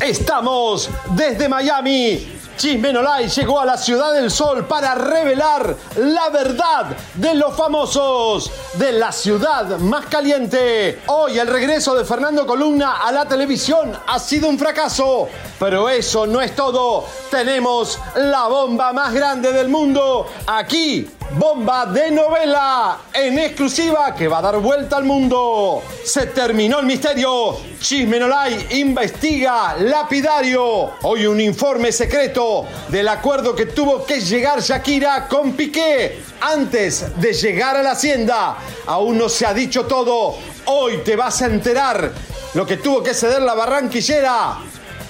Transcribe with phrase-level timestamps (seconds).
[0.00, 2.38] Estamos desde Miami.
[2.56, 8.92] Chismenolay llegó a la Ciudad del Sol para revelar la verdad de los famosos de
[8.92, 11.02] la ciudad más caliente.
[11.06, 15.28] Hoy el regreso de Fernando Columna a la televisión ha sido un fracaso,
[15.60, 17.04] pero eso no es todo.
[17.30, 24.38] Tenemos la bomba más grande del mundo aquí Bomba de novela en exclusiva que va
[24.38, 25.82] a dar vuelta al mundo.
[26.02, 27.54] Se terminó el misterio.
[27.78, 30.92] Chismenolay investiga lapidario.
[31.02, 37.34] Hoy un informe secreto del acuerdo que tuvo que llegar Shakira con Piqué antes de
[37.34, 38.56] llegar a la hacienda.
[38.86, 40.34] Aún no se ha dicho todo.
[40.64, 42.10] Hoy te vas a enterar
[42.54, 44.60] lo que tuvo que ceder la barranquillera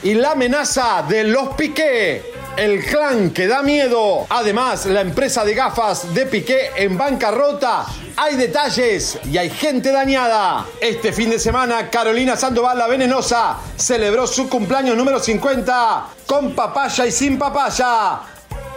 [0.03, 4.27] y la amenaza de los Piqué el clan que da miedo.
[4.29, 7.87] Además, la empresa de gafas de Piqué en bancarrota.
[8.17, 10.67] Hay detalles y hay gente dañada.
[10.81, 17.07] Este fin de semana, Carolina Sandoval, la venenosa, celebró su cumpleaños número 50 con papaya
[17.07, 18.23] y sin papaya.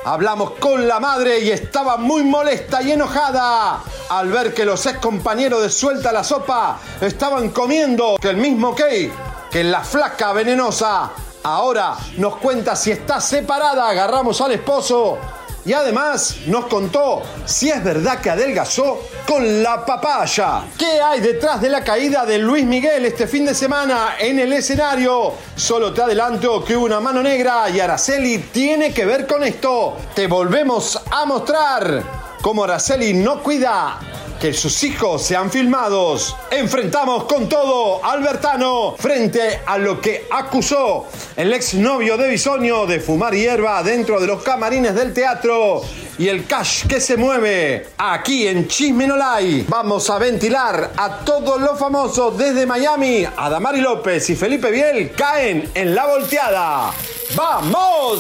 [0.06, 5.00] Hablamos con la madre y estaba muy molesta y enojada al ver que los ex
[5.00, 9.12] compañeros de Suelta la Sopa estaban comiendo el mismo cake
[9.50, 11.12] que la flaca venenosa
[11.44, 15.18] Ahora nos cuenta si está separada, agarramos al esposo
[15.66, 20.66] y además nos contó si es verdad que adelgazó con la papaya.
[20.78, 24.54] ¿Qué hay detrás de la caída de Luis Miguel este fin de semana en el
[24.54, 25.34] escenario?
[25.56, 29.98] Solo te adelanto que hubo una mano negra y Araceli tiene que ver con esto.
[30.14, 34.00] Te volvemos a mostrar cómo Araceli no cuida
[34.42, 36.36] que sus hijos sean filmados.
[36.50, 43.36] Enfrentamos con todo Albertano frente a lo que acusó el exnovio de Bisonio de fumar
[43.36, 45.84] hierba dentro de los camarines del teatro
[46.18, 49.66] y el cash que se mueve aquí en Chismenolay.
[49.68, 53.24] Vamos a ventilar a todos los famosos desde Miami.
[53.38, 56.92] Adamari López y Felipe Biel caen en la volteada.
[57.36, 58.20] ¡Vamos!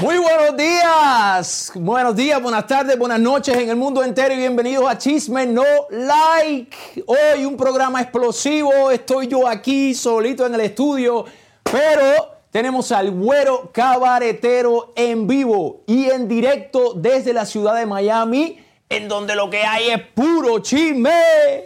[0.00, 4.88] Muy buenos días, buenos días, buenas tardes, buenas noches en el mundo entero y bienvenidos
[4.88, 7.04] a Chisme No Like.
[7.06, 11.26] Hoy un programa explosivo, estoy yo aquí solito en el estudio,
[11.64, 18.58] pero tenemos al güero cabaretero en vivo y en directo desde la ciudad de Miami,
[18.88, 21.64] en donde lo que hay es puro chisme.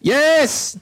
[0.00, 0.76] Yes,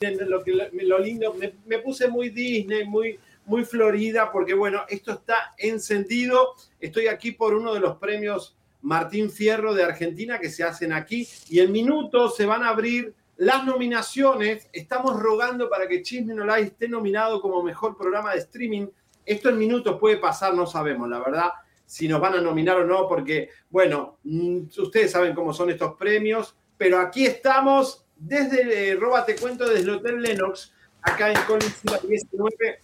[0.00, 1.34] lo, lindo,
[1.66, 6.54] me, puse muy Disney, muy, muy Florida, porque bueno, esto está encendido.
[6.80, 11.26] Estoy aquí por uno de los premios Martín Fierro de Argentina que se hacen aquí
[11.48, 14.68] y en minutos se van a abrir las nominaciones.
[14.72, 18.86] Estamos rogando para que Chisme No Live esté nominado como mejor programa de streaming.
[19.24, 21.50] Esto en minutos puede pasar, no sabemos, la verdad,
[21.84, 25.96] si nos van a nominar o no, porque, bueno, mm, ustedes saben cómo son estos
[25.96, 31.40] premios, pero aquí estamos desde eh, Roba Te Cuento, desde el Hotel Lennox, acá en
[31.42, 32.80] Collins 19.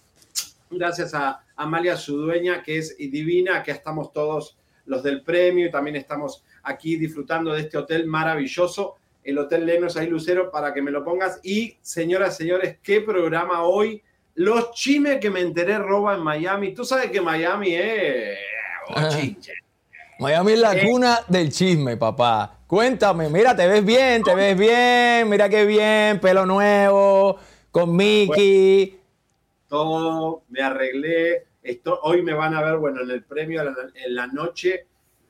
[0.70, 3.58] Gracias a Amalia, su dueña, que es divina.
[3.58, 8.96] Aquí estamos todos los del premio y también estamos aquí disfrutando de este hotel maravilloso,
[9.22, 11.40] el Hotel Lennox ahí Lucero, para que me lo pongas.
[11.42, 14.02] Y señoras, señores, qué programa hoy.
[14.34, 16.75] Los chimes que me enteré roba en Miami.
[16.75, 18.38] Tú sabes que Miami es...
[20.19, 22.58] Miami es la eh, cuna del chisme, papá.
[22.74, 27.38] Cuéntame, mira, te ves bien, te ves bien, mira qué bien, pelo nuevo,
[27.70, 28.98] con Mickey.
[29.68, 31.46] todo, me arreglé.
[31.62, 34.88] Esto, hoy me van a ver, bueno, en el premio en la noche,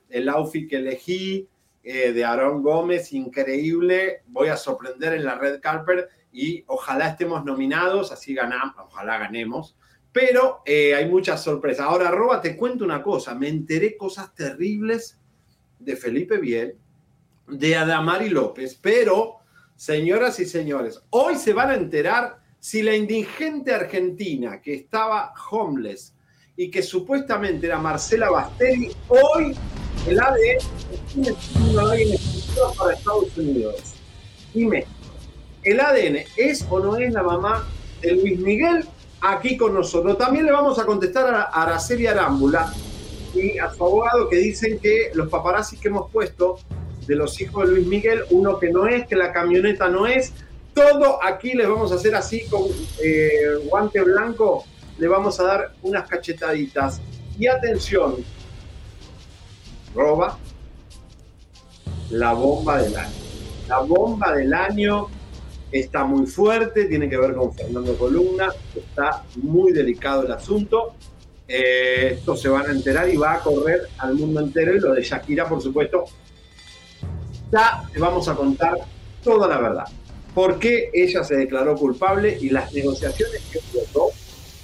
[0.09, 1.47] el outfit que elegí
[1.83, 4.23] eh, de Aarón Gómez, increíble.
[4.25, 9.77] Voy a sorprender en la red carpet y ojalá estemos nominados, así ganamos, ojalá ganemos.
[10.11, 11.85] Pero eh, hay muchas sorpresas.
[11.85, 13.35] Ahora, Roba, te cuento una cosa.
[13.35, 15.19] Me enteré cosas terribles
[15.77, 16.79] de Felipe Biel,
[17.47, 19.37] de Adamari López, pero,
[19.75, 26.13] señoras y señores, hoy se van a enterar si la indigente argentina que estaba homeless
[26.57, 29.55] y que supuestamente era Marcela Bastelli, hoy
[30.07, 30.57] el ADN
[32.77, 32.97] para
[33.37, 33.93] Unidos.
[35.63, 37.67] ¿El ADN es o no es la mamá
[38.01, 38.85] de Luis Miguel?
[39.21, 40.17] Aquí con nosotros.
[40.17, 42.71] También le vamos a contestar a Araceli Arámbula
[43.33, 46.59] y a su abogado que dicen que los paparazzis que hemos puesto
[47.07, 50.33] de los hijos de Luis Miguel, uno que no es, que la camioneta no es,
[50.73, 52.63] todo aquí les vamos a hacer así con
[53.03, 54.65] eh, guante blanco,
[54.97, 57.01] le vamos a dar unas cachetaditas.
[57.37, 58.15] Y atención,
[59.93, 60.37] roba
[62.09, 63.13] la bomba del año.
[63.67, 65.07] La bomba del año
[65.71, 70.93] está muy fuerte, tiene que ver con Fernando Columna, está muy delicado el asunto.
[71.47, 74.93] Eh, esto se van a enterar y va a correr al mundo entero y lo
[74.93, 76.05] de Shakira, por supuesto,
[77.55, 78.77] ya te vamos a contar
[79.23, 79.85] toda la verdad.
[80.33, 84.11] ¿Por qué ella se declaró culpable y las negociaciones que tuvo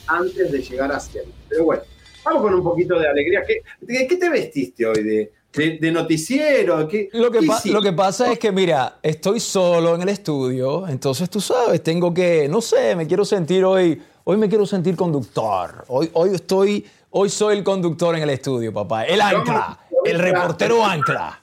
[0.07, 1.25] antes de llegar a ser?
[1.47, 1.83] Pero bueno,
[2.25, 3.43] vamos con un poquito de alegría.
[3.47, 5.03] ¿Qué, qué te vestiste hoy?
[5.03, 5.31] ¿De,
[5.79, 6.79] de, noticiero?
[6.79, 11.39] lo, que lo que pasa es que, mira, estoy solo en el estudio, entonces tú
[11.39, 15.85] sabes, tengo que, no sé, me quiero sentir hoy, hoy me quiero sentir conductor.
[15.88, 19.05] Hoy, hoy estoy, hoy soy el conductor en el estudio, papá.
[19.05, 21.40] El ancla, el reportero ancla.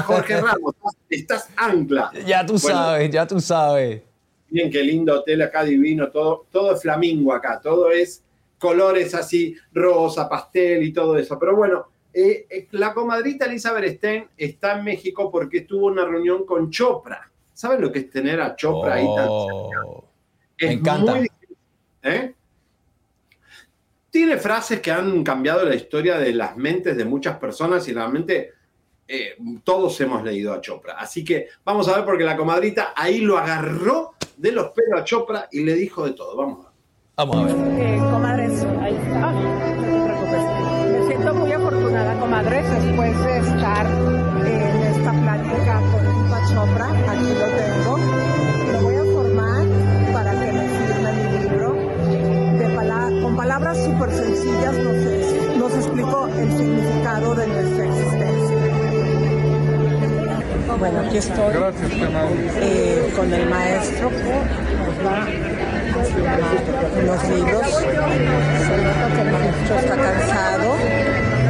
[0.00, 0.74] Jorge Ramos,
[1.10, 2.10] estás ancla.
[2.26, 4.02] Ya tú sabes, ya tú sabes.
[4.48, 8.22] Miren qué lindo hotel acá, divino, todo, todo es flamingo acá, todo es
[8.58, 11.38] colores así, rosa, pastel y todo eso.
[11.38, 16.46] Pero bueno, eh, eh, la comadrita Elizabeth Stein está en México porque tuvo una reunión
[16.46, 17.30] con Chopra.
[17.52, 20.04] ¿Saben lo que es tener a Chopra ahí tan oh,
[20.60, 21.20] Me encanta.
[22.02, 22.34] ¿eh?
[24.10, 28.52] Tiene frases que han cambiado la historia de las mentes de muchas personas y realmente
[29.14, 30.94] eh, todos hemos leído a Chopra.
[30.94, 35.04] Así que vamos a ver porque la comadrita ahí lo agarró de los pelos a
[35.04, 36.34] Chopra y le dijo de todo.
[36.34, 36.72] Vamos a ver.
[37.16, 37.82] Vamos a ver.
[37.82, 39.32] Eh, comadres, ahí está.
[39.32, 46.88] Me siento muy afortunada, comadres, después de estar en esta plática con Lupa Chopra.
[47.12, 47.98] Aquí lo tengo.
[48.72, 49.66] Lo voy a formar
[50.14, 51.74] para que me firme mi libro.
[52.58, 58.21] De con palabras súper sencillas nos, nos explicó el significado de nuestra existencia.
[60.78, 61.54] Bueno, aquí estoy
[62.60, 65.26] eh, con el maestro nos va
[67.04, 67.66] los libros.
[67.68, 70.74] Se nota que el maestro está cansado,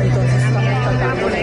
[0.03, 1.43] entonces estamos tratando de...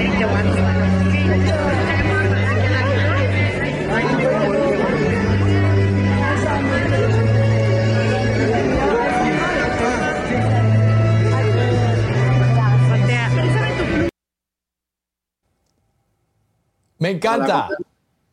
[16.99, 17.69] Me encanta.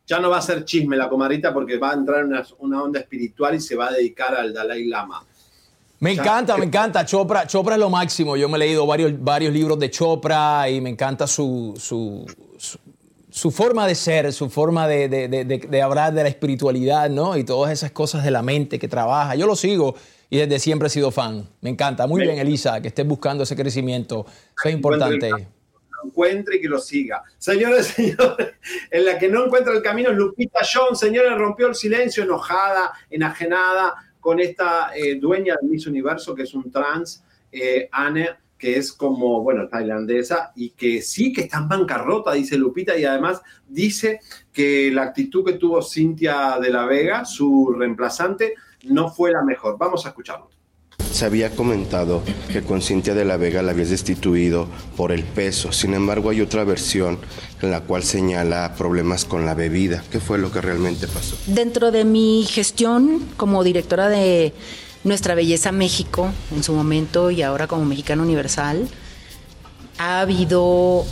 [0.07, 3.01] Ya no va a ser chisme la comadrita porque va a entrar en una, onda
[3.01, 5.25] espiritual y se va a dedicar al Dalai Lama.
[5.99, 7.05] Me encanta, me encanta.
[7.05, 8.37] Chopra, Chopra es lo máximo.
[8.37, 13.87] Yo me he leído varios, varios libros de Chopra y me encanta su, su, forma
[13.87, 17.37] de ser, su forma de, hablar de la espiritualidad, ¿no?
[17.37, 19.35] Y todas esas cosas de la mente que trabaja.
[19.35, 19.97] Yo lo sigo
[20.29, 21.49] y desde siempre he sido fan.
[21.63, 22.07] Me encanta.
[22.07, 24.27] Muy bien, Elisa, que estés buscando ese crecimiento.
[24.29, 25.56] Eso es importante
[26.07, 27.23] encuentre y que lo siga.
[27.39, 28.55] Señores, señores,
[28.91, 32.93] en la que no encuentra el camino es Lupita John, señora, rompió el silencio, enojada,
[33.11, 37.23] enajenada con esta eh, dueña del Miss Universo, que es un trans,
[37.53, 42.57] eh, Anne, que es como, bueno, tailandesa, y que sí que está en bancarrota, dice
[42.57, 44.21] Lupita, y además dice
[44.53, 49.77] que la actitud que tuvo Cintia de la Vega, su reemplazante, no fue la mejor.
[49.79, 50.56] Vamos a escucharlo.
[51.17, 54.69] Se había comentado que con Cintia de la Vega la habías destituido
[54.99, 55.73] por el peso.
[55.73, 57.19] Sin embargo, hay otra versión
[57.63, 60.05] en la cual señala problemas con la bebida.
[60.11, 61.35] ¿Qué fue lo que realmente pasó?
[61.47, 64.53] Dentro de mi gestión como directora de
[65.05, 68.87] Nuestra Belleza México, en su momento y ahora como Mexicana Universal,
[69.97, 71.07] ha habido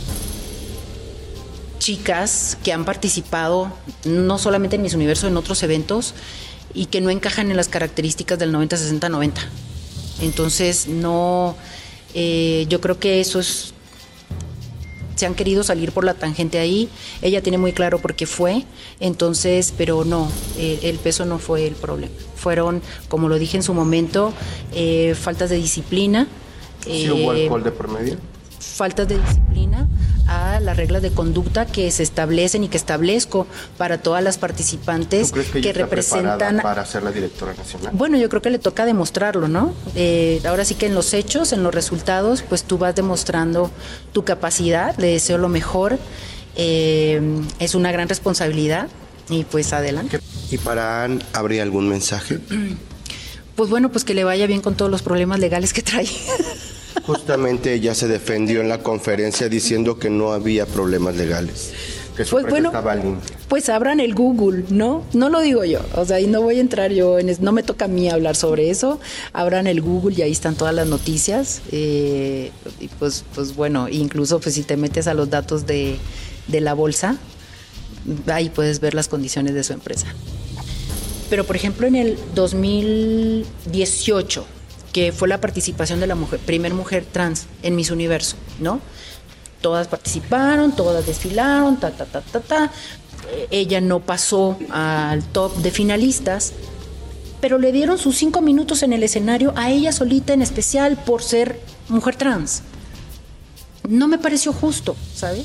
[1.79, 3.71] chicas que han participado
[4.03, 6.13] no solamente en Mis Universo, en otros eventos
[6.75, 9.31] y que no encajan en las características del 90-60-90.
[10.21, 11.55] Entonces, no,
[12.13, 13.73] eh, yo creo que eso es,
[15.15, 16.89] se han querido salir por la tangente ahí,
[17.21, 18.65] ella tiene muy claro por qué fue,
[18.99, 23.73] entonces, pero no, el peso no fue el problema, fueron, como lo dije en su
[23.73, 24.33] momento,
[24.73, 26.27] eh, faltas de disciplina.
[26.85, 28.17] ¿Sí hubo eh, alcohol de promedio?
[28.59, 29.87] Faltas de disciplina
[30.25, 35.27] todas las reglas de conducta que se establecen y que establezco para todas las participantes
[35.27, 37.91] ¿Tú crees que, ella está representan para ser la directora nacional?
[37.93, 39.73] bueno, yo creo que le toca demostrarlo, ¿no?
[39.95, 43.71] Eh, ahora sí que en los hechos, en los resultados, pues tú vas demostrando
[44.13, 45.99] tu capacidad, le deseo lo mejor,
[46.55, 47.21] eh,
[47.59, 48.87] es una gran responsabilidad
[49.29, 50.19] y pues adelante.
[50.51, 52.39] ¿Y para Ann habría algún mensaje?
[53.55, 56.05] Pues bueno, pues que le vaya bien con todos los problemas legales que trae.
[57.03, 61.71] Justamente ella se defendió en la conferencia diciendo que no había problemas legales,
[62.15, 63.35] que su Pues bueno, estaba limpia.
[63.47, 65.03] Pues abran el Google, ¿no?
[65.13, 67.51] No lo digo yo, o sea, y no voy a entrar yo en es- no
[67.51, 68.99] me toca a mí hablar sobre eso.
[69.33, 71.61] Abran el Google y ahí están todas las noticias.
[71.71, 75.97] eh, y pues, pues bueno, incluso pues si te metes a los datos de,
[76.47, 77.17] de la bolsa,
[78.27, 80.07] ahí puedes ver las condiciones de su empresa.
[81.29, 84.45] Pero por ejemplo en el 2018,
[84.95, 88.79] que fue la participación de la mujer, primer mujer trans en Miss Universo, ¿no?
[89.59, 92.71] Todas participaron, todas desfilaron, ta, ta, ta, ta, ta.
[93.29, 96.53] Eh, Ella no pasó al top de finalistas,
[97.41, 101.21] pero le dieron sus cinco minutos en el escenario a ella solita en especial por
[101.21, 101.59] ser
[101.89, 102.63] mujer trans.
[103.89, 105.43] No me pareció justo, ¿sabes?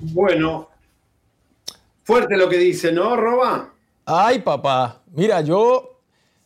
[0.00, 0.70] Bueno,
[2.02, 3.73] fuerte lo que dice, ¿no, Roba?
[4.06, 5.00] Ay, papá.
[5.14, 5.98] Mira, yo,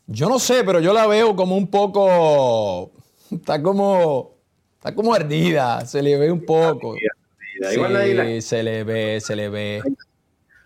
[0.06, 2.90] yo no sé, pero yo la veo como un poco,
[3.30, 4.36] está como,
[4.76, 5.84] está como ardida.
[5.86, 6.94] Se le ve un poco.
[7.72, 9.82] Igual nadie la- Sí, se le ve, se le ve.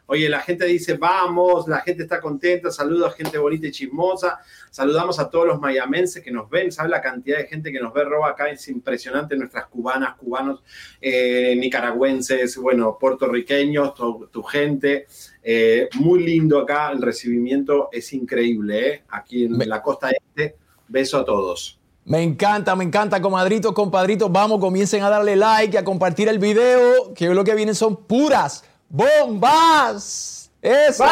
[0.07, 4.41] Oye, la gente dice, vamos, la gente está contenta, saludos a gente bonita y chismosa,
[4.71, 7.95] saludamos a todos los mayamenses que nos ven, ¿sabes la cantidad de gente que nos
[7.95, 8.51] ve, Roba, acá?
[8.51, 10.63] Es impresionante, nuestras cubanas, cubanos,
[11.01, 15.07] eh, nicaragüenses, bueno, puertorriqueños, tu, tu gente,
[15.43, 19.03] eh, muy lindo acá, el recibimiento es increíble, ¿eh?
[19.09, 20.57] Aquí en Me- la costa este,
[20.89, 21.79] beso a todos.
[22.05, 24.31] Me encanta, me encanta, comadritos, compadritos.
[24.31, 27.95] Vamos, comiencen a darle like y a compartir el video, que lo que vienen son
[27.97, 30.51] puras bombas.
[30.61, 31.05] Eso.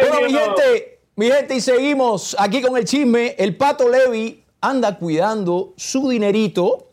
[0.00, 3.34] Bueno, mi gente, mi gente, y seguimos aquí con el chisme.
[3.38, 6.88] El Pato Levi anda cuidando su dinerito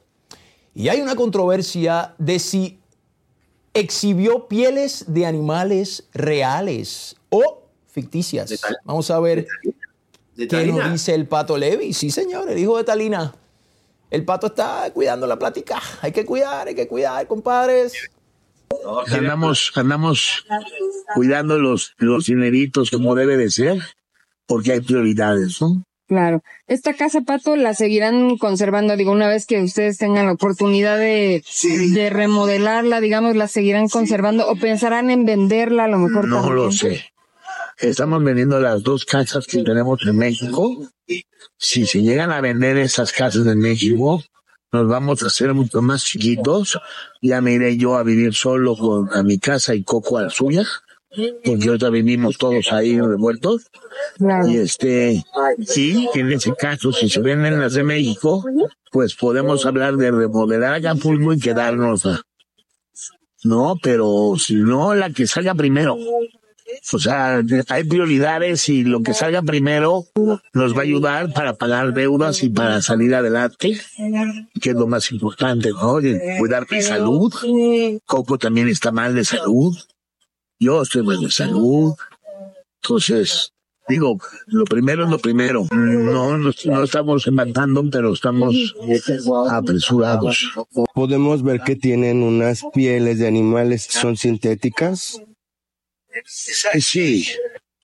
[0.73, 2.76] y hay una controversia de si
[3.79, 8.59] exhibió pieles de animales reales o ficticias.
[8.83, 9.47] Vamos a ver
[10.35, 11.93] De ¿Qué nos dice el pato Levi?
[11.93, 13.33] Sí, señor, el hijo de Talina.
[14.09, 15.81] El pato está cuidando la plática.
[16.01, 17.93] Hay que cuidar, hay que cuidar, compadres.
[19.11, 20.45] Andamos, andamos
[21.15, 23.81] cuidando los, los dineritos como debe de ser,
[24.45, 25.83] porque hay prioridades, ¿no?
[26.07, 26.41] Claro.
[26.67, 31.43] Esta casa, Pato, la seguirán conservando, digo, una vez que ustedes tengan la oportunidad de,
[31.93, 36.71] de remodelarla, digamos, la seguirán conservando o pensarán en venderla a lo mejor No lo
[36.71, 37.11] sé.
[37.77, 40.89] Estamos vendiendo las dos casas que tenemos en México.
[41.57, 44.23] Si se llegan a vender esas casas en México,
[44.71, 46.79] nos vamos a hacer mucho más chiquitos.
[47.21, 50.29] Ya me iré yo a vivir solo con, a mi casa y Coco a la
[50.29, 50.65] suya,
[51.43, 53.67] porque ahorita vivimos todos ahí revueltos.
[54.17, 54.47] Claro.
[54.47, 55.23] Y este,
[55.65, 58.43] sí, en ese caso, si se venden las de México,
[58.91, 62.05] pues podemos hablar de remodelar Acapulco y quedarnos.
[62.05, 62.21] a-
[63.43, 65.97] No, pero si no, la que salga primero.
[66.91, 70.03] O sea, hay prioridades y lo que salga primero
[70.53, 73.79] nos va a ayudar para pagar deudas y para salir adelante,
[74.59, 76.01] que es lo más importante, ¿no?
[76.01, 77.33] Y cuidar mi salud.
[78.05, 79.77] Coco también está mal de salud.
[80.59, 81.93] Yo estoy mal de salud.
[82.81, 83.53] Entonces,
[83.87, 85.67] digo, lo primero es lo primero.
[85.71, 88.55] No, no, no estamos matando, pero estamos
[89.49, 90.51] apresurados.
[90.93, 95.21] Podemos ver que tienen unas pieles de animales que son sintéticas.
[96.25, 97.27] Sí,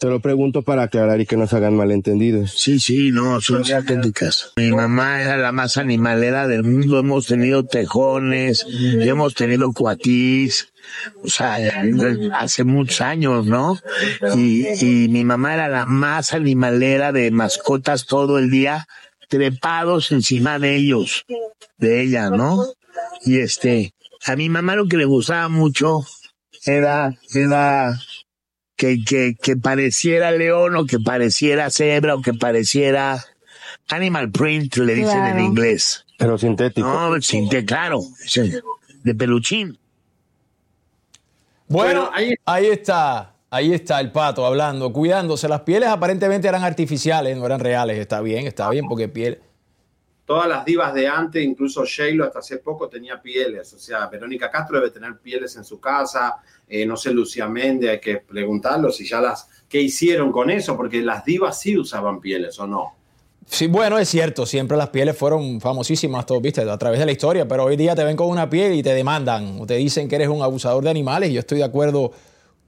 [0.00, 2.52] Te lo pregunto para aclarar y que no se hagan malentendidos.
[2.52, 4.50] Sí, sí, no, son auténticas.
[4.56, 6.98] Mi mamá era la más animalera del mundo.
[6.98, 10.72] Hemos tenido tejones, hemos tenido cuatís,
[11.22, 11.58] o sea,
[12.32, 13.78] hace muchos años, ¿no?
[14.36, 18.88] Y, y mi mamá era la más animalera de mascotas todo el día,
[19.28, 21.26] trepados encima de ellos,
[21.76, 22.64] de ella, ¿no?
[23.26, 23.92] Y este,
[24.24, 26.06] a mi mamá lo que le gustaba mucho
[26.64, 28.00] era, era
[28.80, 33.22] que, que, que pareciera león o que pareciera cebra o que pareciera
[33.90, 35.38] animal print, le dicen Claro.
[35.38, 36.06] en inglés.
[36.16, 36.88] Pero sintético.
[36.88, 38.00] No, sintético, claro,
[39.04, 39.78] de peluchín.
[41.68, 43.34] Bueno, ahí, está.
[43.50, 45.46] Ahí está el pato hablando, cuidándose.
[45.46, 47.98] Las pieles aparentemente eran artificiales, no eran reales.
[47.98, 49.40] Está bien, está bien, porque piel.
[50.30, 53.72] Todas las divas de antes, incluso J-Lo hasta hace poco tenía pieles.
[53.72, 56.36] O sea, Verónica Castro debe tener pieles en su casa.
[56.68, 59.48] eh, no sé, Lucía Méndez, hay que preguntarlo si ya las.
[59.68, 60.76] ¿Qué hicieron con eso?
[60.76, 62.94] Porque las divas sí usaban pieles, ¿o no?
[63.44, 67.10] Sí, bueno, es cierto, siempre las pieles fueron famosísimas, todo, viste, a través de la
[67.10, 70.08] historia, pero hoy día te ven con una piel y te demandan, o te dicen
[70.08, 72.12] que eres un abusador de animales, y yo estoy de acuerdo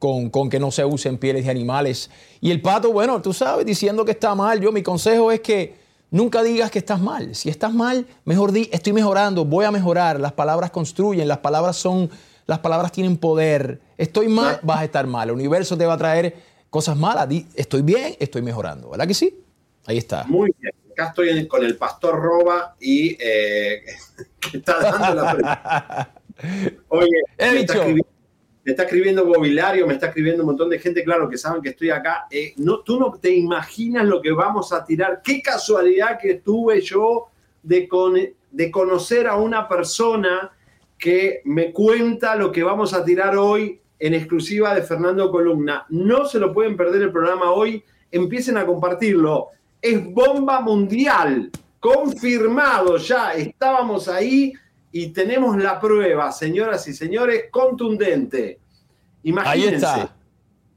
[0.01, 2.11] con, con que no se usen pieles de animales.
[2.41, 5.82] Y el pato, bueno, tú sabes, diciendo que está mal, yo mi consejo es que
[6.13, 7.35] nunca digas que estás mal.
[7.35, 10.21] Si estás mal, mejor di, estoy mejorando, voy a mejorar.
[10.21, 12.09] Las palabras construyen, las palabras son,
[12.47, 13.81] las palabras tienen poder.
[13.99, 15.29] Estoy mal, vas a estar mal.
[15.31, 16.37] El universo te va a traer
[16.71, 17.29] cosas malas.
[17.29, 18.91] Di, estoy bien, estoy mejorando.
[18.91, 19.41] ¿Verdad que sí?
[19.87, 20.23] Ahí está.
[20.25, 20.73] Muy bien.
[20.93, 23.83] Acá estoy con el pastor Roba y eh,
[24.39, 26.13] que está dando la pre-
[26.89, 28.07] Oye, está, escribiendo,
[28.65, 31.71] me está escribiendo Bobilario, me está escribiendo un montón de gente, claro, que saben que
[31.71, 32.27] estoy acá.
[32.31, 35.21] Eh, no, tú no te imaginas lo que vamos a tirar.
[35.25, 37.27] Qué casualidad que tuve yo
[37.63, 38.17] de, con-
[38.51, 40.53] de conocer a una persona
[40.97, 45.85] que me cuenta lo que vamos a tirar hoy en exclusiva de Fernando Columna.
[45.89, 47.83] No se lo pueden perder el programa hoy.
[48.11, 49.49] Empiecen a compartirlo.
[49.81, 51.51] Es bomba mundial.
[51.81, 53.33] Confirmado ya.
[53.33, 54.53] Estábamos ahí
[54.93, 58.61] y tenemos la prueba, señoras y señores, contundente.
[59.23, 59.87] Imagínense.
[59.87, 60.17] Ahí está.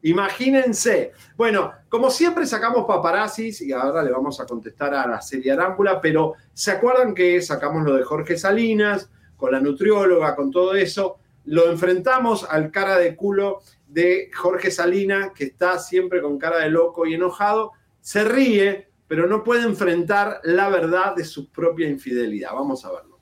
[0.03, 1.11] Imagínense.
[1.35, 5.99] Bueno, como siempre sacamos paparazzis y ahora le vamos a contestar a la serie Arámbula,
[5.99, 11.17] pero ¿se acuerdan que sacamos lo de Jorge Salinas, con la nutrióloga, con todo eso?
[11.45, 16.69] Lo enfrentamos al cara de culo de Jorge Salinas, que está siempre con cara de
[16.69, 17.71] loco y enojado.
[17.99, 22.53] Se ríe, pero no puede enfrentar la verdad de su propia infidelidad.
[22.53, 23.14] Vamos a verlo.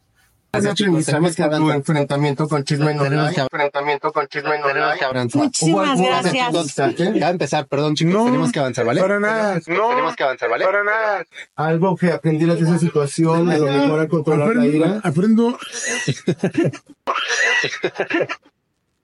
[0.54, 4.98] Sabes que tu enfrentamiento con Chisme no Tenemos Like, que- enfrentamiento con Chisme no Tenemos
[5.00, 5.42] que avanzar.
[5.42, 9.02] Algún momento- Ya empezar, perdón chicos, tenemos que avanzar, ¿vale?
[9.02, 9.60] para nada.
[9.62, 10.66] Tenemos, tenemos que avanzar, ¿vale?
[10.66, 11.26] Para nada.
[11.56, 15.02] Algo que aprendieras de esa situación, a lo mejor a controlar la ira.
[15.04, 15.58] Aprendo.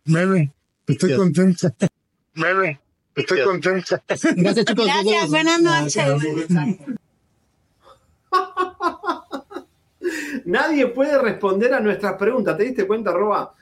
[0.06, 0.52] Bebe,
[0.88, 1.74] estoy contenta.
[2.36, 2.80] Bebe,
[3.16, 4.02] estoy contenta.
[4.08, 4.86] Gracias, chicos.
[4.86, 6.06] Gracias, buenas noches.
[10.46, 12.58] Nadie puede responder a nuestras preguntas.
[12.58, 13.54] ¿Te diste cuenta, Roba?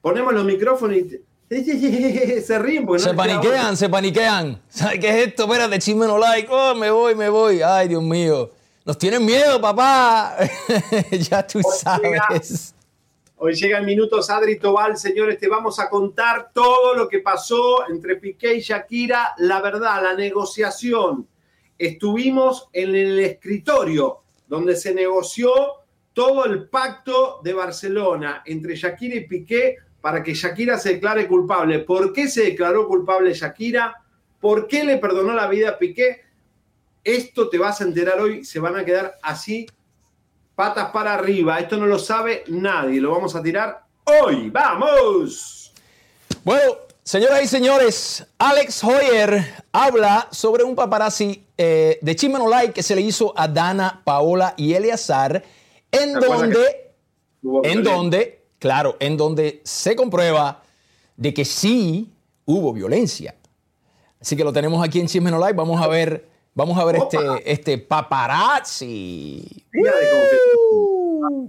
[0.00, 1.20] Ponemos los micrófonos y
[2.40, 3.76] se ríen porque no Se paniquean, otra.
[3.76, 4.62] se paniquean.
[4.68, 5.44] ¿Sabes qué es esto?
[5.44, 6.48] Espérate, chisme no like.
[6.50, 7.62] Oh, me voy, me voy.
[7.62, 8.50] Ay, Dios mío.
[8.84, 10.36] Nos tienen miedo, papá.
[11.10, 12.74] ya tú sabes.
[13.36, 17.88] Hoy llega el minuto Adri Tobal, señores, te vamos a contar todo lo que pasó
[17.90, 21.26] entre Piqué y Shakira, la verdad, la negociación.
[21.76, 24.23] Estuvimos en el escritorio
[24.54, 25.50] donde se negoció
[26.12, 31.80] todo el pacto de Barcelona entre Shakira y Piqué para que Shakira se declare culpable.
[31.80, 34.02] ¿Por qué se declaró culpable Shakira?
[34.40, 36.22] ¿Por qué le perdonó la vida a Piqué?
[37.02, 39.66] Esto te vas a enterar hoy, se van a quedar así
[40.54, 41.58] patas para arriba.
[41.58, 43.00] Esto no lo sabe nadie.
[43.00, 44.50] Lo vamos a tirar hoy.
[44.50, 45.72] ¡Vamos!
[46.44, 52.72] Bueno, señoras y señores, Alex Hoyer habla sobre un paparazzi eh, de Chisme No Like
[52.72, 55.44] que se le hizo a Dana, Paola y Eleazar,
[55.92, 56.56] en ¿Te acuerdas
[57.42, 60.62] donde, en donde, claro, en donde se comprueba
[61.16, 62.10] de que sí
[62.46, 63.36] hubo violencia.
[64.20, 65.56] Así que lo tenemos aquí en Chisme No Like.
[65.56, 69.64] Vamos a ver, vamos a ver este, este paparazzi.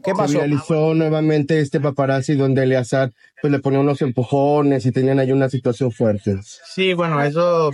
[0.04, 0.34] ¿Qué Se pasó?
[0.34, 3.12] viralizó nuevamente este paparazzi donde Eleazar
[3.42, 6.38] pues le ponía unos empujones y tenían ahí una situación fuerte.
[6.42, 7.70] Sí, bueno, eso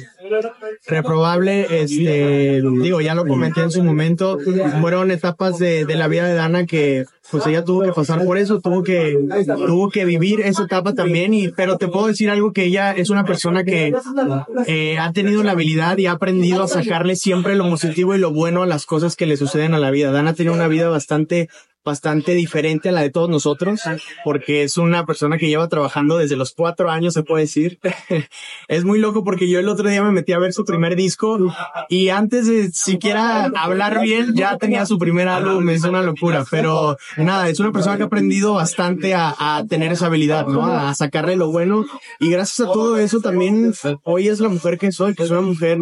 [0.88, 4.38] reprobable, este, digo, ya lo comenté en su momento,
[4.82, 8.38] fueron etapas de, de la vida de Dana que pues ella tuvo que pasar por
[8.38, 12.52] eso, tuvo que, tuvo que vivir esa etapa también, y, pero te puedo decir algo
[12.52, 13.94] que ella es una persona que
[14.68, 18.34] eh, ha tenido la habilidad y ha aprendido a sacarle siempre lo positivo y lo
[18.34, 20.12] bueno a las cosas que le suceden a la vida.
[20.12, 21.48] Dana tiene una vida bastante
[21.84, 23.82] bastante diferente a la de todos nosotros,
[24.24, 27.80] porque es una persona que lleva trabajando desde los cuatro años, se puede decir.
[28.68, 31.40] es muy loco porque yo el otro día me metí a ver su primer disco
[31.90, 36.98] y antes de siquiera hablar bien ya tenía su primer álbum, es una locura, pero
[37.18, 40.66] nada, es una persona que ha aprendido bastante a, a tener esa habilidad, ¿no?
[40.66, 41.86] A sacarle lo bueno
[42.20, 45.42] y gracias a todo eso también hoy es la mujer que soy, que es una
[45.42, 45.80] mujer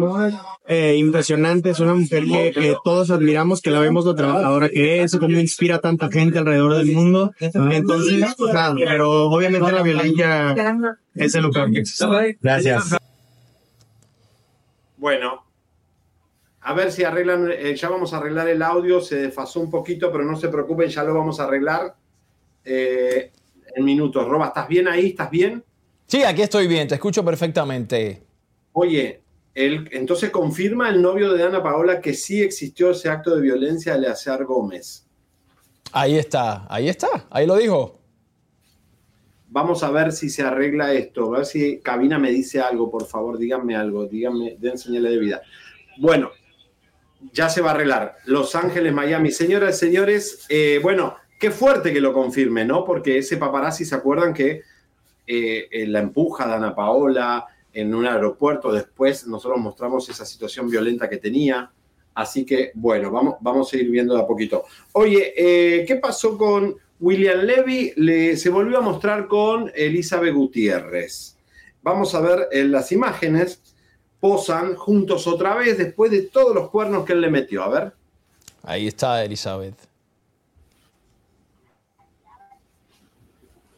[0.66, 5.02] eh, impresionante, es una mujer que, que todos admiramos, que la vemos lo trabajadora que
[5.02, 7.32] es, cómo inspira a tanta gente alrededor del mundo.
[7.38, 8.34] Entonces,
[8.76, 12.38] pero obviamente la violencia es el lugar que existe.
[12.40, 12.96] Gracias.
[14.96, 15.44] Bueno,
[16.60, 20.12] a ver si arreglan, eh, ya vamos a arreglar el audio, se desfasó un poquito,
[20.12, 21.94] pero no se preocupen, ya lo vamos a arreglar
[22.64, 23.32] eh,
[23.74, 24.28] en minutos.
[24.28, 25.08] Roba, ¿estás bien ahí?
[25.08, 25.64] ¿Estás bien?
[26.06, 28.22] Sí, aquí estoy bien, te escucho perfectamente.
[28.72, 29.22] Oye,
[29.54, 33.92] el, entonces confirma el novio de Ana Paola que sí existió ese acto de violencia
[33.92, 35.06] de Eleazar Gómez.
[35.92, 37.98] Ahí está, ahí está, ahí lo dijo.
[39.48, 43.06] Vamos a ver si se arregla esto, a ver si Cabina me dice algo, por
[43.06, 45.42] favor, díganme algo, díganme, den señales de vida.
[45.98, 46.30] Bueno,
[47.32, 48.16] ya se va a arreglar.
[48.26, 49.30] Los Ángeles, Miami.
[49.32, 52.84] Señoras y señores, eh, bueno, qué fuerte que lo confirme, ¿no?
[52.84, 54.62] Porque ese paparazzi, ¿se acuerdan que
[55.26, 58.72] eh, la empuja de Ana Paola en un aeropuerto?
[58.72, 61.70] Después nosotros mostramos esa situación violenta que tenía.
[62.14, 64.64] Así que, bueno, vamos, vamos a ir viendo de a poquito.
[64.92, 67.92] Oye, eh, ¿qué pasó con William Levy?
[67.96, 71.36] Le, se volvió a mostrar con Elizabeth Gutiérrez.
[71.82, 73.62] Vamos a ver en las imágenes.
[74.18, 77.62] Posan juntos otra vez después de todos los cuernos que él le metió.
[77.62, 77.92] A ver.
[78.62, 79.76] Ahí está Elizabeth.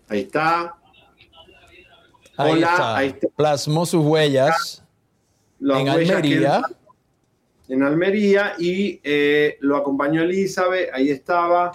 [0.08, 0.74] Ahí está.
[2.36, 2.96] Ahí Hola, está.
[2.96, 3.28] ahí está.
[3.36, 4.82] Plasmó sus huellas
[5.60, 6.62] Las en huellas Almería.
[7.72, 11.72] En Almería y eh, lo acompañó Elizabeth, ahí estaba.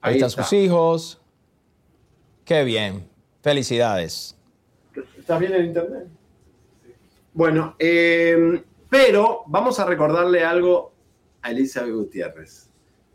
[0.00, 1.20] Ahí, están sus hijos.
[2.44, 3.08] Qué bien.
[3.40, 4.36] Felicidades.
[5.16, 6.08] ¿Estás bien en internet?
[7.34, 10.92] Bueno, eh, pero vamos a recordarle algo
[11.40, 12.68] a Elizabeth Gutiérrez.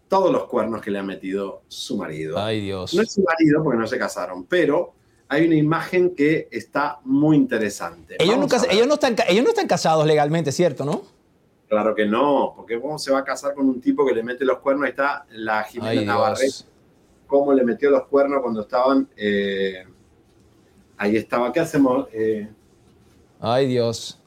[0.08, 2.40] Todos los cuernos que le ha metido su marido.
[2.40, 2.94] Ay, Dios.
[2.94, 4.94] No es su marido porque no se casaron, pero
[5.28, 8.16] hay una imagen que está muy interesante.
[8.20, 10.86] Ellos, nunca, ellos, no están, ellos no están casados legalmente, ¿cierto?
[10.86, 11.13] ¿No?
[11.74, 14.46] Claro que no, porque cómo se va a casar con un tipo que le mete
[14.46, 14.84] los cuernos.
[14.84, 16.06] Ahí está la Jimena Ay.
[16.06, 16.66] Navarrete,
[17.26, 19.08] cómo le metió los cuernos cuando estaban.
[19.18, 19.84] eh,
[20.98, 21.52] ahí estaba.
[21.52, 22.08] ¿Qué hacemos?
[22.14, 22.48] Eh,
[23.40, 24.22] Ay, Dios.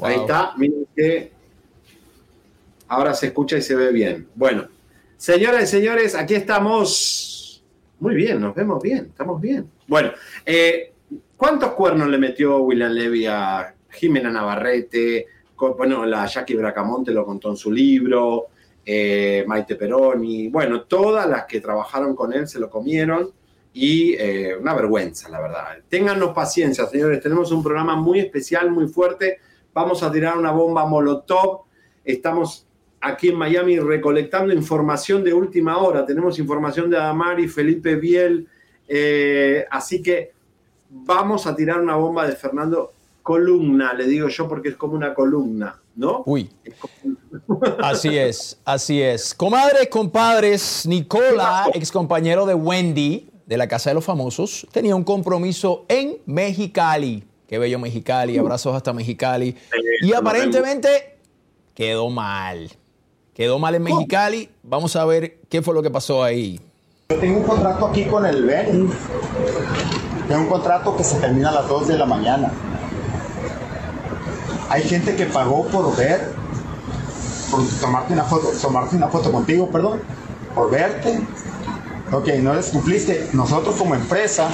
[0.00, 1.32] Ahí está, miren que
[2.86, 4.28] ahora se escucha y se ve bien.
[4.36, 4.68] Bueno,
[5.16, 7.64] señoras y señores, aquí estamos.
[7.98, 9.68] Muy bien, nos vemos bien, estamos bien.
[9.88, 10.12] Bueno,
[10.44, 10.92] eh,
[11.36, 15.26] ¿cuántos cuernos le metió William Levy a Jimena Navarrete?
[15.56, 18.46] Bueno, la Jackie Bracamonte lo contó en su libro,
[18.84, 23.30] eh, Maite Peroni, bueno, todas las que trabajaron con él se lo comieron
[23.72, 25.64] y eh, una vergüenza, la verdad.
[25.88, 29.38] Téngannos paciencia, señores, tenemos un programa muy especial, muy fuerte.
[29.74, 31.62] Vamos a tirar una bomba Molotov.
[32.04, 32.66] Estamos
[33.00, 36.06] aquí en Miami recolectando información de última hora.
[36.06, 38.48] Tenemos información de Adamari, Felipe Biel.
[38.88, 40.32] eh, así que
[40.88, 42.92] vamos a tirar una bomba de Fernando
[43.26, 46.22] columna, le digo yo, porque es como una columna, ¿no?
[46.26, 46.48] Uy.
[47.82, 49.34] Así es, así es.
[49.34, 55.02] Comadres, compadres, Nicola, ex compañero de Wendy de la Casa de los Famosos, tenía un
[55.02, 57.24] compromiso en Mexicali.
[57.48, 59.56] Qué bello Mexicali, abrazos hasta Mexicali.
[60.02, 61.18] Y aparentemente
[61.74, 62.70] quedó mal.
[63.34, 64.48] Quedó mal en Mexicali.
[64.62, 66.60] Vamos a ver qué fue lo que pasó ahí.
[67.08, 68.88] Yo tengo un contrato aquí con el Ben.
[70.28, 72.52] Tengo un contrato que se termina a las 2 de la mañana.
[74.68, 76.32] Hay gente que pagó por ver,
[77.50, 80.00] por tomarte una foto, tomarte una foto contigo, perdón,
[80.54, 81.20] por verte.
[82.12, 83.30] Ok, no les cumpliste.
[83.32, 84.48] Nosotros como empresa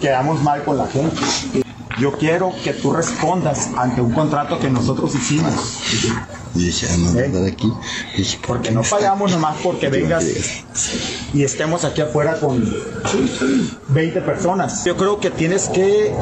[0.00, 1.16] quedamos mal con la gente.
[1.98, 5.52] Yo quiero que tú respondas ante un contrato que nosotros hicimos.
[6.56, 7.56] ¿Eh?
[8.46, 10.24] Porque no pagamos nomás porque vengas
[11.32, 12.64] y estemos aquí afuera con
[13.88, 14.84] 20 personas.
[14.84, 16.12] Yo creo que tienes que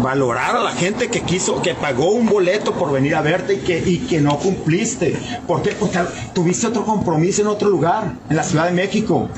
[0.00, 3.58] valorar a la gente que quiso, que pagó un boleto por venir a verte y
[3.58, 5.16] que, y que no cumpliste.
[5.46, 5.72] ¿Por qué?
[5.72, 6.00] Porque
[6.34, 9.28] tuviste otro compromiso en otro lugar, en la Ciudad de México.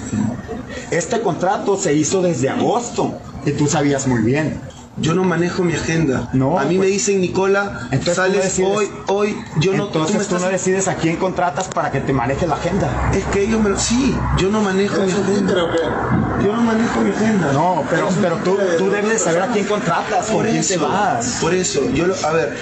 [0.91, 4.61] Este contrato se hizo desde agosto y tú sabías muy bien.
[5.01, 6.29] Yo no manejo mi agenda.
[6.33, 10.13] No, a mí me pues- dicen, Nicola, Entonces sales decides- hoy, hoy, yo no, Entonces
[10.13, 13.11] me tú, estás- no decides a quién contratas para que te maneje la agenda.
[13.15, 13.79] Es que ellos me lo...
[13.79, 15.55] Sí, yo no manejo mi agenda.
[16.43, 17.53] Yo no manejo mi agenda.
[17.53, 20.75] No, pero, pero tú, tú debes de saber a quién contratas, con Por quién eso,
[20.75, 21.39] te vas.
[21.41, 22.57] por eso, yo, lo- a ver,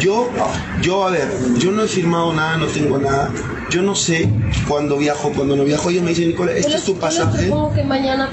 [0.00, 0.30] yo,
[0.82, 3.30] yo, a ver, yo no he firmado nada, no tengo nada.
[3.74, 4.30] Yo no sé
[4.68, 7.52] cuando viajo, cuando no viajo, ellos me dicen, Nicola, este es tu pasaje,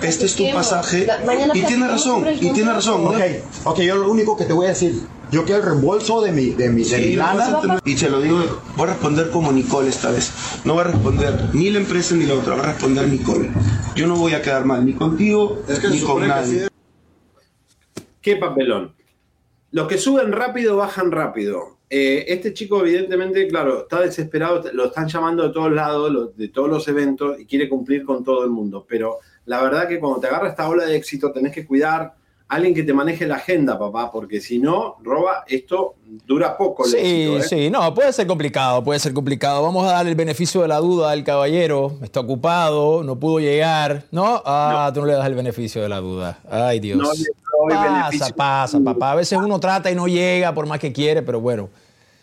[0.03, 1.07] este es tu pasaje,
[1.55, 3.07] y tiene razón, y tiene razón.
[3.07, 3.15] Ok,
[3.63, 5.01] ok, yo lo único que te voy a decir,
[5.31, 7.81] yo quiero el reembolso de mi, de mi, de mi Sí, lana.
[7.83, 10.31] Y te lo digo, voy a responder como Nicole esta vez.
[10.63, 13.49] No va a responder ni la empresa ni la otra, va a responder Nicole.
[13.95, 16.67] Yo no voy a quedar mal ni contigo ni con nadie.
[18.21, 18.93] Qué papelón.
[19.71, 21.80] Los que suben rápido bajan rápido.
[21.93, 26.69] Eh, este chico, evidentemente, claro, está desesperado, lo están llamando de todos lados, de todos
[26.69, 28.85] los eventos, y quiere cumplir con todo el mundo.
[28.87, 32.13] Pero la verdad que cuando te agarra esta ola de éxito, tenés que cuidar
[32.47, 36.85] a alguien que te maneje la agenda, papá, porque si no, roba, esto dura poco
[36.85, 37.37] el Sí, éxito.
[37.37, 37.43] ¿eh?
[37.43, 39.61] sí, no, puede ser complicado, puede ser complicado.
[39.61, 41.97] Vamos a darle el beneficio de la duda al caballero.
[42.01, 44.03] Está ocupado, no pudo llegar.
[44.11, 44.41] ¿No?
[44.45, 46.39] Ah, tú no le das el beneficio de la duda.
[46.49, 46.97] Ay, Dios.
[46.97, 49.11] No le doy pasa, pasa, papá.
[49.11, 51.69] A veces uno trata y no llega por más que quiere, pero bueno,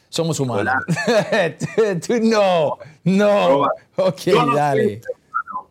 [0.09, 0.75] somos humanos.
[2.07, 3.63] Tú no, no.
[3.97, 5.01] Ok, Yo no dale.
[5.03, 5.13] soy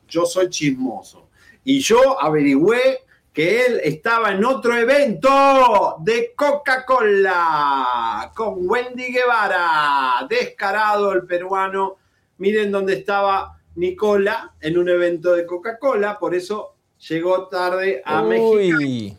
[0.08, 1.28] yo soy chismoso.
[1.64, 3.00] Y yo averigüé
[3.34, 10.26] que él estaba en otro evento de Coca-Cola con Wendy Guevara.
[10.30, 11.98] Descarado el peruano.
[12.38, 16.18] Miren dónde estaba Nicola en un evento de Coca-Cola.
[16.18, 16.76] Por eso
[17.10, 19.18] llegó tarde a México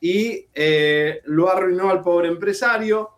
[0.00, 3.13] y eh, lo arruinó al pobre empresario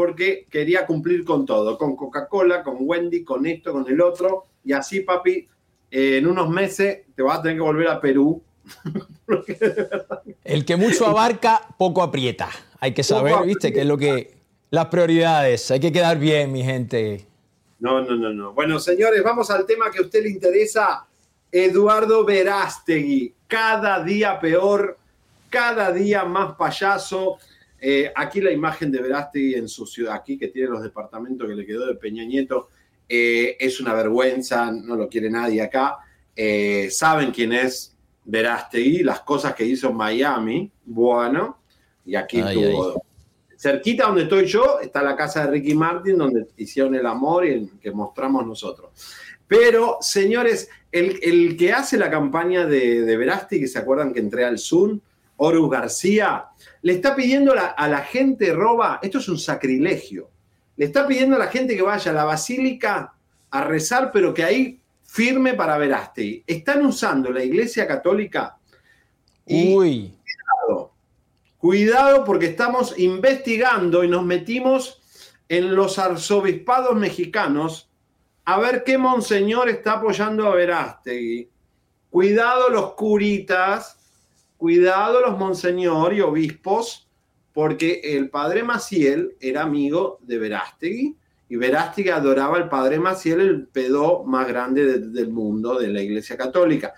[0.00, 4.72] porque quería cumplir con todo, con Coca-Cola, con Wendy, con esto, con el otro, y
[4.72, 5.46] así, papi,
[5.90, 8.42] eh, en unos meses te vas a tener que volver a Perú.
[10.44, 12.48] el que mucho abarca, poco aprieta.
[12.78, 13.74] Hay que saber, Poco ¿viste?
[13.74, 14.38] Que es lo que.
[14.70, 15.70] Las prioridades.
[15.70, 17.26] Hay que quedar bien, mi gente.
[17.78, 18.54] No, no, no, no.
[18.54, 21.06] Bueno, señores, vamos al tema que a usted le interesa.
[21.52, 24.96] Eduardo Verástegui, cada día peor,
[25.50, 27.36] cada día más payaso.
[27.80, 31.54] Eh, aquí la imagen de Verástegui en su ciudad, aquí que tiene los departamentos que
[31.54, 32.68] le quedó de Peña Nieto,
[33.08, 35.98] eh, es una vergüenza, no lo quiere nadie acá.
[36.36, 41.58] Eh, Saben quién es Verástegui, las cosas que hizo en Miami, bueno,
[42.04, 43.02] y aquí Ay, tuvo
[43.60, 47.50] cerquita donde estoy yo está la casa de Ricky Martin, donde hicieron el amor y
[47.50, 48.90] el que mostramos nosotros.
[49.46, 54.20] Pero, señores, el, el que hace la campaña de, de Verasti, que se acuerdan que
[54.20, 55.00] entré al Zoom,
[55.36, 56.46] Horus García,
[56.82, 60.30] le está pidiendo a la, a la gente roba, esto es un sacrilegio,
[60.76, 63.14] le está pidiendo a la gente que vaya a la basílica
[63.50, 66.42] a rezar, pero que ahí firme para Verasti.
[66.46, 68.56] Están usando la iglesia católica
[69.44, 70.14] y Uy.
[70.22, 70.92] cuidado,
[71.58, 75.02] cuidado porque estamos investigando y nos metimos
[75.48, 77.90] en los arzobispados mexicanos
[78.44, 81.48] a ver qué monseñor está apoyando a Verástegui.
[82.08, 83.98] Cuidado los curitas,
[84.60, 87.08] cuidado los monseñor y obispos,
[87.54, 91.16] porque el padre Maciel era amigo de Verástegui
[91.48, 96.02] y Verástegui adoraba al padre Maciel, el pedo más grande de- del mundo de la
[96.02, 96.92] iglesia católica.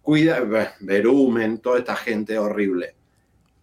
[0.00, 0.40] Cuida,
[0.80, 2.94] Verumen, toda esta gente horrible.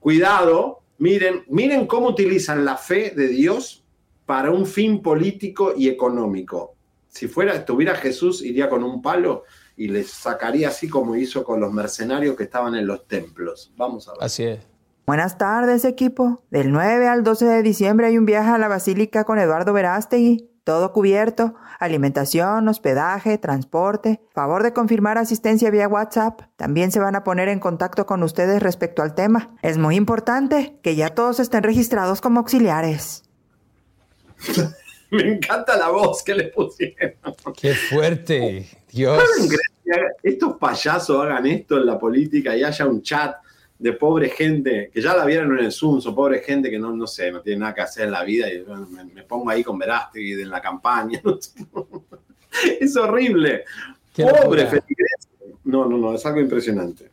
[0.01, 3.85] Cuidado, miren, miren cómo utilizan la fe de Dios
[4.25, 6.75] para un fin político y económico.
[7.07, 9.43] Si fuera, estuviera Jesús, iría con un palo
[9.77, 13.71] y les sacaría así como hizo con los mercenarios que estaban en los templos.
[13.77, 14.23] Vamos a ver.
[14.23, 14.59] Así es.
[15.05, 16.43] Buenas tardes, equipo.
[16.49, 20.49] Del 9 al 12 de diciembre hay un viaje a la Basílica con Eduardo Verástegui.
[20.65, 21.55] Todo cubierto.
[21.79, 24.19] Alimentación, hospedaje, transporte.
[24.33, 26.41] Favor de confirmar asistencia vía WhatsApp.
[26.57, 29.55] También se van a poner en contacto con ustedes respecto al tema.
[29.61, 33.23] Es muy importante que ya todos estén registrados como auxiliares.
[35.11, 37.13] Me encanta la voz que le pusieron.
[37.59, 38.67] Qué fuerte.
[38.91, 39.23] Dios.
[39.23, 43.35] ¿Pueden creer que haga- estos payasos hagan esto en la política y haya un chat
[43.79, 46.91] de pobre gente, que ya la vieron en el Zoom, son pobre gente que no,
[46.95, 49.63] no sé, no tiene nada que hacer en la vida y me, me pongo ahí
[49.63, 51.21] con Verástegui en la campaña.
[52.79, 53.63] es horrible.
[54.13, 54.67] Qué pobre locura.
[54.67, 55.27] feligreses.
[55.63, 57.11] No, no, no, es algo impresionante.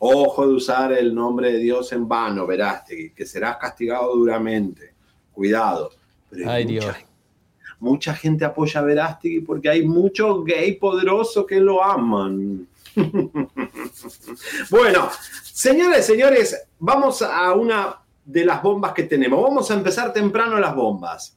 [0.00, 4.92] Ojo de usar el nombre de Dios en vano, Verástegui, que serás castigado duramente.
[5.32, 5.90] Cuidado.
[6.28, 6.94] Pero Ay, Dios.
[7.82, 12.68] Mucha gente apoya a Verástegui porque hay muchos gay poderosos que lo aman.
[14.70, 15.10] bueno,
[15.42, 19.42] señores, señores, vamos a una de las bombas que tenemos.
[19.42, 21.36] Vamos a empezar temprano las bombas.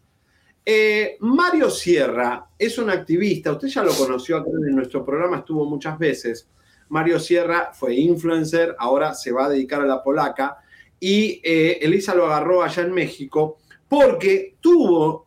[0.63, 5.65] Eh, Mario Sierra es un activista, usted ya lo conoció acá en nuestro programa, estuvo
[5.65, 6.47] muchas veces.
[6.89, 10.58] Mario Sierra fue influencer, ahora se va a dedicar a la polaca
[10.99, 15.25] y eh, Elisa lo agarró allá en México porque tuvo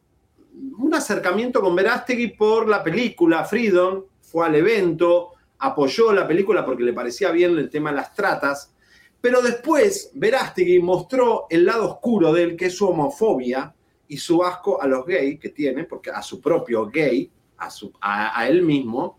[0.79, 6.83] un acercamiento con Verástegui por la película Freedom, fue al evento, apoyó la película porque
[6.83, 8.75] le parecía bien el tema de las tratas,
[9.21, 13.75] pero después Verástegui mostró el lado oscuro de él, que es su homofobia
[14.07, 17.93] y su asco a los gays que tiene, porque a su propio gay, a, su,
[18.01, 19.19] a, él mismo.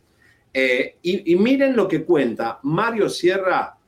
[0.54, 3.79] Eh, y miren lo que cuenta Mario Sierra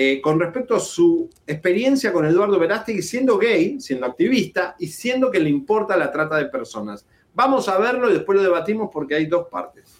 [0.00, 5.28] eh, con respecto a su experiencia con Eduardo Verástegui siendo gay, siendo activista y siendo
[5.28, 7.04] que le importa la trata de personas.
[7.34, 9.96] Vamos a verlo y después lo debatimos porque hay dos partes.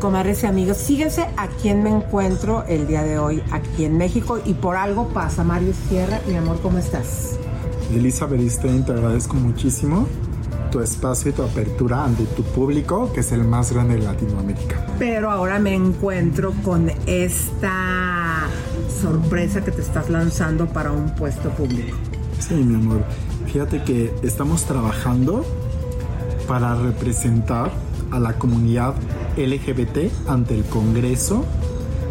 [0.00, 4.40] Comadres y amigos, fíjense a quién me encuentro el día de hoy aquí en México
[4.44, 5.44] y por algo pasa.
[5.44, 7.38] Mario Sierra, mi amor, ¿cómo estás?
[7.94, 10.08] Elisa Beristain, te agradezco muchísimo
[10.70, 14.86] tu espacio y tu apertura ante tu público, que es el más grande de Latinoamérica.
[14.98, 18.44] Pero ahora me encuentro con esta
[19.00, 21.96] sorpresa que te estás lanzando para un puesto público.
[22.38, 23.04] Sí, mi amor.
[23.46, 25.44] Fíjate que estamos trabajando
[26.46, 27.70] para representar
[28.10, 28.94] a la comunidad
[29.36, 31.44] LGBT ante el Congreso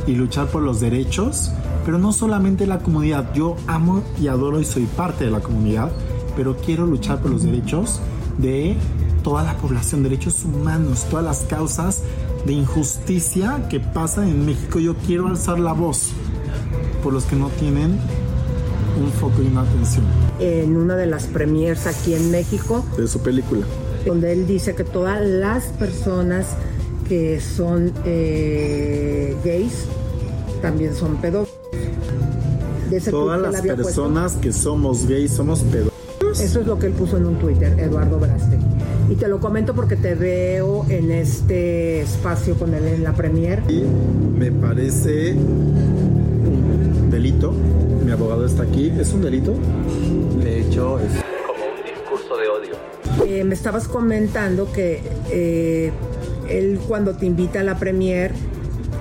[0.07, 1.51] y luchar por los derechos,
[1.85, 3.33] pero no solamente la comunidad.
[3.33, 5.91] Yo amo y adoro y soy parte de la comunidad,
[6.35, 8.01] pero quiero luchar por los derechos
[8.37, 8.75] de
[9.23, 12.01] toda la población, derechos humanos, todas las causas
[12.45, 14.79] de injusticia que pasan en México.
[14.79, 16.09] Yo quiero alzar la voz
[17.03, 17.97] por los que no tienen
[19.01, 20.05] un foco y una atención.
[20.39, 23.65] En una de las premiers aquí en México, De su película.
[24.05, 26.47] donde él dice que todas las personas
[27.07, 29.85] que son eh, gays
[30.61, 31.55] también son pedófilos.
[32.89, 33.75] De ese Todas las puesto.
[33.83, 35.63] personas que somos gays somos
[36.37, 36.49] pedos.
[36.49, 38.65] Eso es lo que él puso en un Twitter, Eduardo Verástegui.
[39.09, 43.61] Y te lo comento porque te veo en este espacio con él en la premier.
[44.37, 47.53] Me parece un delito.
[48.03, 48.91] Mi abogado está aquí.
[48.99, 49.53] ¿Es un delito?
[50.43, 51.11] De hecho, es
[51.45, 52.75] como un discurso de odio.
[53.27, 55.91] Eh, me estabas comentando que eh,
[56.49, 58.31] él cuando te invita a la premier,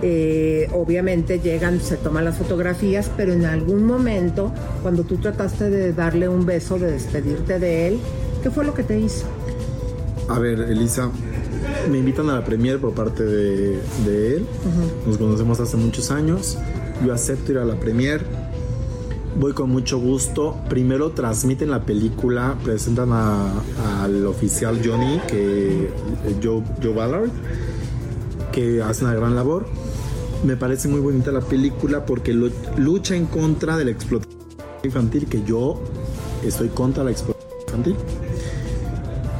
[0.06, 5.94] eh, obviamente llegan, se toman las fotografías, pero en algún momento, cuando tú trataste de
[5.94, 7.98] darle un beso, de despedirte de él,
[8.42, 9.24] ¿qué fue lo que te hizo?
[10.28, 11.10] A ver, Elisa,
[11.90, 14.46] me invitan a la premier por parte de, de él.
[15.06, 16.58] Nos conocemos hace muchos años.
[17.04, 18.20] Yo acepto ir a la premier.
[19.40, 20.56] Voy con mucho gusto.
[20.68, 23.52] Primero transmiten la película, presentan a-
[24.02, 25.88] al oficial Johnny, que
[26.42, 27.30] Joe, Joe Ballard,
[28.52, 29.66] que hace una gran labor.
[30.44, 34.40] Me parece muy bonita la película porque lu- lucha en contra de la explotación
[34.84, 35.80] infantil, que yo
[36.44, 37.96] estoy contra la explotación infantil.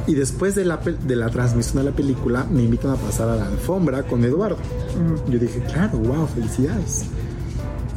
[0.07, 3.29] Y después de la, pel- de la transmisión de la película, me invitan a pasar
[3.29, 4.57] a la alfombra con Eduardo.
[5.31, 7.05] Yo dije, claro, wow, felicidades.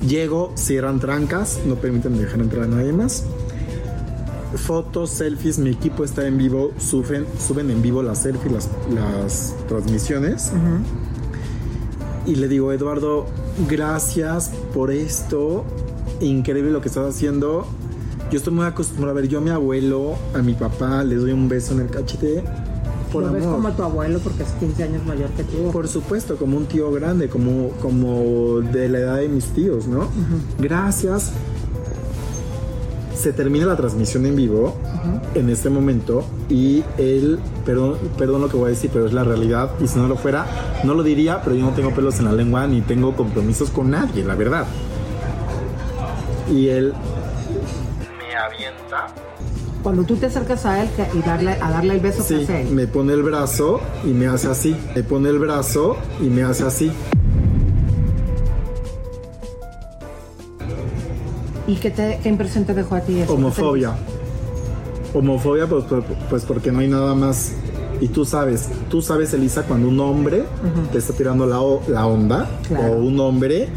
[0.07, 3.25] Llego, cierran trancas, no permiten dejar entrar a nadie más.
[4.55, 9.55] Fotos, selfies, mi equipo está en vivo, suben, suben en vivo las selfies, las, las
[9.69, 10.51] transmisiones.
[12.29, 13.25] Y le digo, Eduardo,
[13.71, 15.65] gracias por esto.
[16.21, 17.67] Increíble lo que estás haciendo.
[18.31, 21.33] Yo estoy muy acostumbrado a ver, yo a mi abuelo, a mi papá, le doy
[21.33, 22.45] un beso en el cachete.
[23.11, 23.57] Por lo ves amor.
[23.57, 25.71] como a tu abuelo porque es 15 años mayor que tú.
[25.73, 30.09] Por supuesto, como un tío grande, como, como de la edad de mis tíos, ¿no?
[30.59, 31.33] Gracias.
[33.19, 34.77] Se termina la transmisión en vivo
[35.35, 39.25] en este momento y él, perdón, perdón lo que voy a decir, pero es la
[39.25, 40.47] realidad y si no lo fuera,
[40.85, 43.91] no lo diría, pero yo no tengo pelos en la lengua ni tengo compromisos con
[43.91, 44.67] nadie, la verdad.
[46.49, 46.93] Y él
[48.19, 49.09] me avienta
[49.83, 52.43] Cuando tú te acercas a él que- y darle, a darle el beso, ¿qué Sí,
[52.45, 52.71] hace él?
[52.71, 54.77] me pone el brazo y me hace así.
[54.95, 56.91] Me pone el brazo y me hace así.
[61.69, 63.35] ¿Y qué, te, qué impresión te dejó a ti eso?
[63.35, 63.93] Homofobia.
[65.15, 67.53] Homofobia, pues, pues, pues porque no hay nada más.
[68.01, 70.45] Y tú sabes, tú sabes, Elisa, cuando un hombre
[70.93, 71.61] te está tirando la,
[72.07, 72.95] onda Claro.
[72.95, 73.69] o un hombre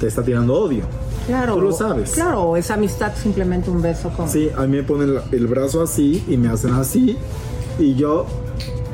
[0.00, 0.82] te está tirando odio.
[1.26, 1.54] Claro.
[1.54, 2.10] Tú lo sabes.
[2.10, 4.28] Claro, es amistad, simplemente un beso con...
[4.28, 7.16] Sí, a mí me ponen el brazo así y me hacen así.
[7.78, 8.26] Y yo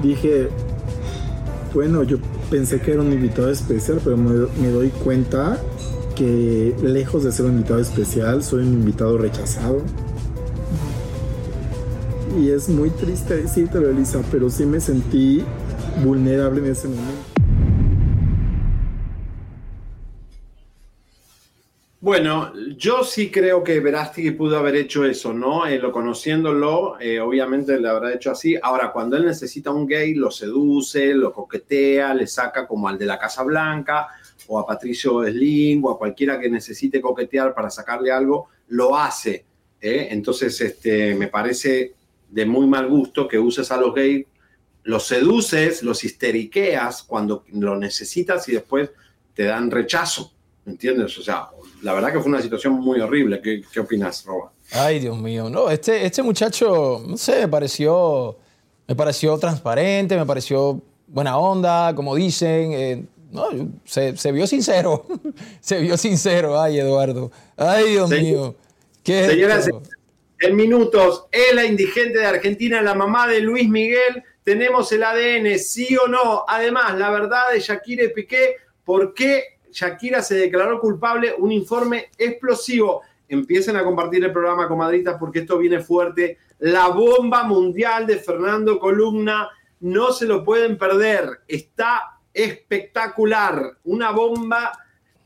[0.02, 0.48] dije,
[1.72, 2.18] bueno, yo
[2.50, 5.58] pensé que era un invitado especial, pero me, me doy cuenta
[6.16, 9.82] que lejos de ser un invitado especial, soy un invitado rechazado.
[12.40, 15.44] Y es muy triste decírtelo, Elisa, pero sí me sentí
[16.02, 17.36] vulnerable en ese momento.
[22.00, 25.66] Bueno, yo sí creo que Verástegui pudo haber hecho eso, ¿no?
[25.66, 28.56] Eh, lo conociéndolo, eh, obviamente le habrá hecho así.
[28.62, 33.06] Ahora, cuando él necesita un gay, lo seduce, lo coquetea, le saca como al de
[33.06, 34.08] la Casa Blanca
[34.48, 39.44] o a Patricio Sling o a cualquiera que necesite coquetear para sacarle algo, lo hace.
[39.80, 40.08] ¿eh?
[40.10, 41.94] Entonces, este, me parece
[42.28, 44.26] de muy mal gusto que uses a los gays,
[44.84, 48.90] los seduces, los histeriqueas cuando lo necesitas y después
[49.34, 50.32] te dan rechazo.
[50.64, 51.16] ¿Me entiendes?
[51.18, 51.48] O sea,
[51.82, 53.40] la verdad que fue una situación muy horrible.
[53.40, 54.52] ¿Qué, opinas, Roba?
[54.72, 55.48] Ay, Dios mío.
[55.48, 58.36] No, este, este muchacho, no sé, me pareció,
[58.88, 62.72] me pareció transparente, me pareció buena onda, como dicen.
[62.72, 63.48] eh, no,
[63.84, 65.06] se, se vio sincero.
[65.60, 66.60] se vio sincero.
[66.60, 67.30] Ay, Eduardo.
[67.56, 68.54] Ay, Dios Señor- mío.
[69.02, 69.68] ¿Qué Señoras,
[70.38, 74.22] en minutos, es la indigente de Argentina, la mamá de Luis Miguel.
[74.42, 76.44] Tenemos el ADN, sí o no.
[76.46, 81.34] Además, la verdad de Shakira y Piqué, ¿por qué Shakira se declaró culpable?
[81.38, 83.02] Un informe explosivo.
[83.28, 86.38] Empiecen a compartir el programa, comadritas, porque esto viene fuerte.
[86.58, 89.48] La bomba mundial de Fernando Columna,
[89.80, 91.40] no se lo pueden perder.
[91.48, 93.78] Está espectacular.
[93.84, 94.72] Una bomba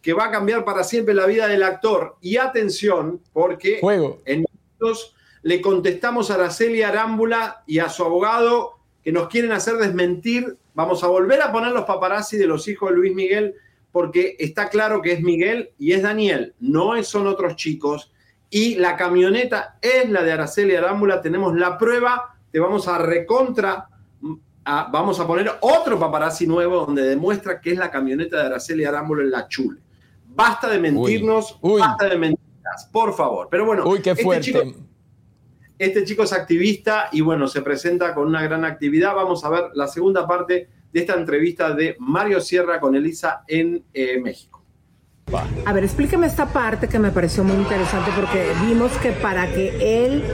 [0.01, 2.17] que va a cambiar para siempre la vida del actor.
[2.21, 3.81] Y atención, porque
[4.25, 9.77] en minutos le contestamos a Araceli Arámbula y a su abogado que nos quieren hacer
[9.77, 10.57] desmentir.
[10.75, 13.55] Vamos a volver a poner los paparazzi de los hijos de Luis Miguel,
[13.93, 18.13] porque está claro que es Miguel y es Daniel, no son otros chicos.
[18.49, 23.89] Y la camioneta es la de Araceli Arámbula, tenemos la prueba, te vamos a recontra,
[24.71, 28.85] a- vamos a poner otro paparazzi nuevo donde demuestra que es la camioneta de Araceli
[28.85, 29.81] Arámbula en la chule.
[30.29, 33.49] Basta de mentirnos, basta de mentiras, por favor.
[33.51, 34.63] Pero bueno, Uy, qué este chico-
[35.79, 39.15] este chico es activista y bueno, se presenta con una gran actividad.
[39.15, 43.85] Vamos a ver la segunda parte de esta entrevista de Mario Sierra con Elisa en
[43.95, 44.60] eh, México.
[45.65, 50.07] A ver, explíqueme esta parte que me pareció muy interesante porque vimos que para que
[50.07, 50.25] él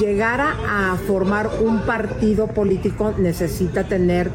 [0.00, 4.30] llegara a formar un partido político necesita tener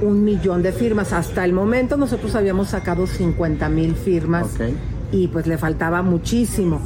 [0.00, 1.12] un millón de firmas.
[1.12, 4.48] Hasta el momento nosotros habíamos sacado 50 mil firmas
[5.12, 6.80] y pues le faltaba muchísimo.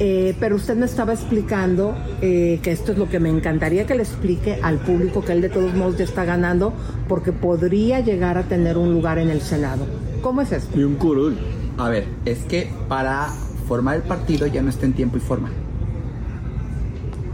[0.00, 3.94] Eh, pero usted me estaba explicando eh, que esto es lo que me encantaría que
[3.94, 6.72] le explique al público, que él de todos modos ya está ganando
[7.08, 9.86] porque podría llegar a tener un lugar en el Senado.
[10.20, 10.78] ¿Cómo es esto?
[10.78, 11.36] Y un curul.
[11.78, 13.28] A ver, es que para
[13.68, 15.50] formar el partido ya no está en tiempo y forma.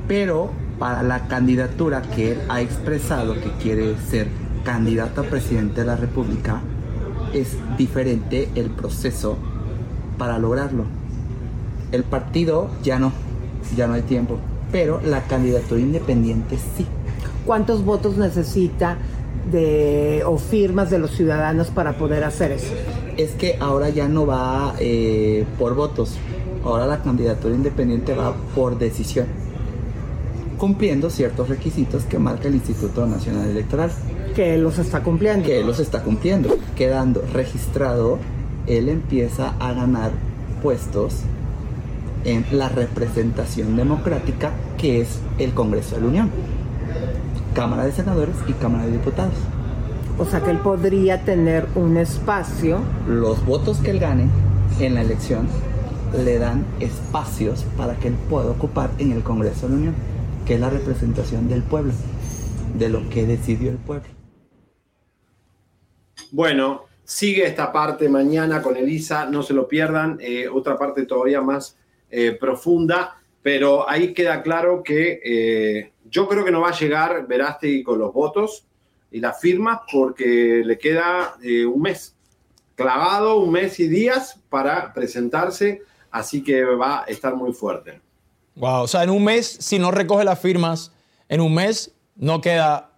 [0.07, 4.29] Pero para la candidatura que él ha expresado que quiere ser
[4.63, 6.61] candidato a presidente de la República,
[7.33, 9.39] es diferente el proceso
[10.19, 10.85] para lograrlo.
[11.91, 13.13] El partido ya no,
[13.75, 14.39] ya no hay tiempo.
[14.71, 16.87] Pero la candidatura independiente sí.
[17.47, 18.99] ¿Cuántos votos necesita
[19.51, 22.73] de o firmas de los ciudadanos para poder hacer eso?
[23.17, 26.17] Es que ahora ya no va eh, por votos.
[26.65, 29.27] Ahora la candidatura independiente va por decisión.
[30.59, 33.91] Cumpliendo ciertos requisitos que marca el Instituto Nacional Electoral.
[34.35, 35.47] Que él los está cumpliendo.
[35.47, 36.57] Que él los está cumpliendo.
[36.75, 38.19] Quedando registrado,
[38.67, 40.13] él empieza a ganar
[40.63, 41.17] puestos
[42.25, 46.31] en la representación democrática que es el Congreso de la Unión.
[47.55, 49.35] Cámara de Senadores y Cámara de Diputados.
[50.19, 52.81] O sea que él podría tener un espacio.
[53.09, 54.29] Los votos que él gane
[54.81, 55.49] en la elección
[56.25, 59.95] le dan espacios para que él pueda ocupar en el Congreso de la Unión,
[60.47, 61.93] que es la representación del pueblo,
[62.77, 64.09] de lo que decidió el pueblo.
[66.31, 71.41] Bueno, sigue esta parte mañana con Elisa, no se lo pierdan, eh, otra parte todavía
[71.41, 71.77] más
[72.11, 77.27] eh, profunda, pero ahí queda claro que eh, yo creo que no va a llegar
[77.27, 78.65] Verástegui con los votos
[79.11, 82.15] y las firmas porque le queda eh, un mes
[82.77, 88.01] clavado, un mes y días para presentarse, así que va a estar muy fuerte.
[88.55, 90.93] Wow, o sea, en un mes, si no recoge las firmas,
[91.29, 92.93] en un mes no queda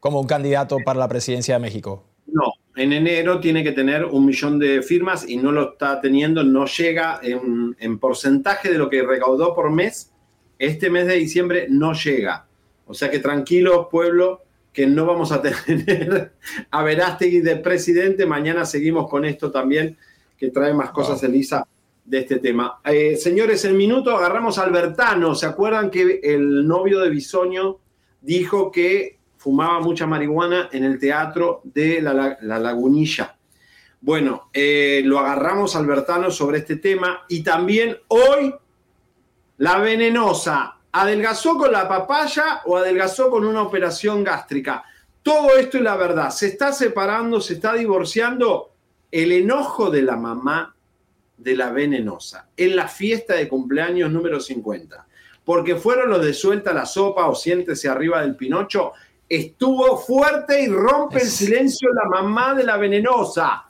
[0.00, 2.02] como un candidato para la presidencia de México.
[2.26, 6.42] No, en enero tiene que tener un millón de firmas y no lo está teniendo,
[6.42, 10.10] no llega en, en porcentaje de lo que recaudó por mes.
[10.58, 12.46] Este mes de diciembre no llega.
[12.86, 16.32] O sea que tranquilos, pueblo, que no vamos a tener
[16.70, 18.26] a Verástegui de presidente.
[18.26, 19.96] Mañana seguimos con esto también,
[20.36, 21.66] que trae más cosas, Elisa,
[22.04, 22.80] de este tema.
[22.84, 25.34] Eh, señores, en minuto agarramos a Albertano.
[25.34, 27.78] ¿Se acuerdan que el novio de Bisoño
[28.20, 33.36] dijo que fumaba mucha marihuana en el teatro de La, La- La Lagunilla?
[34.00, 38.54] Bueno, eh, lo agarramos a Albertano sobre este tema y también hoy
[39.58, 44.84] la venenosa, ¿adelgazó con la papaya o adelgazó con una operación gástrica?
[45.22, 46.30] Todo esto es la verdad.
[46.30, 48.70] Se está separando, se está divorciando
[49.10, 50.74] el enojo de la mamá
[51.36, 55.04] de la venenosa en la fiesta de cumpleaños número 50.
[55.44, 58.92] Porque fueron los de suelta la sopa o siéntese arriba del Pinocho.
[59.28, 63.64] Estuvo fuerte y rompe el silencio la mamá de la venenosa.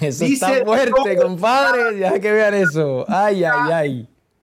[0.00, 2.00] Eso Dice está fuerte, compadre.
[2.00, 3.04] Ya que vean eso.
[3.06, 4.08] Ay, ay, ay.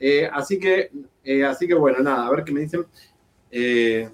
[0.00, 0.90] Eh, así que,
[1.22, 2.86] eh, así que bueno, nada, a ver qué me dicen.
[3.50, 4.08] Eh,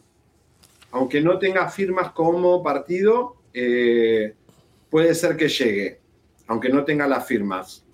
[0.91, 3.37] aunque no tenga firmas como partido,
[4.91, 6.01] puede ser que llegue,
[6.49, 7.85] aunque no tenga las firmas.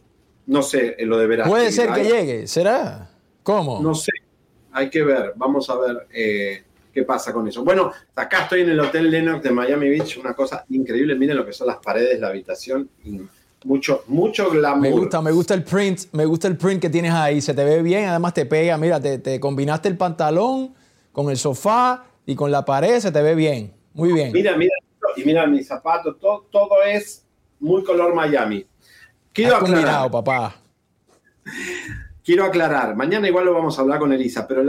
[0.47, 1.45] No sé, lo deberá.
[1.45, 3.11] Puede ser que llegue, ¿será?
[3.43, 3.81] ¿Cómo?
[3.83, 4.13] No sé,
[4.73, 6.07] hay que ver, vamos a ver
[6.93, 7.65] qué pasa con eso.
[7.65, 11.45] Bueno, acá estoy en el Hotel Lennox de Miami Beach, una cosa increíble, miren lo
[11.45, 12.89] que son las paredes, la habitación,
[13.65, 14.81] mucho, mucho glamour.
[14.81, 17.65] Me gusta, me gusta el print, me gusta el print que tienes ahí, se te
[17.65, 20.75] ve bien, además te pega, mira, te, te combinaste el pantalón
[21.13, 24.33] con el sofá y con la pared, se te ve bien, muy bien.
[24.33, 24.75] Mira, mira,
[25.17, 27.25] y mira mis zapatos, todo, todo es
[27.61, 28.67] muy color Miami.
[29.33, 30.57] Quiero Has aclarar, combinado, papá.
[32.25, 34.63] quiero aclarar, mañana igual lo vamos a hablar con Elisa, pero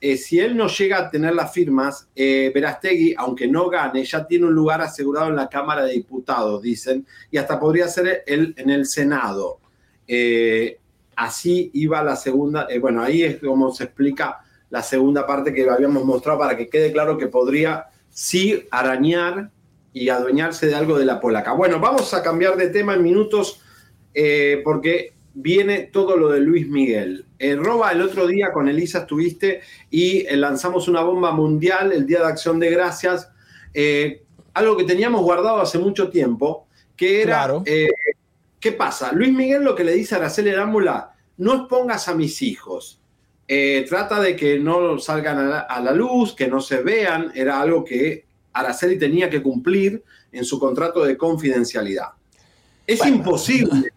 [0.00, 4.26] eh, si él no llega a tener las firmas, eh, Verastegui, aunque no gane, ya
[4.26, 8.54] tiene un lugar asegurado en la Cámara de Diputados, dicen, y hasta podría ser el,
[8.56, 9.58] en el Senado.
[10.06, 10.78] Eh,
[11.16, 14.38] así iba la segunda, eh, bueno, ahí es como se explica
[14.70, 19.50] la segunda parte que habíamos mostrado para que quede claro que podría sí arañar
[19.92, 21.52] y adueñarse de algo de la polaca.
[21.52, 23.60] Bueno, vamos a cambiar de tema en minutos
[24.64, 27.24] porque viene todo lo de Luis Miguel.
[27.38, 29.60] Eh, Roba, el otro día con Elisa estuviste
[29.90, 33.30] y eh, lanzamos una bomba mundial el Día de Acción de Gracias,
[33.74, 34.22] eh,
[34.54, 36.66] algo que teníamos guardado hace mucho tiempo,
[36.96, 37.48] que era,
[38.60, 39.12] ¿qué pasa?
[39.12, 43.00] Luis Miguel lo que le dice a Araceli Arámbula, no expongas a mis hijos.
[43.88, 47.60] Trata de que no salgan a la, a la luz, que no se vean, era
[47.60, 52.08] algo que Araceli tenía que cumplir en su contrato de confidencialidad.
[52.86, 53.92] Es imposible.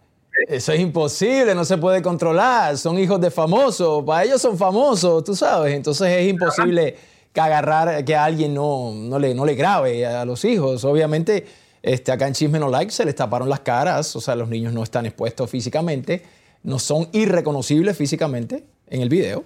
[0.48, 2.76] Eso es imposible, no se puede controlar.
[2.76, 5.74] Son hijos de famosos, para ellos son famosos, tú sabes.
[5.74, 6.96] Entonces es imposible
[7.32, 10.84] que agarrar que a alguien no, no, le, no le grabe a los hijos.
[10.84, 11.44] Obviamente,
[11.82, 14.72] este, acá en Chisme No Like se les taparon las caras, o sea, los niños
[14.72, 16.22] no están expuestos físicamente,
[16.64, 19.44] no son irreconocibles físicamente en el video.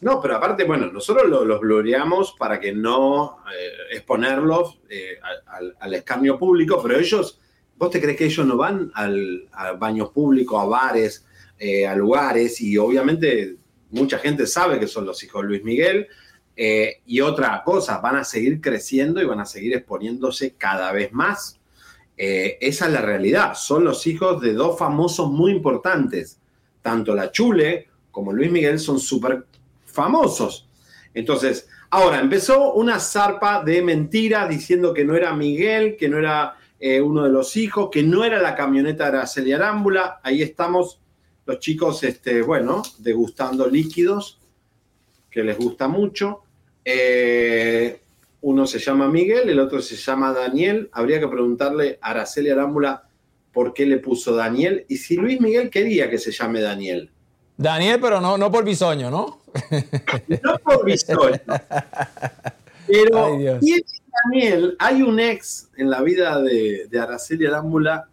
[0.00, 5.18] No, pero aparte, bueno, nosotros lo- los gloriamos para que no eh, exponerlos eh,
[5.80, 7.40] al escarnio público, pero ellos,
[7.84, 11.26] ¿vos te crees que ellos no van al, a baños públicos, a bares,
[11.58, 12.58] eh, a lugares?
[12.62, 13.56] Y obviamente
[13.90, 16.08] mucha gente sabe que son los hijos de Luis Miguel.
[16.56, 21.12] eh, y otra cosa, van a seguir creciendo y van a seguir exponiéndose cada vez
[21.12, 21.58] más.
[22.16, 23.54] Eh, esa es la realidad.
[23.54, 26.38] Son los hijos de dos famosos muy importantes.
[26.80, 29.44] Tanto la Chule como Luis Miguel son súper
[29.84, 30.68] famosos.
[31.12, 36.56] Entonces, ahora empezó una zarpa de mentira diciendo que no era Miguel, que no era
[36.80, 40.20] eh, uno de los hijos, que no era la camioneta de Araceli Arámbula.
[40.22, 41.00] Ahí estamos
[41.46, 44.38] los chicos, este, bueno, degustando líquidos,
[45.30, 46.42] que les gusta mucho.
[46.84, 48.00] Eh,
[48.42, 50.90] uno se llama Miguel, el otro se llama Daniel.
[50.92, 53.04] Habría que preguntarle a Araceli Arámbula
[53.52, 57.10] por qué le puso Daniel y si Luis Miguel quería que se llame Daniel.
[57.56, 59.40] Daniel, pero no, no por bisoño, ¿no?
[60.42, 61.40] No por bisoño.
[62.86, 63.64] Pero, Ay, Dios.
[64.30, 64.76] ¿Quién es Daniel?
[64.78, 68.08] Hay un ex en la vida de, Araceli Arámbula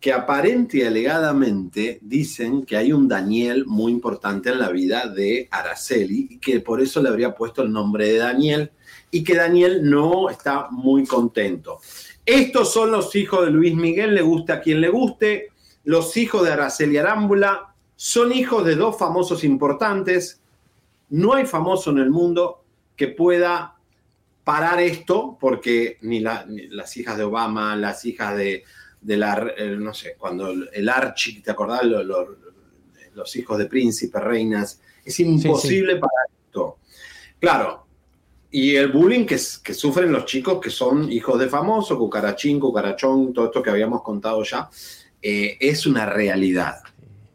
[0.00, 5.48] que aparente y alegadamente dicen que hay un Daniel muy importante en la vida de
[5.50, 8.72] Araceli y que por eso le habría puesto el nombre de Daniel
[9.12, 11.78] y que Daniel no está muy contento.
[12.26, 15.50] Estos son los hijos de Luis Miguel, le guste a quien le guste.
[15.84, 20.40] Los hijos de Araceli Arámbula son hijos de dos famosos importantes.
[21.10, 22.64] No hay famoso en el mundo
[22.96, 23.71] que pueda
[24.44, 28.64] parar esto, porque ni, la- ni las hijas de Obama, las hijas de,
[29.00, 31.84] de la, eh, no sé, cuando el, el Archie, ¿te acordás?
[31.84, 32.36] Lo- lo-
[33.14, 34.80] los hijos de príncipes, reinas.
[35.04, 36.78] Es imposible parar esto.
[37.38, 37.86] Claro,
[38.50, 43.46] y el bullying que sufren los chicos que son hijos de famosos, cucarachín, cucarachón, todo
[43.46, 44.68] esto que habíamos contado ya,
[45.20, 46.80] eh, es una realidad.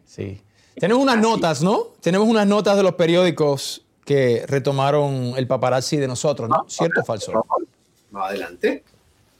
[0.05, 0.41] Sí.
[0.75, 1.93] Tenemos unas notas, ¿no?
[2.01, 6.63] Tenemos unas notas de los periódicos que retomaron el paparazzi de nosotros, ¿no?
[6.69, 7.45] ¿Cierto o falso?
[8.13, 8.85] Adelante.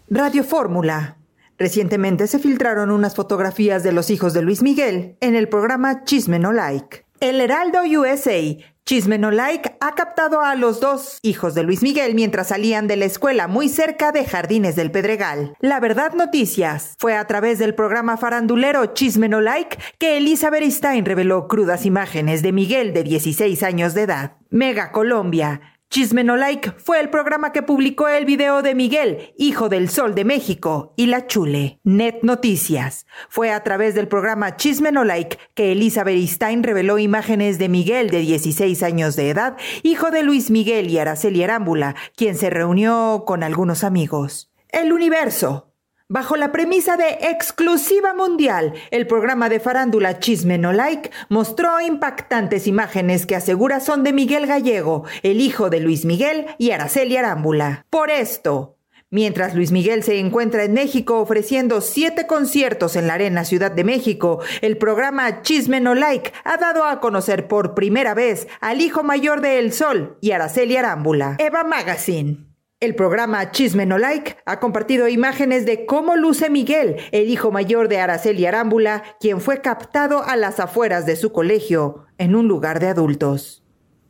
[0.10, 1.16] Radio Fórmula.
[1.58, 6.38] Recientemente se filtraron unas fotografías de los hijos de Luis Miguel en el programa Chisme
[6.38, 7.06] No Like.
[7.22, 8.58] El Heraldo USA,
[8.88, 12.96] Chisme No Like, ha captado a los dos hijos de Luis Miguel mientras salían de
[12.96, 15.58] la escuela muy cerca de Jardines del Pedregal.
[15.60, 21.04] La Verdad Noticias fue a través del programa farandulero Chisme No Like que Elisa Beristain
[21.04, 24.38] reveló crudas imágenes de Miguel de 16 años de edad.
[24.52, 25.77] Mega Colombia.
[25.90, 30.16] Chisme No Like fue el programa que publicó el video de Miguel, hijo del Sol
[30.16, 31.80] de México, y la Chule.
[31.86, 33.06] Net Noticias.
[33.30, 38.10] Fue a través del programa Chisme No Like que Elizabeth Stein reveló imágenes de Miguel
[38.10, 43.24] de 16 años de edad, hijo de Luis Miguel y Araceli Arámbula, quien se reunió
[43.26, 44.52] con algunos amigos.
[44.70, 45.67] El Universo.
[46.10, 52.66] Bajo la premisa de exclusiva mundial, el programa de farándula Chisme No Like mostró impactantes
[52.66, 57.86] imágenes que asegura son de Miguel Gallego, el hijo de Luis Miguel y Araceli Arámbula.
[57.90, 58.76] Por esto,
[59.10, 63.86] Mientras Luis Miguel se encuentra en México ofreciendo siete conciertos en la Arena Ciudad de
[63.86, 69.04] México, el programa Chisme No Like ha dado a conocer por primera vez al hijo
[69.04, 71.38] mayor de El Sol y Araceli Arámbula.
[71.40, 72.48] Eva Magazine.
[72.80, 77.88] El programa Chisme No Like ha compartido imágenes de cómo luce Miguel, el hijo mayor
[77.88, 82.80] de Araceli Arámbula, quien fue captado a las afueras de su colegio, en un lugar
[82.80, 83.64] de adultos.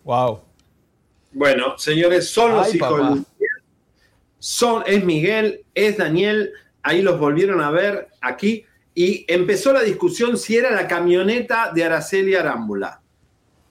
[0.04, 0.42] Wow.
[1.32, 3.04] Bueno, señores, son los Ay, hijos papá.
[3.04, 3.50] de Miguel.
[4.38, 6.52] Son, es Miguel, es Daniel.
[6.84, 8.66] Ahí los volvieron a ver aquí.
[8.94, 13.02] Y empezó la discusión si era la camioneta de Araceli Arámbula.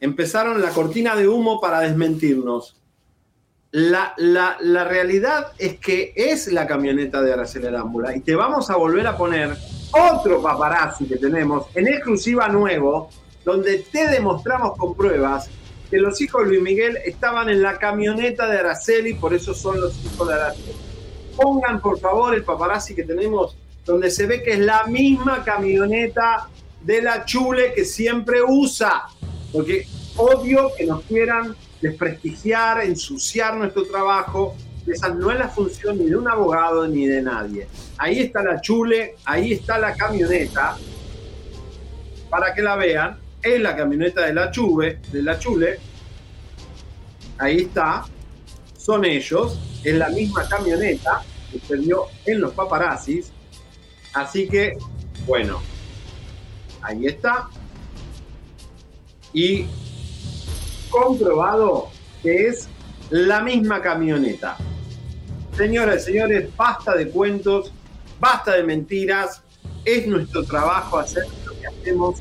[0.00, 2.80] Empezaron la cortina de humo para desmentirnos.
[3.72, 8.70] La, la- la realidad es que es la camioneta de Araceli Arámbula y te vamos
[8.70, 9.54] a volver a poner
[9.92, 13.10] otro paparazzi que tenemos en exclusiva nuevo,
[13.44, 15.48] donde te demostramos con pruebas
[15.90, 19.80] que los hijos de Luis Miguel estaban en la camioneta de Araceli, por eso son
[19.80, 20.72] los hijos de Araceli.
[21.36, 26.48] Pongan por favor el paparazzi que tenemos, donde se ve que es la misma camioneta
[26.82, 29.04] de la chule que siempre usa,
[29.52, 29.86] porque
[30.16, 34.56] odio que nos quieran desprestigiar, ensuciar nuestro trabajo.
[34.86, 37.66] Esa no es la función ni de un abogado ni de nadie.
[37.98, 40.76] Ahí está la chule, ahí está la camioneta,
[42.30, 43.18] para que la vean.
[43.42, 45.78] Es la camioneta de la chule, de la chule.
[47.38, 48.04] Ahí está.
[48.76, 49.58] Son ellos.
[49.84, 51.22] Es la misma camioneta
[51.66, 53.30] que vio en los paparazzis.
[54.12, 54.76] Así que,
[55.26, 55.60] bueno,
[56.82, 57.48] ahí está.
[59.32, 59.66] Y
[60.96, 61.88] comprobado
[62.22, 62.68] que es
[63.10, 64.56] la misma camioneta.
[65.56, 67.72] Señoras y señores, basta de cuentos,
[68.18, 69.42] basta de mentiras.
[69.84, 72.20] Es nuestro trabajo hacer lo que hacemos.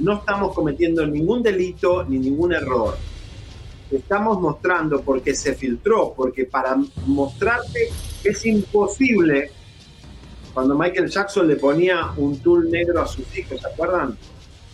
[0.00, 2.96] No estamos cometiendo ningún delito ni ningún error.
[3.90, 7.88] Estamos mostrando porque se filtró, porque para mostrarte
[8.22, 9.50] es imposible.
[10.52, 14.18] Cuando Michael Jackson le ponía un tul negro a sus hijos, ¿se acuerdan?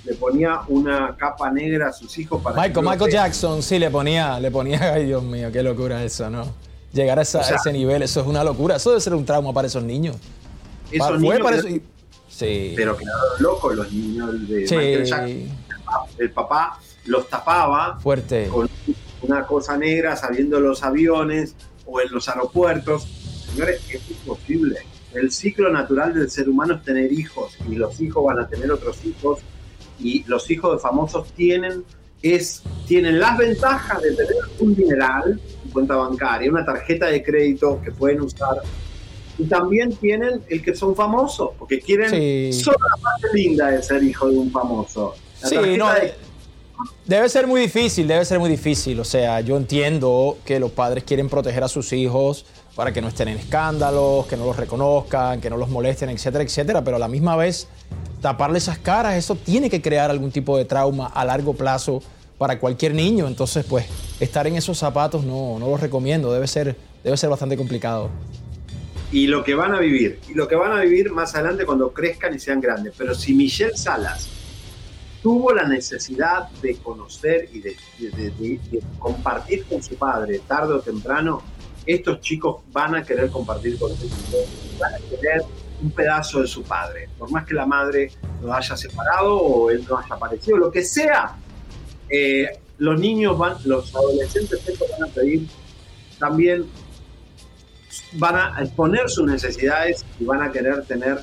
[0.05, 3.11] Le ponía una capa negra a sus hijos para que Michael, no Michael.
[3.12, 6.44] Jackson sí le ponía, le ponía, ay Dios mío, qué locura eso, ¿no?
[6.92, 8.76] Llegar a, esa- O sea, a ese nivel, eso es una locura.
[8.76, 10.16] Eso debe ser un trauma para esos niños.
[10.90, 11.80] Esos niños para que- eso-
[12.28, 12.72] Sí.
[12.76, 14.74] Pero quedaron locos los niños de Sí.
[14.76, 15.28] Michael Jackson.
[15.30, 15.50] El
[15.84, 18.48] papá- El papá los tapaba Fuerte.
[18.48, 18.68] con
[19.22, 21.55] una cosa negra saliendo de los aviones
[21.86, 23.07] o en los aeropuertos.
[23.50, 24.78] Señores, es imposible.
[25.14, 28.70] El ciclo natural del ser humano es tener hijos y los hijos van a tener
[28.72, 29.38] otros hijos
[29.99, 31.84] y los hijos de famosos tienen
[32.22, 37.80] es tienen las ventajas de tener un dineral, una cuenta bancaria, una tarjeta de crédito
[37.84, 38.62] que pueden usar
[39.38, 42.53] y también tienen el que son famosos porque quieren Sí.
[42.62, 45.14] solo la parte linda de ser hijo de un famoso.
[45.42, 46.14] La Sí, no, de- de-
[47.05, 48.99] debe ser muy difícil, debe ser muy difícil.
[49.01, 53.09] O sea, yo entiendo que los padres quieren proteger a sus hijos para que no
[53.09, 57.01] estén en escándalos, que no los reconozcan, que no los molesten, etcétera, etcétera, pero a
[57.01, 57.68] la misma vez
[58.25, 62.03] taparle esas caras, eso tiene que crear algún tipo de trauma a largo plazo
[62.39, 63.27] para cualquier niño.
[63.27, 63.85] Entonces, pues,
[64.18, 68.09] estar en esos zapatos no, no los recomiendo, debe ser, debe ser bastante complicado.
[69.12, 71.93] y lo que van a vivir, y lo que van a vivir más adelante cuando
[71.93, 72.95] crezcan y sean grandes.
[72.97, 74.27] Pero si Michelle Salas
[75.22, 78.61] tuvo la necesidad de conocer y de,
[78.99, 81.43] compartir con su padre tarde o temprano,
[81.85, 84.11] estos chicos van a querer compartir con ellos,
[84.81, 85.43] van a querer
[85.83, 88.11] un pedazo de su padre, por más que la madre
[88.43, 91.37] lo haya separado o él no haya aparecido, lo que sea,
[92.09, 94.61] eh, los niños van, los adolescentes
[94.99, 95.49] van a pedir
[96.18, 96.66] también
[98.14, 101.18] van a exponer sus necesidades y van a querer tener,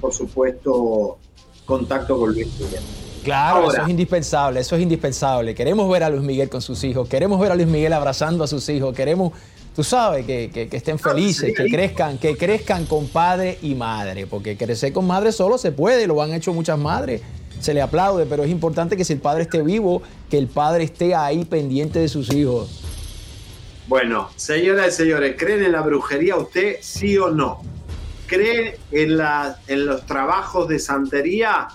[0.00, 1.18] por supuesto,
[1.64, 2.82] contacto con Luis Miguel.
[3.22, 3.78] Claro, Ahora.
[3.78, 5.54] eso es indispensable, eso es indispensable.
[5.54, 8.46] Queremos ver a Luis Miguel con sus hijos, queremos ver a Luis Miguel abrazando a
[8.46, 9.32] sus hijos, queremos,
[9.74, 14.26] tú sabes, que, que- que estén felices, que crezcan, que crezcan con padre y madre,
[14.26, 17.22] porque crecer con madre solo se puede, lo han hecho muchas madres,
[17.60, 20.84] se le aplaude, pero es importante que si el padre esté vivo, que el padre
[20.84, 22.80] esté ahí pendiente de sus hijos.
[23.86, 27.60] Bueno, señoras y señores, ¿creen en la brujería usted, sí o no?
[28.26, 31.68] ¿Creen en, la- en los trabajos de santería?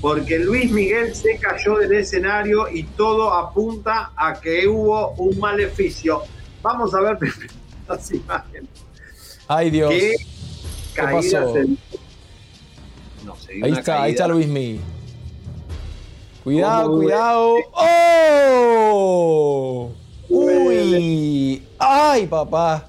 [0.00, 6.22] Porque Luis Miguel se cayó del escenario y todo apunta a que hubo un maleficio.
[6.64, 7.18] Vamos a ver
[7.88, 8.70] las imágenes.
[9.46, 9.90] Ay Dios.
[9.90, 10.14] ¿Qué
[10.94, 11.56] ¿Qué pasó?
[11.58, 11.78] en-
[13.24, 14.28] No sé, Ahí está, ahí está caída.
[14.28, 14.80] Luis Miguel.
[16.42, 17.54] Cuidado, ¿Cómo cuidado.
[18.64, 19.92] ¡Oh!
[20.30, 21.62] ¡Uy!
[21.78, 22.86] ¡Ay, papá!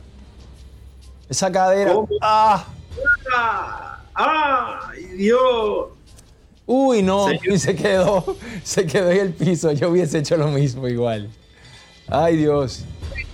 [1.29, 1.93] Esa cadera.
[2.21, 2.65] ¡Ah!
[3.35, 3.99] ¡Ah!
[4.13, 5.87] ¡Ay, Dios!
[6.65, 7.47] Uy, no, Señor.
[7.53, 9.71] y se quedó, se quedó en el piso.
[9.73, 11.29] Yo hubiese hecho lo mismo igual.
[12.07, 12.85] Ay, Dios.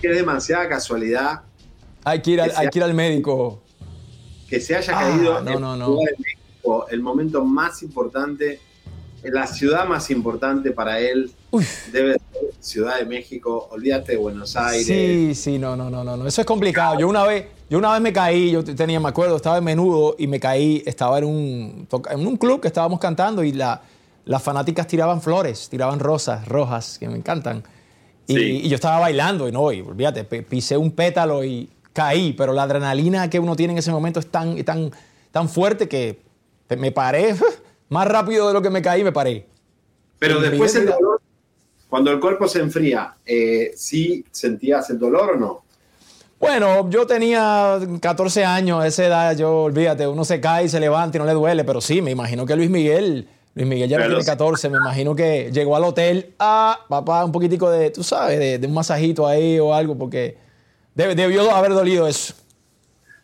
[0.02, 1.42] Que es demasiada casualidad
[2.04, 3.62] Hay que ir al, Que sea- hay que ir al médico.
[4.48, 5.96] que se haya Ah, caído no, en no, no.
[5.96, 8.60] De México, el momento más importante,
[9.22, 11.32] la ciudad más importante para él
[11.92, 12.22] debe ser
[12.60, 13.68] Ciudad de México.
[13.72, 14.86] Olvídate de Buenos Aires.
[14.86, 16.26] Sí, sí, no, no, no, no.
[16.26, 16.98] Eso es complicado.
[17.00, 20.14] Yo una vez, yo una vez me caí, yo tenía, me acuerdo, estaba en menudo
[20.18, 23.80] y me caí, estaba en un, en un club que estábamos cantando y la,
[24.26, 27.64] las fanáticas tiraban flores, tiraban rosas rojas, que me encantan.
[28.26, 28.60] Y, Sí.
[28.64, 32.62] y yo estaba bailando y no, y olvídate, pisé un pétalo y caí, pero la
[32.62, 34.90] adrenalina que uno tiene en ese momento es tan, tan,
[35.30, 36.20] tan fuerte que
[36.78, 37.34] me paré
[37.88, 39.46] más rápido de lo que me caí, me paré.
[40.18, 41.20] Pero después el dolor,
[41.88, 45.62] cuando el cuerpo se enfría, eh, ¿sí sentías el dolor o no?
[46.38, 50.80] Bueno, yo tenía 14 años, a esa edad, yo olvídate, uno se cae y se
[50.80, 53.98] levanta y no le duele, pero sí, me imagino que Luis Miguel, Luis Miguel ya
[53.98, 54.26] no tiene sí.
[54.26, 58.58] 14, me imagino que llegó al hotel, ah, papá, un poquitico de, tú sabes, de,
[58.58, 60.38] de un masajito ahí o algo, porque
[60.94, 62.34] debe- debió haber dolido eso.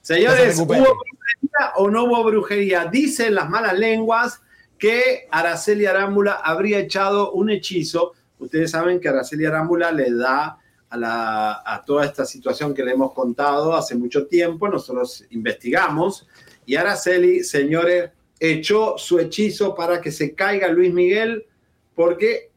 [0.02, 2.84] Se Señores, ¿hubo brujería o no hubo brujería?
[2.86, 4.40] Dicen las malas lenguas
[4.78, 8.12] que Araceli Arámbula habría echado un hechizo.
[8.38, 10.58] Ustedes saben que Araceli Arámbula le da
[10.90, 14.68] a, la- a toda esta situación que le hemos contado hace mucho tiempo.
[14.68, 16.26] Nosotros investigamos
[16.66, 18.10] y Araceli, señores,
[18.40, 21.46] echó su hechizo para que se caiga Luis Miguel
[21.94, 22.50] porque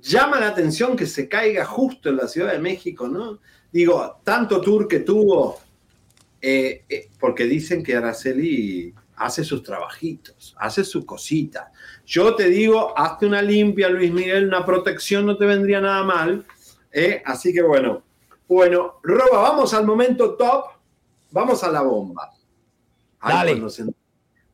[0.00, 3.40] llama la atención que se caiga justo en la Ciudad de México, ¿no?
[3.72, 5.58] Digo, tanto tour que tuvo,
[6.40, 11.70] eh, eh, porque dicen que Araceli hace sus trabajitos, hace sus cositas.
[12.06, 16.44] Yo te digo, hazte una limpia, Luis Miguel, una protección no te vendría nada mal.
[16.92, 17.22] ¿eh?
[17.24, 18.02] Así que bueno,
[18.48, 20.66] bueno, Roba, vamos al momento top,
[21.30, 22.32] vamos a la bomba.
[23.20, 23.60] Dale.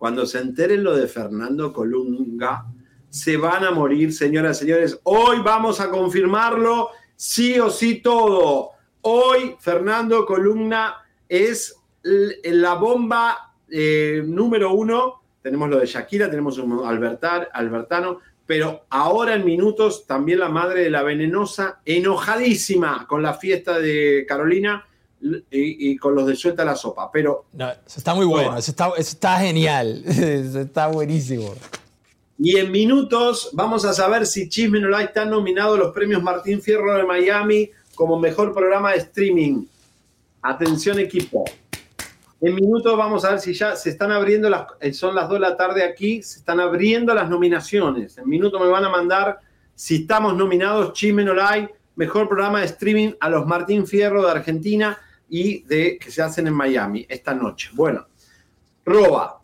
[0.03, 2.66] Cuando se, enteren lo de Fernando Colunga,
[3.09, 4.98] se van a morir, señoras y señores.
[5.05, 8.70] Hoy vamos a confirmarlo, sí o sí todo.
[9.03, 10.96] Hoy Fernando Columna
[11.28, 15.22] es la bomba eh, número uno.
[15.40, 20.82] Tenemos lo de Shakira, tenemos un Albertar, Albertano, pero ahora en minutos también la madre
[20.82, 24.84] de la venenosa, enojadísima con la fiesta de Carolina
[25.23, 27.11] y, y con los de Suelta la Sopa.
[27.12, 31.55] Pero No, eso está muy bueno, eso está, eso está genial, eso está buenísimo.
[32.39, 36.23] Y en minutos vamos a saber si Chisme No Like está nominado a los premios
[36.23, 39.66] Martín Fierro de Miami como mejor programa de streaming.
[40.43, 41.45] Atención equipo.
[42.41, 45.35] En minutos vamos a ver si ya se están abriendo las, eh, son las 2
[45.35, 48.18] de la tarde aquí, se están abriendo las nominaciones.
[48.18, 49.39] En minutos me van a mandar
[49.77, 54.33] si estamos nominados Chisme No Like, mejor programa de streaming a los Martín Fierro de
[54.33, 54.99] Argentina
[55.35, 57.70] y de que se hacen en Miami esta noche.
[57.72, 58.07] Bueno,
[58.85, 59.41] Roba,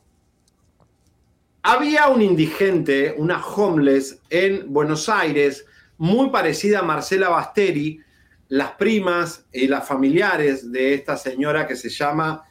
[1.63, 5.65] había un indigente, una homeless en Buenos Aires,
[5.97, 8.03] muy parecida a Marcela Basteri,
[8.49, 12.45] las primas y las familiares de esta señora que se llama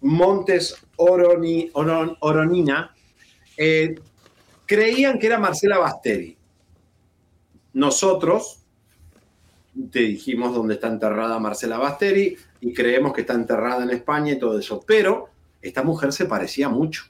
[0.00, 2.92] Montes Oroni- Oron- Oronina,
[3.56, 3.94] eh,
[4.66, 6.36] creían que era Marcela Basteri.
[7.72, 8.64] Nosotros
[9.92, 14.38] te dijimos dónde está enterrada Marcela Basteri y creemos que está enterrada en España y
[14.38, 15.28] todo eso, pero
[15.62, 17.04] esta mujer se parecía mucho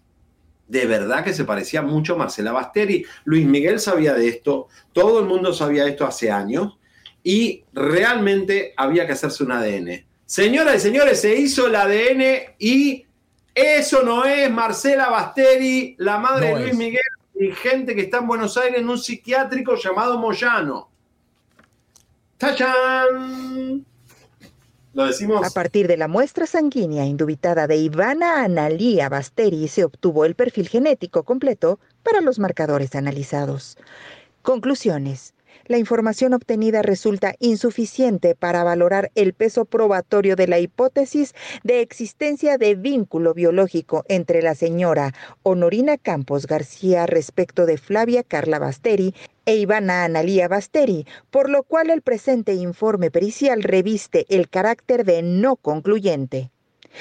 [0.71, 3.05] de verdad que se parecía mucho a Marcela Basteri.
[3.25, 6.79] Luis Miguel sabía de esto, todo el mundo sabía esto hace años
[7.25, 10.07] y realmente había que hacerse un ADN.
[10.25, 13.05] Señoras y señores, se hizo el ADN y
[13.53, 16.79] eso no es Marcela Basteri, la madre No de Luis es.
[16.79, 17.03] Miguel,
[17.41, 20.89] y gente que está en Buenos Aires en un psiquiátrico llamado Moyano.
[22.39, 23.85] ¡Tachán!
[24.97, 30.69] A partir de la muestra sanguínea indubitada de Ivana Analía Basteri se obtuvo el perfil
[30.69, 33.79] genético completo para los marcadores analizados.
[34.43, 35.33] Conclusiones.
[35.71, 42.59] La información obtenida resulta insuficiente para valorar el peso probatorio de la hipótesis de existencia
[42.59, 45.15] de vínculo biológico entre la señora
[45.45, 49.15] Honorina Campos García respecto de Flavia Carla Basteri
[49.47, 55.23] e Ivana Analía Basteri, por lo cual el presente informe pericial reviste el carácter de
[55.23, 56.51] no concluyente.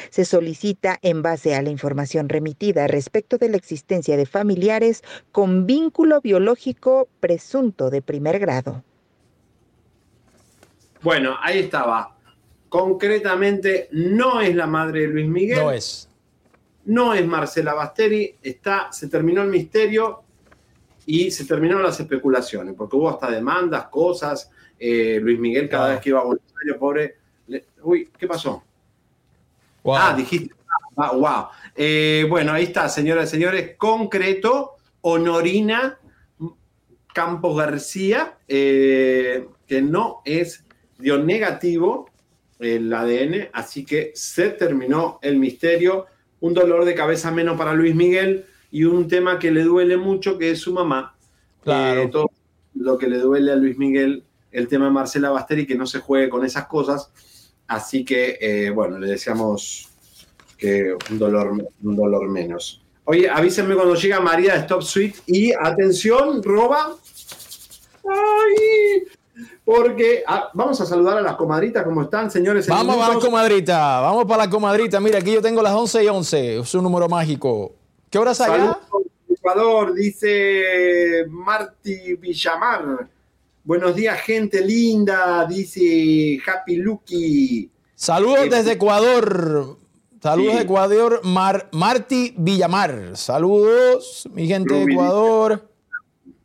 [0.09, 5.65] Se solicita, en base a la información remitida respecto de la existencia de familiares con
[5.65, 8.83] vínculo biológico presunto de primer grado.
[11.01, 12.15] Bueno, ahí estaba.
[12.67, 15.59] Concretamente, no es la madre de Luis Miguel.
[15.59, 16.09] No es.
[16.85, 18.35] No es Marcela Basteri.
[18.43, 20.21] Está, se terminó el misterio
[21.05, 24.51] y se terminaron las especulaciones, porque hubo hasta demandas, cosas.
[24.77, 27.15] Eh, Luis Miguel, cada vez que iba a Buenos Aires, pobre.
[27.47, 28.63] le- uy, ¿qué pasó?
[29.97, 30.53] Ah, dijiste.
[30.97, 31.47] Ah, wow.
[31.75, 33.75] Eh, bueno, ahí está, señoras y señores.
[33.77, 35.97] Concreto, Honorina
[37.13, 40.65] Campos García, eh, que no es,
[40.97, 42.09] dio negativo
[42.59, 46.05] el ADN, así que se terminó el misterio.
[46.41, 50.37] Un dolor de cabeza menos para Luis Miguel y un tema que le duele mucho,
[50.37, 51.15] que es su mamá.
[51.63, 52.01] Claro.
[52.03, 52.31] Eh, todo
[52.75, 55.99] lo que le duele a Luis Miguel, el tema de Marcela Basteri, que no se
[55.99, 57.11] juegue con esas cosas.
[57.69, 59.87] Así que, eh, bueno, le deseamos
[60.57, 61.51] que un dolor,
[61.83, 62.81] un dolor menos.
[63.05, 66.95] Oye, avísenme cuando llega María de Stop Suite y atención, roba.
[68.03, 69.03] ¡Ay!
[69.63, 72.67] Porque ah, vamos a saludar a las comadritas, ¿cómo están, señores?
[72.67, 74.99] Vamos a la comadrita, vamos para la comadrita.
[74.99, 77.73] Mira, aquí yo tengo las 11 y 11, es un número mágico.
[78.09, 78.57] ¿Qué horas allá?
[78.57, 78.77] Saludos,
[79.29, 83.07] Ecuador, dice Marty Villamar.
[83.63, 87.69] Buenos días, gente linda, dice Happy Lucky.
[87.95, 89.77] Saludos Eh, desde Ecuador.
[90.21, 90.57] Saludos sí.
[90.57, 93.15] de Ecuador, Mar, Marty Villamar.
[93.15, 95.69] Saludos, mi gente de Ecuador.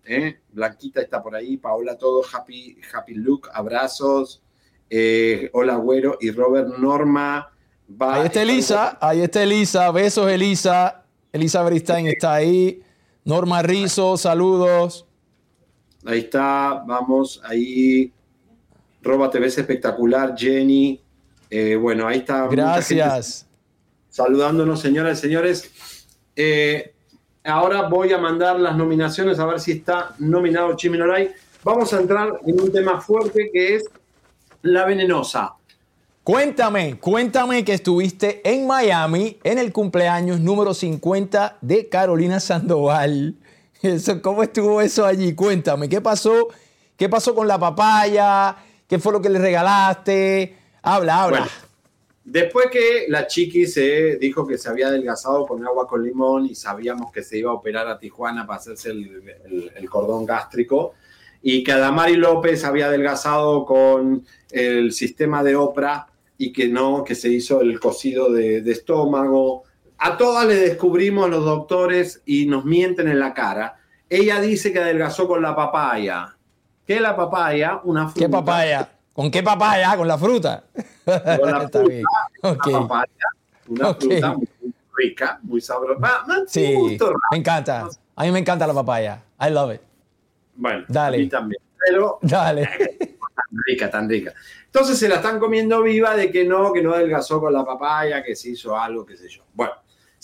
[0.04, 0.38] ¿eh?
[0.52, 4.42] Blanquita está por ahí, Paola, todo, happy, happy look, abrazos.
[4.90, 7.50] Eh, hola, Güero y Robert Norma.
[8.00, 9.90] Va, Ahí está Elisa, ahí está Elisa.
[9.90, 11.04] Besos, Elisa.
[11.32, 12.80] Elisa Beristain está ahí.
[13.24, 15.06] Norma Rizo, saludos.
[16.04, 18.12] Ahí está, vamos, ahí.
[19.02, 21.00] Roba te ves espectacular, Jenny.
[21.50, 22.46] Eh, bueno, ahí está.
[22.48, 23.46] Gracias.
[24.08, 25.70] saludándonos, señoras y señores.
[26.36, 26.94] Eh,
[27.44, 31.30] ahora voy a mandar las nominaciones a ver si está nominado Chiminoray.
[31.62, 33.84] Vamos a entrar en un tema fuerte que es
[34.62, 35.54] la venenosa.
[36.22, 43.34] Cuéntame, cuéntame que estuviste en Miami en el cumpleaños número 50 de Carolina Sandoval.
[44.22, 45.34] ¿Cómo estuvo eso allí?
[45.34, 46.48] Cuéntame, ¿qué pasó?
[46.96, 48.56] ¿Qué pasó con la papaya?
[48.88, 50.56] ¿Qué fue lo que le regalaste?
[50.82, 51.48] Habla, habla.
[52.24, 56.54] Después que la chiqui se dijo que se había adelgazado con agua con limón y
[56.54, 60.94] sabíamos que se iba a operar a Tijuana para hacerse el, cordón gástrico
[61.42, 66.06] y que Adamari López había adelgazado con el sistema de Oprah
[66.38, 69.63] y que no, que se hizo el cocido de estómago.
[70.06, 73.78] A todas le descubrimos los doctores y nos mienten en la cara.
[74.10, 76.36] Ella dice que adelgazó con la papaya.
[76.86, 77.80] ¿Qué la papaya?
[77.84, 78.20] Una fruta.
[78.20, 78.88] ¿Qué papaya?
[79.14, 79.96] ¿Con qué papaya?
[79.96, 80.64] ¿Con la fruta?
[81.06, 82.04] Con la fruta, bien.
[82.42, 83.08] Una papaya,
[83.66, 84.48] una fruta muy
[84.94, 86.22] rica, muy sabrosa.
[86.48, 87.88] Sí, gusto me encanta.
[88.14, 89.22] A mí me encanta la papaya.
[89.40, 89.80] I love it.
[90.54, 91.16] Bueno, Dale.
[91.16, 91.62] a mí también.
[91.78, 92.66] Pero Dale.
[92.98, 94.34] tan rica, tan rica.
[94.66, 98.22] Entonces se la están comiendo viva de que no, que no adelgazó con la papaya,
[98.22, 99.44] que se hizo algo, qué sé yo.
[99.54, 99.72] Bueno,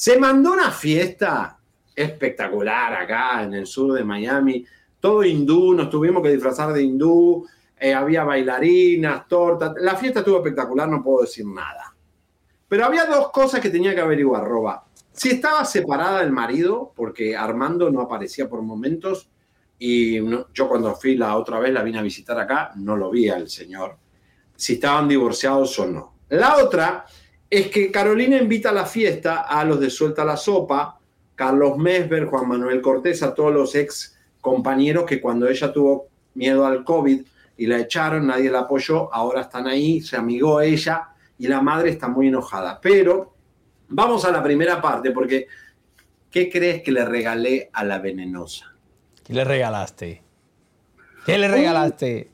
[0.01, 1.59] se mandó una fiesta
[1.95, 4.65] espectacular acá en el sur de Miami,
[4.99, 7.47] todo hindú, nos tuvimos que disfrazar de hindú,
[7.79, 11.95] eh, había bailarinas, tortas, la fiesta estuvo espectacular, no puedo decir nada.
[12.67, 14.87] Pero había dos cosas que tenía que averiguar, Roba.
[15.13, 19.29] Si estaba separada del marido, porque Armando no aparecía por momentos,
[19.79, 20.19] y
[20.55, 23.51] yo cuando fui la otra vez, la vine a visitar acá, no lo vi al
[23.51, 23.99] señor.
[24.57, 26.15] Si estaban divorciados o no.
[26.31, 27.05] La otra
[27.51, 31.01] es que Carolina invita a la fiesta a los de Suelta la Sopa,
[31.35, 36.65] Carlos Mesber, Juan Manuel Cortés, a todos los ex compañeros que cuando ella tuvo miedo
[36.65, 37.23] al COVID
[37.57, 41.91] y la echaron, nadie la apoyó, ahora están ahí, se amigó ella y la madre
[41.91, 42.81] está muy enojada.
[42.81, 43.35] Pero
[43.89, 45.49] vamos a la primera parte, porque
[46.31, 48.73] ¿qué crees que le regalé a la venenosa?
[49.25, 50.23] ¿Qué le regalaste?
[51.27, 52.31] ¿Qué le regalaste?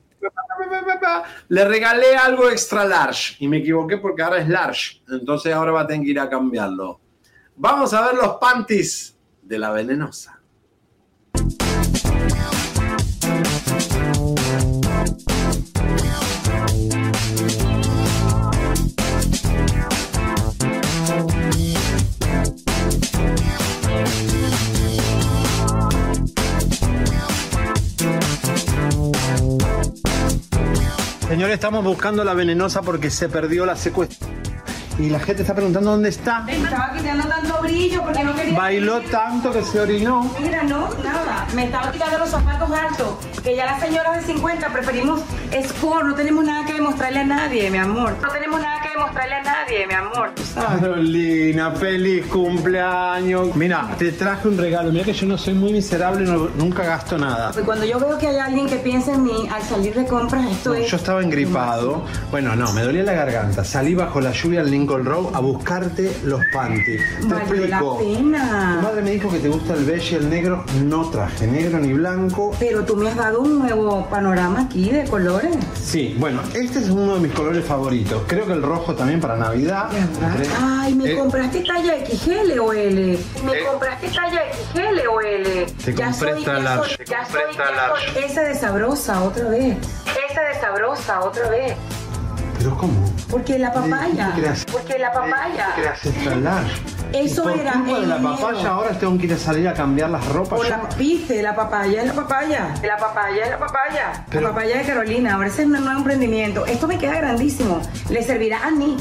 [1.49, 5.03] Le regalé algo extra large y me equivoqué porque ahora es large.
[5.09, 7.01] Entonces ahora va a tener que ir a cambiarlo.
[7.57, 10.36] Vamos a ver los panties de la venenosa.
[31.37, 34.27] Señores, estamos buscando la venenosa porque se perdió la secuestra.
[34.99, 36.47] Y la gente está preguntando dónde está.
[36.49, 38.59] Estaba quitando tanto brillo porque no quería.
[38.59, 40.35] Bailó tanto que se orinó.
[40.41, 41.47] Mira, no, nada.
[41.55, 43.19] Me estaba quitando los zapatos altos.
[43.43, 45.21] Que ya las señoras de 50 preferimos
[45.53, 46.07] sport.
[46.07, 48.17] No tenemos nada que demostrarle a nadie, mi amor.
[48.23, 50.31] No tenemos nada que demostrarle a nadie, mi amor.
[50.55, 53.55] Carolina, feliz cumpleaños.
[53.57, 54.91] Mira, te traje un regalo.
[54.93, 57.53] Mira que yo no soy muy miserable, no- nunca gasto nada.
[57.65, 60.75] Cuando yo veo que hay alguien que piensa en mí al salir de compras, esto
[60.75, 60.91] es.
[60.91, 62.03] Yo estaba engripado.
[62.31, 63.65] Bueno, no, me dolía la garganta.
[63.65, 67.03] Salí bajo la lluvia en Lincoln Road a buscarte los panties.
[67.21, 67.99] Te Valió la explico.
[67.99, 68.77] pena.
[68.81, 70.65] Tu madre me dijo que te gusta el beige y el negro.
[70.85, 72.53] No traje negro ni blanco.
[72.59, 75.55] Pero tú me has dado un nuevo panorama aquí de colores.
[75.83, 78.23] Sí, bueno, este es uno de mis colores favoritos.
[78.27, 79.89] Creo que el rojo también para Navidad.
[80.63, 83.19] Ay, me Eh, compraste talla XL o L.
[83.45, 83.65] Me Eh.
[83.71, 85.67] compraste talla XL o L.
[85.85, 86.89] Te compré ya large.
[86.89, 88.13] soy, Te ya compré soy, extra ya large.
[88.13, 89.77] soy esa de sabrosa otra vez.
[90.31, 91.75] Esa de sabrosa otra vez.
[92.59, 93.06] ¿Pero cómo?
[93.31, 94.33] Porque la papaya.
[94.71, 95.69] Porque la papaya.
[96.43, 96.83] Large.
[97.13, 100.11] Eso por era culpa de la papaya ahora tengo que ir a salir a cambiar
[100.11, 100.61] las ropas.
[100.63, 102.75] Yo- la, viste, la papaya es la papaya.
[102.83, 104.25] La papaya es la papaya.
[104.31, 105.35] Pero- la papaya de Carolina.
[105.35, 106.67] Ahora ese es un nuevo emprendimiento.
[106.67, 107.81] Esto me queda grandísimo.
[108.11, 108.99] Le servirá a Nick,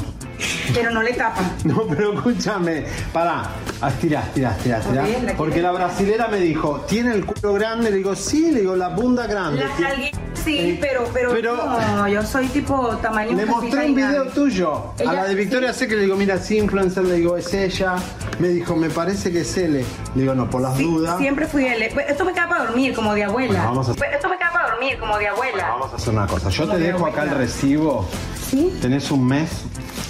[0.74, 1.42] pero no le tapa.
[1.66, 3.44] No, pero escúchame, pará,
[3.82, 5.04] Ah, tira, tira, tira, tira.
[5.04, 7.92] Ok, la Porque la brasilera me dijo, ¿tiene el culo grande?
[7.92, 9.64] Le digo, sí, le digo, la bunda grande.
[9.80, 11.56] Nalguitas sí, Eh, pero, pero, pero-
[11.96, 15.88] no, yo soy tipo tamaño Le mostré un video tuyo a la de Victoria sé
[15.88, 17.96] que le digo, mira, sí, influencer, le digo, es ella.
[18.40, 19.84] Me dijo, me parece que es él.
[20.16, 21.18] Le digo, no, por las dudas.
[21.18, 21.90] Siempre fui él.
[21.94, 23.48] Pues, Esto me queda para dormir como de abuela.
[23.54, 25.68] Bueno, vamos a- Pues, Esto me queda para dormir como de abuela.
[25.70, 26.50] Vamos a hacer una cosa.
[26.50, 28.08] Yo Como te de dejo acá el recibo.
[28.50, 28.78] ¿Sí?
[28.82, 29.50] Tenés un mes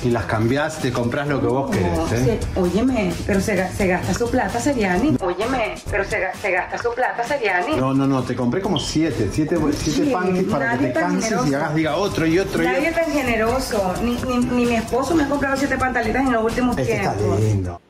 [0.06, 1.98] y las cambiás, te compras lo que vos querés.
[1.98, 2.40] No, ¿eh?
[2.54, 5.18] se- óyeme, pero se, ga- se gasta su plata, Seriani.
[5.20, 7.76] Óyeme, pero se, ga- se gasta su plata, Seriani.
[7.76, 10.94] No, no, no, te compré como siete, siete, siete Sí, panties para que nadie te
[11.00, 11.56] canses y generoso.
[11.58, 13.94] hagas, diga otro y otro y Nadie tan generoso.
[14.04, 17.14] Ni, ni, ni mi esposo me ha comprado siete pantaletas en los últimos Este está
[17.16, 17.40] tiempos.
[17.40, 17.82] lindo.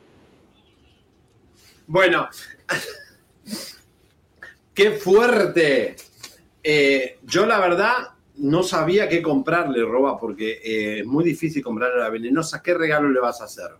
[1.86, 2.28] Bueno,
[4.74, 5.96] qué fuerte.
[6.62, 7.92] Eh, yo la verdad
[8.38, 12.62] no sabía qué comprarle, Roba, porque eh, es muy difícil comprarle a la venenosa.
[12.62, 13.70] ¿Qué regalo le vas a hacer?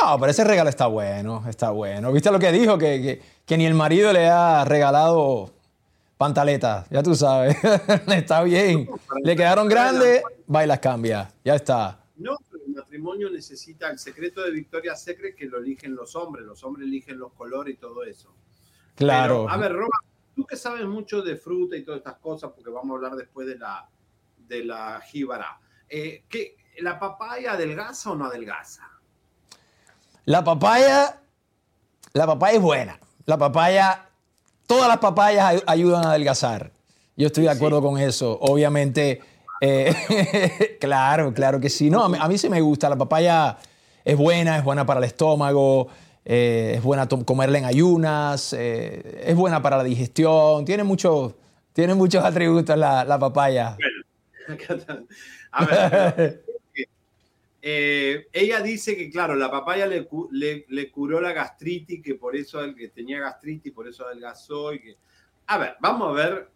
[0.00, 2.12] No, pero ese regalo está bueno, está bueno.
[2.12, 2.78] ¿Viste lo que dijo?
[2.78, 5.50] Que, que- que ni el marido le ha regalado
[6.16, 7.56] pantaletas, ya tú sabes.
[8.08, 8.88] está bien.
[9.24, 10.22] Le quedaron grandes,
[10.54, 11.32] va y las cambia.
[11.44, 11.98] Ya está.
[12.16, 16.44] No, pero el matrimonio necesita el secreto de Victoria Secret que lo eligen los hombres.
[16.44, 18.32] Los hombres eligen los colores y todo eso.
[18.94, 19.46] Claro.
[19.46, 19.98] Pero, a ver, Roba,
[20.40, 23.46] tú que sabes mucho de fruta y todas estas cosas, porque vamos a hablar después
[23.46, 23.86] de la,
[24.38, 25.60] de la jíbara.
[25.88, 28.88] Eh, ¿qué- ¿La papaya adelgaza o no adelgaza?
[30.24, 31.20] La papaya,
[32.14, 32.98] la papaya es buena.
[33.26, 34.06] La papaya,
[34.66, 36.72] todas las papayas ay- ayudan a adelgazar.
[37.16, 38.38] Yo estoy de acuerdo con eso.
[38.40, 39.20] Obviamente,
[39.60, 41.90] eh, claro, claro que sí.
[41.90, 42.88] No, a mí, a mí sí me gusta.
[42.88, 43.58] La papaya
[44.02, 45.88] es buena, es buena para el estómago,
[46.32, 50.64] eh, es buena comerla en ayunas, eh, es buena para la digestión.
[50.64, 51.36] Tiene, mucho,
[51.72, 53.76] tiene muchos atributos la, la papaya.
[55.52, 56.44] A ver,
[57.62, 62.36] eh, ella dice que, claro, la papaya le, le- le curó la gastritis, que por
[62.36, 64.72] eso el que tenía gastritis, por eso adelgazó.
[64.72, 64.94] Y que...
[65.48, 66.48] A ver, vamos a ver,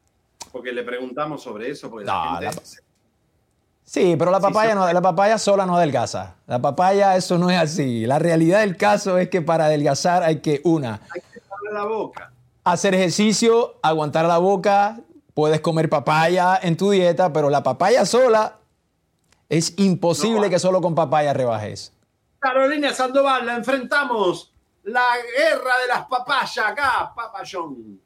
[0.52, 2.62] porque le preguntamos sobre eso, porque No, la gente...
[3.84, 4.76] Sí, pero la papaya, sí.
[4.76, 6.34] no, la papaya sola no adelgaza.
[6.46, 8.06] La papaya, eso no es así.
[8.06, 12.32] La realidad del caso es que para adelgazar hay que, una, Abre la boca.
[12.64, 14.98] hacer ejercicio, aguantar la boca,
[15.34, 18.56] puedes comer papaya en tu dieta, pero la papaya sola
[19.48, 21.92] es imposible que solo con papaya rebajes.
[22.38, 24.52] Carolina Sandoval, la enfrentamos.
[24.82, 25.06] La
[25.36, 28.00] guerra de las papayas acá, papayón.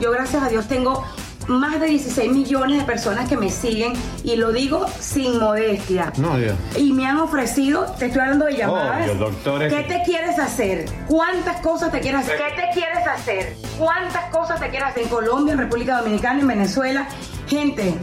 [0.00, 1.04] Yo, gracias a Dios, tengo
[1.48, 6.12] más de 16 millones de personas que me siguen y lo digo sin modestia.
[6.18, 6.56] No, Dios.
[6.76, 9.10] Y me han ofrecido, te estoy hablando de llamadas.
[9.10, 9.74] Obvio, doctores.
[9.74, 10.84] ¿Qué te quieres hacer?
[11.08, 12.36] ¿Cuántas cosas te quieres hacer?
[12.36, 13.56] ¿Qué te quieres hacer?
[13.76, 17.08] ¿Cuántas cosas te quieres hacer en Colombia, en República Dominicana, en Venezuela?
[17.48, 17.96] Gente,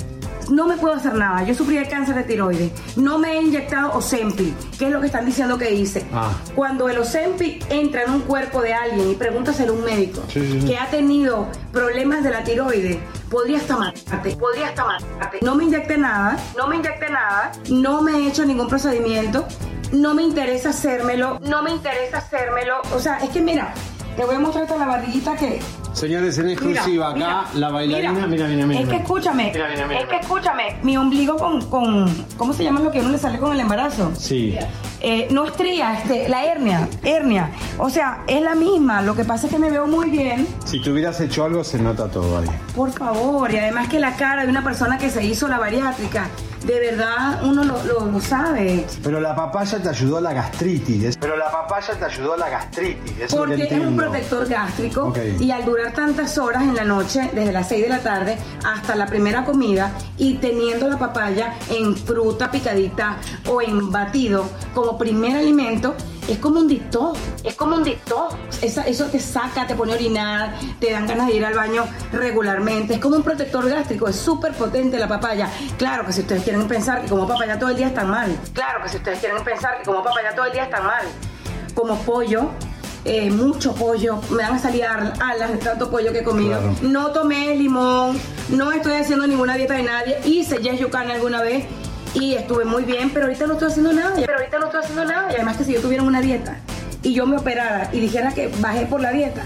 [0.49, 1.43] no me puedo hacer nada.
[1.43, 2.71] Yo sufrí de cáncer de tiroides.
[2.97, 6.05] No me he inyectado Ozempic, que es lo que están diciendo que hice.
[6.13, 6.31] Ah.
[6.55, 10.41] Cuando el Ozempic entra en un cuerpo de alguien y pregúntaselo a un médico Sí,
[10.41, 10.67] sí, sí.
[10.67, 12.97] que ha tenido problemas de la tiroides,
[13.29, 15.39] podría hasta matarte, podría hasta matarte.
[15.41, 19.45] No me inyecté nada, no me inyecté nada, no me he hecho ningún procedimiento,
[19.91, 22.81] no me interesa hacérmelo, no me interesa hacérmelo.
[22.95, 23.73] O sea, es que mira,
[24.15, 25.59] te voy a mostrar hasta la barriguita que...
[25.93, 28.81] Señores, en exclusiva Mira, acá, mira, la bailarina, mira, mira, mira.
[28.81, 32.99] Es que escúchame, es que escúchame, mi ombligo con, con, ¿cómo se llama lo que
[32.99, 34.11] a uno le sale con el embarazo?
[34.17, 34.57] Sí.
[34.99, 37.49] eh, no estría, este, la hernia, hernia.
[37.77, 39.01] O sea, es la misma.
[39.03, 40.45] Lo que pasa es que me veo muy bien.
[40.65, 42.47] Si tú hubieras hecho algo, se nota todo ahí.
[42.75, 46.27] Por favor, y además que la cara de una persona que se hizo la bariátrica,
[46.65, 48.85] de verdad uno lo, lo- lo sabe.
[49.03, 51.17] Pero la papaya te ayudó a la gastritis.
[51.17, 53.13] Pero la papaya te ayudó a la gastritis.
[53.19, 57.29] Eso Porque que es un protector gástrico y al durar tantas horas en la noche,
[57.33, 61.95] desde las 6 de la tarde hasta la primera comida y teniendo la papaya en
[61.95, 63.17] fruta picadita
[63.49, 65.95] o en batido como primer alimento,
[66.27, 67.13] es como un dictó,
[67.43, 68.29] es como un dictó.
[68.61, 72.95] eso te saca, te pone a orinar, te dan ganas de ir al baño regularmente.
[72.95, 75.49] Es como un protector gástrico, es súper potente la papaya.
[75.77, 78.35] Claro que si ustedes quieren pensar que como papaya todo el día están mal.
[78.53, 81.05] Claro que si ustedes quieren pensar que como papaya todo el día están mal.
[81.73, 82.49] Como pollo,
[83.03, 86.59] eh, mucho pollo, me van a salir alas de tanto pollo que he comido.
[86.59, 86.75] Claro.
[86.81, 88.19] No tomé limón,
[88.49, 90.19] no estoy haciendo ninguna dieta de nadie.
[90.25, 91.65] Hice yes you can alguna vez
[92.15, 94.13] y estuve muy bien, pero ahorita no estoy haciendo nada.
[94.15, 95.31] Pero ahorita no estoy haciendo nada.
[95.31, 96.57] Y además que si yo tuviera una dieta
[97.03, 99.43] y yo me operara y dijera que bajé por la dieta,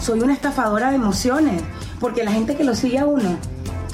[0.00, 1.62] soy una estafadora de emociones,
[1.98, 3.38] porque la gente que lo sigue a uno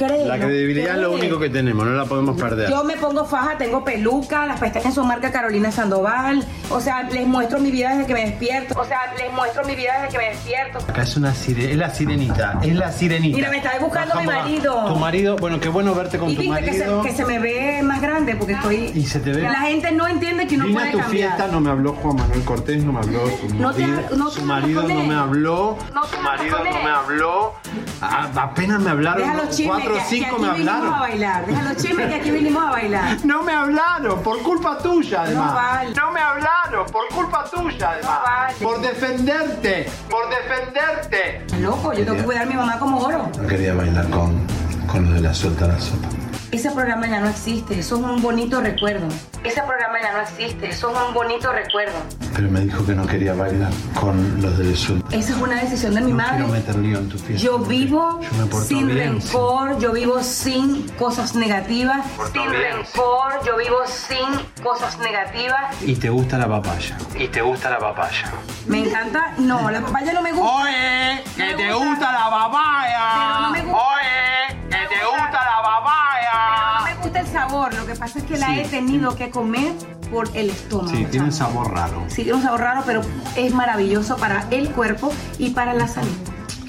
[0.00, 2.68] La credibilidad es lo único que tenemos, no la podemos perder.
[2.70, 6.44] Yo me pongo faja, tengo peluca, las pestañas son marca Carolina Sandoval.
[6.70, 8.78] O sea, les muestro mi vida desde que me despierto.
[8.80, 10.78] O sea, les muestro mi vida desde que me despierto.
[10.88, 13.36] Acá es una sire, es la sirenita, es la sirenita.
[13.36, 14.84] Mira, me está buscando mi a- marido.
[14.86, 17.02] Tu marido, bueno, qué bueno verte con Y tu viste que se, marido.
[17.02, 18.92] que se me ve más grande porque estoy.
[18.94, 19.42] Y se te ve.
[19.42, 21.28] La gente no entiende que uno Vine puede a tu cambiar.
[21.36, 24.30] fiesta, no me habló Juan Manuel Cortés, no me habló su No te- marido, no
[24.30, 27.54] su marido no me habló, No su marido no me habló,
[28.00, 31.00] A- apenas me hablaron, Deja los chismes, cuatro o me vinimos a hablaron.
[31.00, 31.46] bailar.
[31.46, 33.16] Deja los chismes que aquí vinimos a bailar.
[33.24, 35.46] No me hablaron, por culpa tuya además.
[35.48, 35.94] No vale.
[35.94, 38.18] No me hablaron, por culpa tuya además.
[38.24, 38.54] vale.
[38.62, 41.46] Por defenderte, por defenderte.
[41.60, 43.30] Loco, yo tengo que cuidar a mi mamá como oro.
[43.40, 44.46] No quería bailar con,
[44.86, 46.08] con lo de la suelta la sopa.
[46.52, 49.08] Ese programa ya no existe, eso es un bonito recuerdo.
[49.44, 51.94] Ese programa ya no existe, eso es un bonito recuerdo.
[52.34, 53.70] Pero me dijo que no quería bailar
[54.00, 55.14] con los de suelta.
[55.14, 56.36] Esa es una decisión de mi No madre.
[56.36, 57.44] quiero meter lío en tu fiesta.
[57.44, 62.06] Yo vivo Yo sin bien, rencor, yo vivo sin cosas negativas.
[62.32, 65.82] Sin bien, rencor, yo vivo sin cosas negativas.
[65.82, 66.96] Y te gusta la papaya.
[67.18, 68.30] Y te gusta la papaya.
[68.66, 69.32] Me encanta.
[69.38, 70.52] No, la papaya no me gusta.
[70.62, 71.86] Oye, que Me te gusta.
[71.88, 73.00] gusta la papaya.
[73.14, 73.78] Pero no me gusta.
[73.78, 76.78] Oye, que te gusta la Pero papaya.
[76.78, 78.60] no me gusta el sabor, lo que pasa es que la Sí.
[78.60, 79.72] he tenido que comer
[80.10, 80.88] por el estómago.
[80.90, 82.04] Sí, tiene un sabor raro.
[82.08, 83.00] Sí, tiene un sabor raro, pero
[83.36, 86.16] es maravilloso para el cuerpo y para la salud.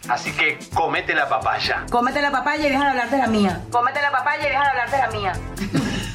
[0.10, 1.86] Así que comete la papaya.
[1.92, 3.62] Cómete la papaya y deja de hablar de la mía.
[3.72, 5.34] Cómete la papaya y deja de hablar de la mía.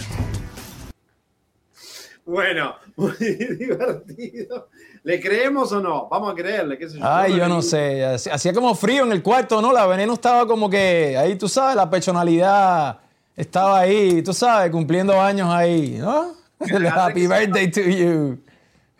[2.24, 3.12] Bueno, muy
[3.58, 4.68] divertido.
[5.04, 6.08] ¿Le creemos o no?
[6.08, 7.04] Vamos a creerle, qué sé yo.
[7.04, 8.04] Ay, yo no sé.
[8.04, 9.72] Hacía como frío en el cuarto, ¿no?
[9.72, 13.00] La veneno estaba como que ahí, tú sabes, la personalidad
[13.34, 16.34] estaba ahí, tú sabes, cumpliendo años ahí, ¿no?
[16.60, 18.44] El Happy birthday to you.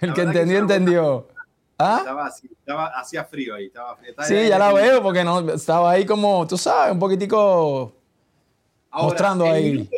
[0.00, 1.28] El que entendió, entendió.
[1.78, 1.96] ¿Ah?
[2.00, 4.10] Estaba así, estaba, hacía frío ahí, estaba frío.
[4.10, 7.92] Estaba- Sí, ya la veo porque no, estaba ahí como, tú sabes, un poquitico
[8.90, 9.88] Ahora, mostrando ahí.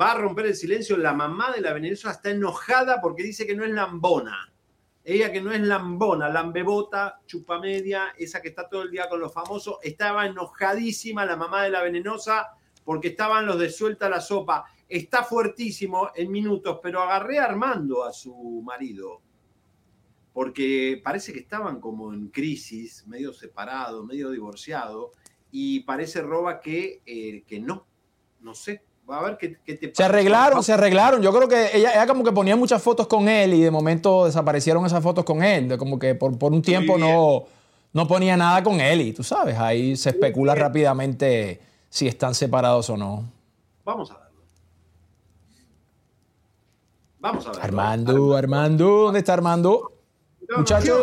[0.00, 0.96] Va a romper el silencio.
[0.96, 4.50] La mamá de la venenosa está enojada porque dice que no es lambona.
[5.10, 9.32] Ella que no es lambona, lambebota, chupamedia, esa que está todo el día con los
[9.32, 12.48] famosos, estaba enojadísima la mamá de la venenosa
[12.84, 14.66] porque estaban los de suelta la sopa.
[14.86, 19.22] Está fuertísimo en minutos, pero agarré Armando a su marido.
[20.34, 25.12] Porque parece que estaban como en crisis, medio separados, medio divorciados,
[25.50, 27.86] y parece Roba que, eh, que no,
[28.40, 28.84] no sé.
[29.08, 31.22] Va a ver qué, qué te Se arreglaron, se arreglaron.
[31.22, 34.26] Yo creo que ella, ella como que ponía muchas fotos con él y de momento
[34.26, 35.68] desaparecieron esas fotos con él.
[35.68, 37.44] De como que por, por un tiempo no,
[37.92, 42.90] no ponía nada con él y tú sabes, ahí se especula rápidamente si están separados
[42.90, 43.24] o no.
[43.84, 44.42] Vamos a verlo.
[47.18, 47.64] Vamos a verlo.
[47.64, 49.92] Armando, Armando, ¿dónde está Armando?
[50.56, 51.02] Muchacho.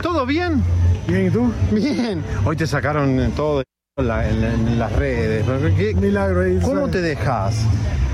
[0.00, 0.62] ¿Todo bien?
[1.08, 1.52] Bien, ¿y tú?
[1.72, 2.24] Bien.
[2.44, 3.62] Hoy te sacaron todo
[4.02, 5.42] la- en- en las redes.
[5.74, 6.58] ¿Qué- Milagro ahí.
[6.60, 6.90] ¿Cómo ¿sabes?
[6.90, 7.56] te dejas?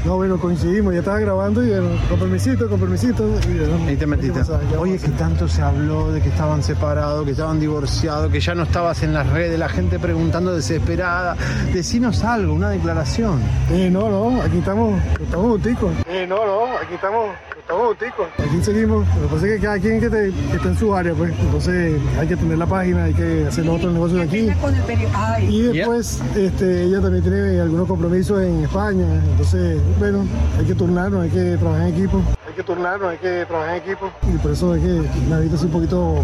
[0.04, 3.24] No, bueno, coincidimos, ya estaba grabando y bueno, con permisito, con permisito.
[3.48, 4.40] Y, bueno, te metiste.
[4.78, 8.62] Oye, que tanto se habló de que estaban separados, que estaban divorciados, que ya no
[8.62, 11.36] estabas en las redes, la gente preguntando desesperada.
[11.72, 13.40] Decinos algo, una declaración.
[13.72, 15.92] Eh, no, no, aquí estamos, estamos junticos.
[16.08, 17.26] Eh, no, no, aquí estamos,
[17.62, 18.26] estamos junticos.
[18.38, 20.94] Aquí seguimos, lo que pasa es que cada quien que, te- que está en su
[20.94, 24.48] área, pues, entonces hay que tener la página, hay que hacer los otros negocios aquí.
[25.48, 30.24] Y después, este, ella también tiene algunos compromisos en España, entonces, bueno,
[30.58, 32.22] hay que turnarnos, hay que trabajar en equipo.
[32.52, 34.12] Hay que turnarnos, hay que trabajar en equipo.
[34.32, 36.22] Y por eso es que me habito así un poquito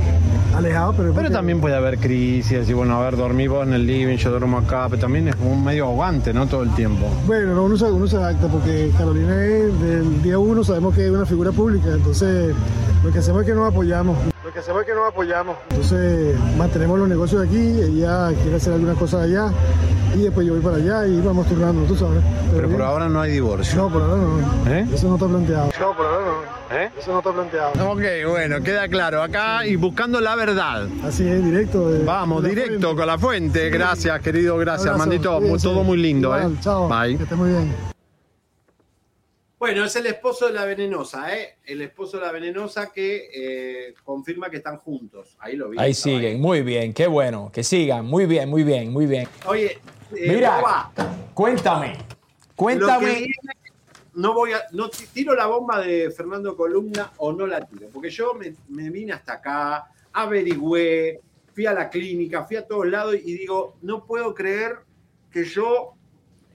[0.54, 1.14] alejado, pero...
[1.14, 4.30] Pero también puede haber crisis, y bueno, a ver, dormí vos en el living, yo
[4.30, 6.46] duermo acá, pero también es como un medio ahogante, ¿no?
[6.46, 7.06] Todo el tiempo.
[7.26, 11.06] Bueno, no, uno, se, uno se adapta porque Carolina es del día uno, sabemos que
[11.06, 12.54] es una figura pública, entonces
[13.02, 14.18] lo que hacemos es que nos apoyamos.
[14.48, 15.58] Lo que hacemos es que nos apoyamos.
[15.68, 19.52] Entonces mantenemos los negocios aquí, ella quiere hacer algunas cosas allá
[20.14, 22.22] y después yo voy para allá y vamos turnando, tú sabes.
[22.54, 23.76] Pero, por ahora no hay divorcio.
[23.76, 24.72] No, por ahora no.
[24.72, 24.86] ¿Eh?
[24.90, 25.68] Eso no está planteado.
[25.78, 26.76] No, por ahora no.
[26.78, 26.90] ¿Eh?
[26.98, 27.92] Eso no está planteado.
[27.92, 28.00] Ok,
[28.30, 29.22] bueno, queda claro.
[29.22, 30.88] Acá y buscando la verdad.
[31.06, 31.90] Así es, directo.
[31.90, 32.96] de- Vamos, directo fuente.
[32.96, 33.68] con la fuente.
[33.68, 35.62] Gracias, querido, gracias, cuídense.
[35.62, 36.56] Todo muy lindo, Igual, ¿eh?
[36.62, 36.88] Chao.
[36.88, 37.18] Bye.
[37.18, 37.97] Que esté muy bien.
[39.58, 41.56] Bueno, es el esposo de la venenosa, ¿eh?
[41.64, 45.36] El esposo de la venenosa que eh, confirma que están juntos.
[45.40, 45.78] Ahí lo vi.
[45.80, 49.28] Ahí siguen, muy bien, qué bueno, que sigan, muy bien, muy bien, muy bien.
[49.46, 49.78] Oye,
[50.16, 50.92] eh, Mira, Boba,
[51.34, 51.98] cuéntame,
[52.54, 53.06] cuéntame.
[53.06, 53.34] viene,
[54.14, 57.88] no voy a, no ti- tiro la bomba de Fernando Columna o no la tiro,
[57.92, 61.20] porque yo me, me vine hasta acá, averigüé,
[61.52, 64.76] fui a la clínica, fui a todos lados y digo, no puedo creer
[65.32, 65.94] que yo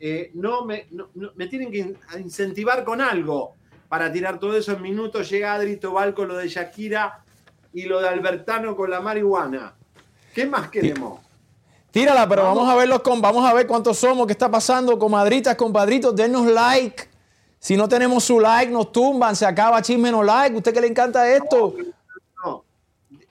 [0.06, 3.56] eh, no, me, no- no- me tienen que incentivar con algo
[3.88, 5.30] para tirar todo eso en minutos.
[5.30, 7.24] Llega Adri Tobal con lo de Shakira
[7.74, 9.76] y lo de Albertano con la marihuana.
[10.36, 11.22] ¿Qué más queremos?
[11.90, 15.56] Tírala, pero vamos, a verlos con, vamos a ver cuántos somos, qué está pasando, comadritas,
[15.56, 17.08] compadritos, denos like.
[17.60, 20.54] Si no tenemos su like, nos tumban, se acaba chisme no like.
[20.58, 21.76] ¿Usted que le encanta esto?
[22.44, 22.66] No.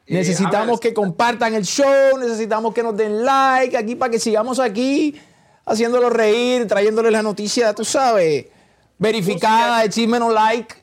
[0.06, 5.20] necesitamos que compartan el show, necesitamos que nos den like aquí para que sigamos aquí
[5.64, 8.46] haciéndolo reír, trayéndoles la noticia, tú sabes,
[8.98, 10.74] verificada de chisme no like.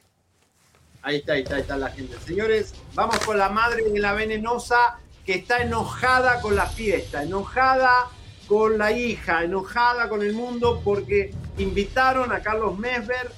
[1.01, 2.17] Ahí está, ahí está, ahí está la gente.
[2.25, 8.09] Señores, vamos con la madre de la venenosa que está enojada con la fiesta, enojada
[8.47, 13.31] con la hija, enojada con el mundo porque invitaron a Carlos Mesver,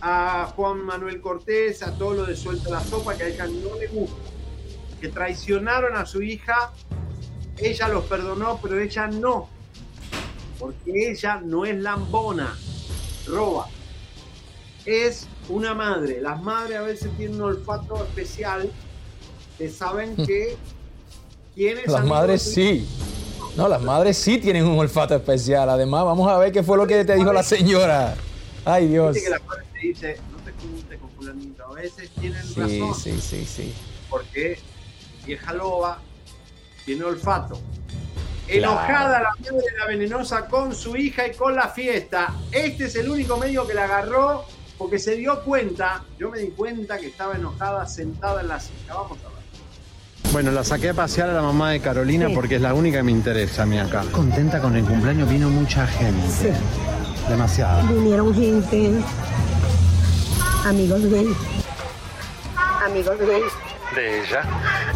[0.00, 3.78] a Juan Manuel Cortés, a todo lo de Suelta la Sopa, que a ella no
[3.78, 4.16] le gusta,
[5.00, 6.72] que traicionaron a su hija,
[7.58, 9.48] ella los perdonó, pero ella no,
[10.58, 12.56] porque ella no es lambona,
[13.26, 13.68] roba
[14.86, 16.20] es una madre.
[16.20, 18.70] Las madres a veces tienen un olfato especial
[19.58, 20.56] que saben que
[21.54, 22.86] quién es Las madres sí.
[23.56, 25.68] No, las madres sí tienen un olfato especial.
[25.70, 28.14] Además, vamos a ver qué fue lo que te dijo la señora.
[28.64, 29.16] Ay, Dios.
[29.16, 31.64] Que te dice, no te juntes con fulanito.
[31.64, 32.94] A veces tienen Sí, razón.
[32.94, 33.72] sí, sí, sí.
[34.10, 34.58] Porque
[35.24, 36.00] vieja loba
[36.84, 37.58] tiene olfato.
[38.46, 38.72] Claro.
[38.72, 42.32] Enojada la madre de la venenosa con su hija y con la fiesta.
[42.52, 44.44] Este es el único medio que la agarró
[44.78, 48.94] porque se dio cuenta, yo me di cuenta que estaba enojada sentada en la silla.
[48.94, 50.32] Vamos a ver.
[50.32, 53.02] Bueno, la saqué a pasear a la mamá de Carolina porque es la única que
[53.04, 54.04] me interesa a mí acá.
[54.12, 56.52] Contenta con el cumpleaños, vino mucha gente.
[57.28, 57.82] Demasiada.
[57.82, 58.92] Vinieron gente,
[60.64, 61.34] amigos de él,
[62.84, 63.42] amigos de él,
[63.94, 64.42] De ella.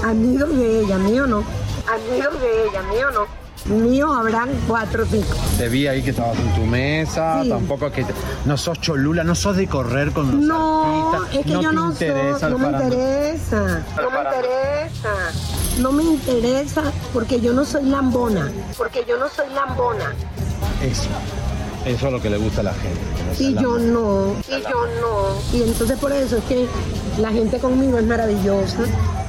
[0.04, 1.44] amigos de ella, mío no,
[1.88, 3.39] amigos de ella, mío no.
[3.66, 5.28] Mío habrán cuatro o cinco.
[5.58, 7.48] Te vi ahí que estabas en tu mesa, Sí.
[7.50, 8.14] tampoco es que te-
[8.46, 11.72] no sos cholula, no sos de correr con los No, artistas, es que no yo
[11.72, 15.12] no interesa soy, no me interesa, no me interesa,
[15.78, 16.82] no me interesa
[17.12, 20.14] porque yo no soy lambona, porque yo no soy lambona.
[20.82, 21.08] Eso,
[21.84, 22.98] eso es lo que le gusta a la gente.
[23.26, 25.56] no Y yo no, y yo no.
[25.58, 26.66] Y entonces por eso es que
[27.18, 28.78] la gente conmigo es maravillosa,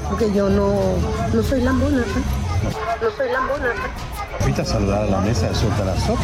[0.10, 0.74] porque yo no,
[1.34, 2.76] no soy lambona, pues.
[3.02, 3.72] no soy lambona.
[3.74, 4.21] pues.
[4.40, 6.22] ¿Fuiste a saludar a la mesa de Suelta la Sopa?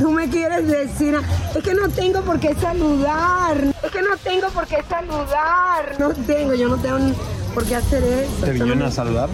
[0.00, 1.18] Tú me quieres decir,
[1.54, 5.96] es que no tengo por qué saludar, es que no tengo por qué saludar.
[5.98, 7.12] No tengo, yo no tengo ni
[7.54, 8.44] por qué hacer eso.
[8.44, 9.28] ¿Te vinieron a saludar?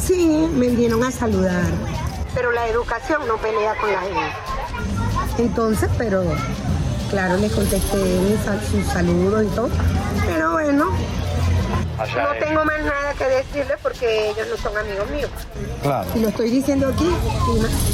[0.00, 1.64] Sí, me vinieron a saludar.
[2.34, 5.42] Pero la educación no pelea con la gente.
[5.42, 6.22] Entonces, pero
[7.10, 9.68] claro, les contesté mi sal- sus saludos y todo.
[10.26, 10.90] Pero bueno,
[11.96, 15.30] no tengo más nada que decirles porque ellos no son amigos míos.
[15.82, 16.08] Claro.
[16.14, 17.08] Y lo estoy diciendo aquí.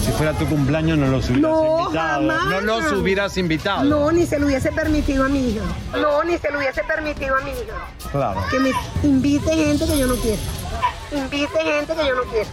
[0.04, 2.28] Si fuera tu cumpleaños no los hubieras No, invitado.
[2.28, 2.46] jamás.
[2.50, 3.84] No los hubieras invitado.
[3.84, 5.62] No, ni se lo hubiese permitido a mi hija.
[5.92, 7.86] No, ni se lo hubiese permitido a mi hija.
[8.10, 8.44] Claro.
[8.50, 8.72] Que me
[9.02, 10.40] invite gente que yo no quiero.
[11.12, 12.48] Invite gente que yo no quiero.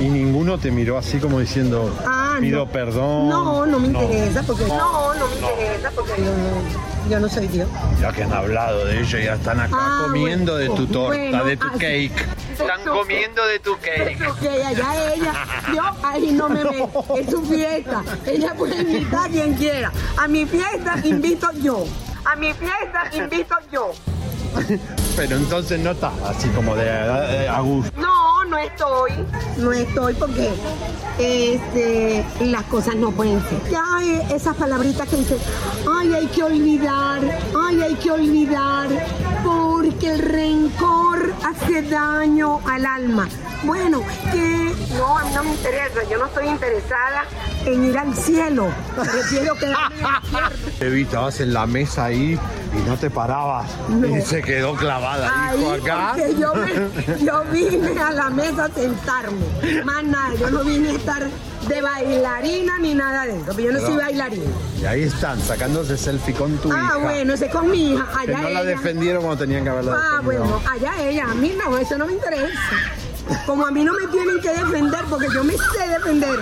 [0.00, 2.70] Y ninguno te miró así como diciendo, Ah, pido no.
[2.72, 3.28] perdón.
[3.28, 7.46] No, no me interesa porque no, no me interesa porque yo no, yo no soy
[7.48, 7.68] Dios.
[8.00, 11.44] Ya que han hablado de ello, ya están acá Ah, comiendo de tu torta, bueno,
[11.44, 12.26] de tu así- cake.
[12.52, 14.18] Están comiendo de tu cake.
[14.30, 15.32] Ok, allá ella,
[15.74, 18.02] yo ahí no me meto, es su fiesta.
[18.26, 19.90] Ella puede invitar a quien quiera.
[20.16, 21.84] A mi fiesta invito yo.
[22.24, 23.90] A mi fiesta invito yo.
[25.16, 27.92] Pero entonces no estás así como de, de a gusto.
[28.00, 29.12] No, no estoy.
[29.58, 30.50] No estoy porque
[31.18, 33.70] este, las cosas no pueden ser.
[33.70, 35.38] Ya eh, esas palabritas que dicen,
[35.98, 37.20] ay, hay que olvidar,
[37.66, 38.88] ay, hay que olvidar,
[39.44, 43.28] porque el rencor hace daño al alma.
[43.64, 44.02] Bueno,
[44.32, 47.24] que no, a mí no me interesa, yo no estoy interesada
[47.66, 48.68] en ir al cielo.
[48.96, 50.48] Prefiero quedarme en el infierno.
[50.78, 52.38] Te vi, estabas en la mesa ahí
[52.74, 53.66] y no te parabas.
[53.90, 55.30] Y se quedó clavada.
[55.50, 56.14] Ahí, Dijo acá.
[56.16, 59.44] porque yo, me- yo vine a la mesa a sentarme.
[59.84, 61.26] Más nada, yo no vine a estar
[61.68, 63.86] de bailarina ni nada de eso, yo no, No.
[63.86, 64.44] soy bailarina.
[64.80, 66.90] Y ahí están, sacándose selfie con tu hija.
[66.94, 69.92] Ah, bueno, ese con mi hija, Que allá no la defendieron cuando tenían que haberla
[69.94, 70.42] Ah, defendido.
[70.44, 72.48] bueno, allá ella, a mí no, eso no me interesa.
[73.46, 76.40] Como a mí no me tienen que defender porque yo me sé defender.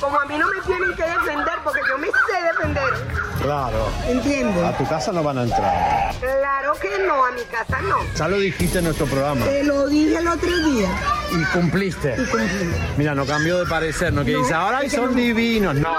[0.00, 3.23] Como a mí no me tienen que defender porque yo me sé defender.
[3.44, 3.88] Claro.
[4.08, 4.64] ¿Entiendes?
[4.64, 6.14] A tu casa no van a entrar.
[6.18, 7.98] Claro que no, a mi casa no.
[8.16, 9.44] Ya lo dijiste en nuestro programa.
[9.44, 10.88] Te lo dije el otro día.
[11.30, 12.14] Y cumpliste.
[12.18, 12.72] Y cumplí.
[12.96, 15.16] Mira, no cambió de parecer, no que No, dice, ahora son no.
[15.16, 15.74] divinos.
[15.74, 15.92] No.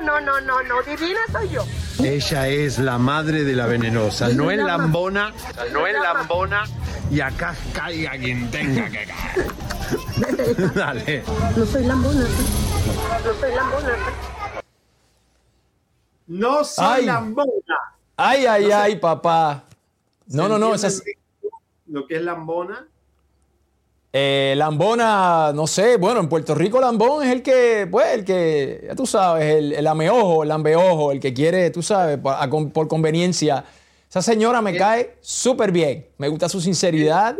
[0.00, 1.66] No, no, no, no, no, divina soy yo.
[2.02, 5.32] Ella es la madre de la venenosa, no es lambona,
[5.72, 6.64] no es lambona
[7.10, 10.72] y acá caiga quien tenga que caer.
[10.74, 11.24] Dale.
[11.56, 12.24] No soy lambona.
[13.24, 13.92] No soy lambona.
[16.26, 17.06] No soy Ay.
[17.06, 17.52] lambona.
[18.16, 18.74] Ay, ay, No sé.
[18.74, 19.64] ay, papá.
[20.28, 21.02] No, ¿Se no, no, entiende esa es...
[21.86, 22.86] Lo que es lambona.
[24.12, 28.84] Eh, Lambona, no sé, bueno, en Puerto Rico Lambón es el que, pues, el que,
[28.88, 32.48] ya tú sabes, el, el ameojo, el lambeojo, el que quiere, tú sabes, por, a
[32.48, 33.62] con- por conveniencia.
[34.08, 36.06] Esa señora me cae súper bien.
[36.16, 37.36] Me gusta su sinceridad,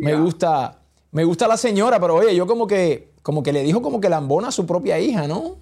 [0.00, 0.78] me gusta,
[1.12, 4.08] me gusta la señora, pero oye, yo como que, como que le dijo como que
[4.08, 5.56] Lambona a su propia hija, ¿no?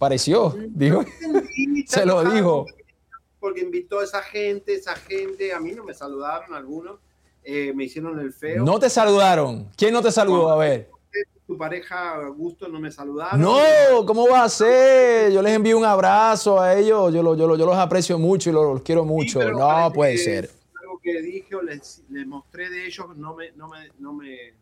[0.00, 1.04] Pareció, dijo,
[1.86, 2.64] se lo dijo.
[3.38, 5.52] Porque invitó a esa gente, esa gente.
[5.52, 6.98] A mí no me saludaron algunos.
[7.44, 8.64] eh, me hicieron el feo.
[8.64, 9.68] No te saludaron.
[9.76, 10.50] ¿Quién no te saludó?
[10.50, 10.88] A ver.
[11.46, 13.40] Tu pareja, Augusto, no me saludaron.
[13.42, 13.58] No,
[14.06, 15.30] ¿cómo va a ser?
[15.32, 18.48] Yo les envío un abrazo a ellos, yo, lo- yo, lo- yo los aprecio mucho
[18.48, 19.42] y los, los quiero mucho.
[19.52, 20.50] no puede ser.
[20.80, 24.54] Algo que dije o les, les mostré de ellos, no me, no me, no me.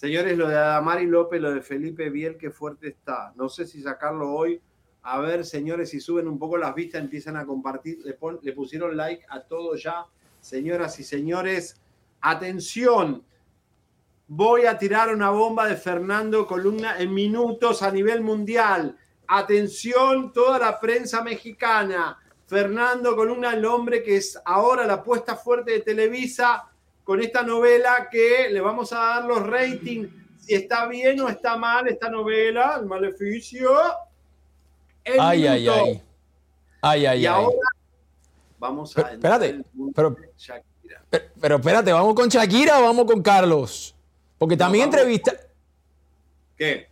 [0.00, 3.34] Señores, lo de Adamari López, lo de Felipe Biel, qué fuerte está.
[3.36, 4.58] No sé si sacarlo hoy.
[5.02, 7.98] A ver, señores, si suben un poco las vistas, empiezan a compartir.
[8.02, 8.14] Le,
[8.54, 10.06] pusieron like a todo ya.
[10.40, 11.78] Señoras y señores,
[12.22, 13.22] atención.
[14.26, 18.96] Voy a tirar una bomba de Fernando Columna en minutos a nivel mundial.
[19.26, 22.16] Atención, toda la prensa mexicana.
[22.46, 26.69] Fernando Columna, el hombre que es ahora la apuesta fuerte de Televisa
[27.04, 30.08] con esta novela que le vamos a dar los ratings.
[30.38, 33.70] Si está bien o está mal esta novela, El Maleficio.
[35.04, 36.02] En Ay, ay, ay.
[36.82, 37.26] Ay, ay, y ay.
[37.26, 37.56] ahora
[38.58, 39.02] vamos a.
[39.02, 39.64] Pero, espérate, el
[39.94, 40.16] pero,
[41.10, 43.94] pero, pero espérate, ¿vamos con Shakira o vamos con Carlos?
[44.38, 45.32] Porque también vamos- entrevista,
[46.56, 46.88] ¿Qué?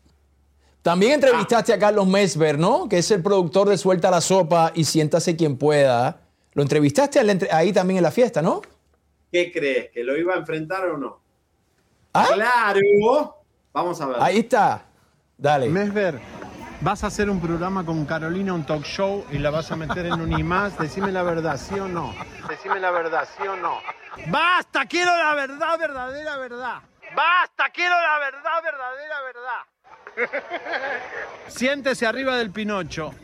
[0.83, 2.89] también entrevistaste a Carlos Mesber, ¿no?
[2.89, 6.21] Que es el productor de Suelta la Sopa y Siéntase quien pueda.
[6.53, 7.21] Lo entrevistaste
[7.51, 8.63] ahí también en la fiesta, ¿no?
[9.31, 9.91] ¿Qué crees?
[9.91, 11.21] ¿Que lo iba a enfrentar o no?
[12.15, 12.29] ¿Ah?
[12.33, 13.37] Claro.
[13.73, 14.17] Vamos a ver.
[14.21, 14.85] Ahí está.
[15.37, 15.69] Dale.
[15.69, 16.19] Mesver,
[16.81, 20.07] vas a hacer un programa con Carolina, un talk show, y la vas a meter
[20.07, 20.79] en un IMAX.
[20.79, 22.13] Decime la verdad, ¿sí o no?
[22.49, 23.79] Decime la verdad, ¿sí o no?
[24.29, 24.87] ¡Basta!
[24.87, 26.83] Quiero la verdad, verdadera verdad.
[27.15, 27.71] ¡Basta!
[27.71, 29.63] Quiero la verdad, verdadera verdad.
[31.49, 33.15] Siéntese arriba del Pinocho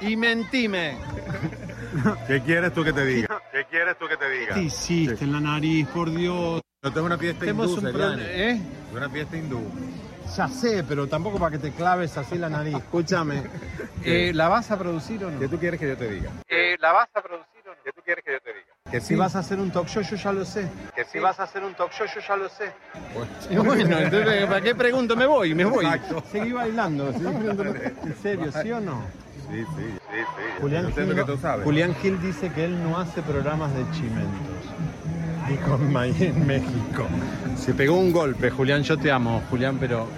[0.00, 0.96] y mentime.
[2.26, 3.40] ¿Qué quieres tú que te diga?
[3.52, 4.54] ¿Qué quieres tú que te diga?
[4.54, 6.60] ¿Qué hiciste en la nariz, por Dios?
[6.82, 8.22] No tengo una fiesta Tenemos hindú, un Seriani.
[8.22, 8.60] ¿eh?
[8.90, 9.62] Es una fiesta hindú.
[10.36, 12.74] Ya sé, pero tampoco para que te claves así la nariz.
[12.76, 13.42] Escúchame.
[14.06, 15.40] Eh, ¿La vas a producir o no?
[15.40, 16.30] ¿Qué tú quieres que yo te diga?
[16.46, 17.53] Eh, ¿La vas a producir?
[17.84, 18.66] ¿Qué tú quieres que yo te diga?
[18.90, 20.68] Que Si vas a hacer un talk show, yo ya lo sé.
[20.94, 21.18] Que Si sí.
[21.18, 22.72] vas a hacer un talk show, yo ya lo sé.
[23.14, 25.16] Bueno, entonces, ¿para qué pregunto?
[25.16, 25.84] Me voy, me voy.
[25.84, 26.22] Exacto.
[26.32, 27.12] Seguí bailando.
[27.12, 27.64] seguí bailando.
[28.04, 29.02] ¿En serio, sí o no?
[29.50, 30.60] Sí, sí, sí, sí.
[30.60, 31.64] Julián Gil, lo no- que tú sabes.
[31.64, 34.56] Julián Gil dice que él no hace programas de chimentos.
[35.48, 37.06] Dijo en México.
[37.58, 40.08] Se pegó un golpe, Julián, yo te amo, Julián, pero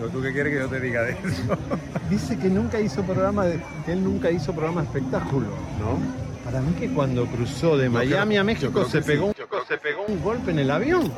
[0.00, 1.58] Lo tú qué quieres que yo te diga de eso.
[2.08, 5.48] dice que nunca hizo programa de, que él nunca hizo programa de espectáculo.
[5.80, 6.25] ¿No?
[6.56, 9.42] Para mí que cuando cruzó de Miami creo- a México se pegó, sí.
[9.42, 11.12] un- se pegó un golpe en el avión.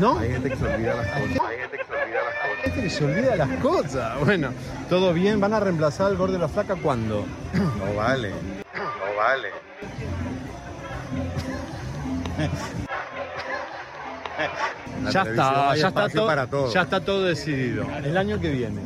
[0.00, 0.18] ¿No?
[0.18, 1.40] Hay gente que se olvida las cosas.
[1.48, 2.64] Hay gente que se olvida las Hay cosas.
[2.64, 4.18] gente que se olvida las cosas.
[4.24, 4.48] Bueno,
[4.88, 5.38] todo bien.
[5.40, 7.24] ¿Van a reemplazar al gordo de la flaca cuándo?
[7.54, 8.30] No vale.
[8.30, 9.48] No vale.
[15.12, 16.72] Ya está, hay ya está, todo, para todo.
[16.72, 17.86] ya está todo decidido.
[18.02, 18.80] El año que viene.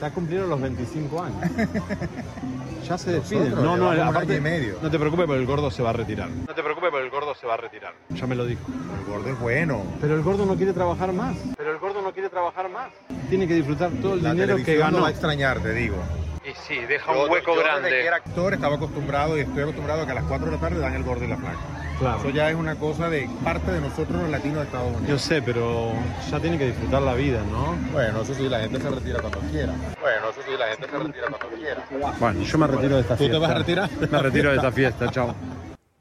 [0.00, 1.38] Ya cumplieron los 25 años.
[2.88, 3.50] Ya se despiden.
[3.50, 4.76] Nosotros No, no, aparte, medio.
[4.82, 6.28] no te preocupes porque el gordo se va a retirar.
[6.28, 7.92] No te preocupes porque el gordo se va a retirar.
[8.10, 8.62] Ya me lo dijo.
[8.98, 9.82] El gordo es bueno.
[10.00, 11.36] Pero el gordo no quiere trabajar más.
[11.56, 12.88] Pero el gordo no quiere trabajar más.
[13.30, 14.96] Tiene que disfrutar todo el La dinero que televisión ganó.
[14.98, 15.96] lo va a extrañar, te digo.
[16.44, 17.88] Y sí, deja Yo- un hueco yo grande.
[17.88, 20.52] Desde que era actor estaba acostumbrado y estoy acostumbrado a que a las 4 de
[20.52, 21.58] la tarde dan el gordo y la flaca.
[21.98, 22.18] Claro.
[22.18, 25.08] Eso ya es una cosa de parte de nosotros los latinos de Estados Unidos.
[25.08, 25.92] Yo sé, pero
[26.28, 27.76] ya tiene que disfrutar la vida, ¿no?
[27.92, 29.72] Bueno, eso sí, la gente se retira cuando quiera.
[30.00, 31.86] Bueno, eso sí, la gente se retira cuando quiera.
[32.18, 33.38] Bueno, yo me retiro de esta ¿Tú te fiesta.
[33.46, 33.90] vas a retirar?
[34.10, 35.34] Me retiro de esta fiesta, chao.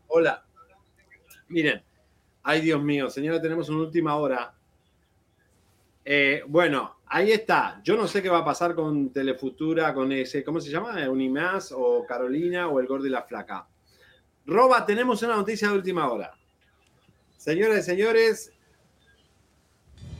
[0.07, 0.43] Hola.
[1.49, 1.83] Miren,
[2.41, 4.51] ay Dios mío, señora, tenemos una última hora.
[6.03, 7.79] Eh, bueno, ahí está.
[7.83, 11.07] Yo no sé qué va a pasar con Telefutura, con ese, ¿cómo se llama?
[11.07, 13.67] Unimás o Carolina o El Gordo y la Flaca.
[14.45, 16.33] Roba, tenemos una noticia de última hora.
[17.37, 18.51] Señoras y señores,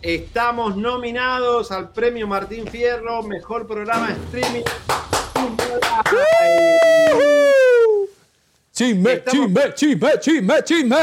[0.02, 4.64] estamos nominados al premio Martín Fierro, mejor programa de streaming.
[8.72, 10.96] Chisme, chisme, chisme, chisme, chisme.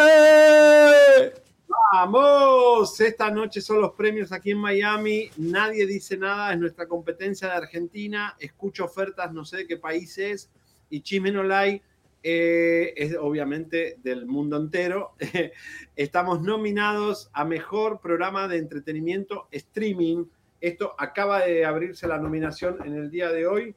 [1.92, 5.30] Vamos, esta noche son los premios aquí en Miami.
[5.36, 8.34] Nadie dice nada, es nuestra competencia de Argentina.
[8.38, 10.48] Escucho ofertas, no sé de qué país es.
[10.88, 11.89] Y Chisme No Like
[12.22, 15.14] eh, es obviamente del mundo entero.
[15.96, 20.24] Estamos nominados a mejor programa de entretenimiento streaming.
[20.60, 23.74] Esto acaba de abrirse la nominación en el día de hoy.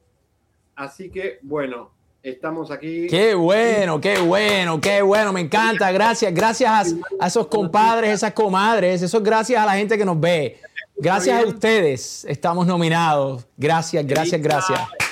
[0.76, 1.92] Así que, bueno,
[2.22, 3.08] estamos aquí.
[3.08, 5.92] Qué bueno, qué bueno, qué bueno, me encanta.
[5.92, 9.02] Gracias, gracias a, a esos compadres, esas comadres.
[9.02, 10.60] Eso es gracias a la gente que nos ve.
[10.96, 13.46] Gracias a ustedes estamos nominados.
[13.58, 15.03] Gracias, gracias, gracias.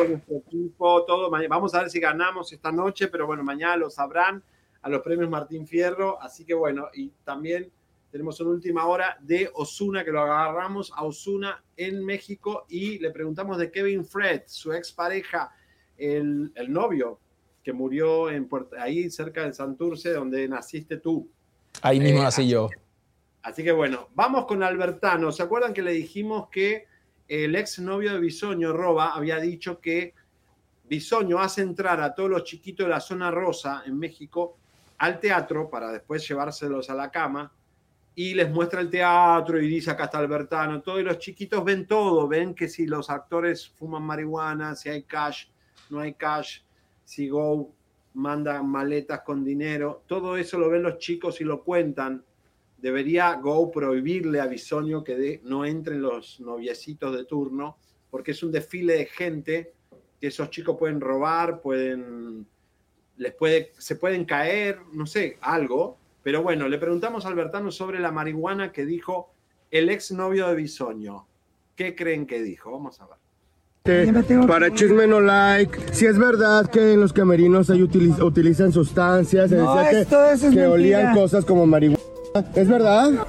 [0.00, 1.30] Todo nuestro equipo, todo.
[1.30, 4.42] Vamos a ver si ganamos esta noche, pero bueno, mañana lo sabrán
[4.82, 6.20] a los premios Martín Fierro.
[6.20, 7.70] Así que bueno, y también
[8.10, 13.10] tenemos una última hora de Osuna, que lo agarramos a Osuna en México y le
[13.10, 15.52] preguntamos de Kevin Fred, su expareja,
[15.96, 17.20] el, el novio
[17.62, 21.28] que murió en Puerto- ahí cerca de Santurce, donde naciste tú.
[21.82, 22.68] Ahí mismo Eh, nací yo.
[23.42, 25.30] Así que bueno, vamos con Albertano.
[25.30, 26.86] ¿Se acuerdan que le dijimos que
[27.30, 30.14] el ex novio de Bisoño, Roba, había dicho que
[30.88, 34.56] Bisoño hace entrar a todos los chiquitos de la zona rosa en México
[34.98, 37.52] al teatro para después llevárselos a la cama
[38.16, 41.86] y les muestra el teatro y dice acá está Albertano, todo y los chiquitos ven
[41.86, 45.46] todo, ven que si los actores fuman marihuana, si hay cash,
[45.88, 46.62] no hay cash,
[47.04, 47.72] si Go
[48.14, 52.24] manda maletas con dinero, todo eso lo ven los chicos y lo cuentan
[52.80, 57.76] debería Go prohibirle a Bisoño que de- no entren los noviecitos de turno,
[58.10, 59.72] porque es un desfile de gente
[60.20, 62.46] que esos chicos pueden robar, pueden,
[63.16, 65.96] les puede, se pueden caer, no sé, algo.
[66.22, 69.32] Pero bueno, le preguntamos a Albertano sobre la marihuana que dijo
[69.70, 71.26] el exnovio de Bisoño.
[71.76, 72.70] ¿Qué creen que dijo?
[72.72, 73.16] Vamos a ver.
[74.46, 79.48] Para Chisme No Like, si es verdad que en los camerinos ahí utiliz- utilizan sustancias,
[79.48, 81.98] se No, decía que, es que olían cosas como marihuana.
[82.54, 83.26] ¿Es verdad?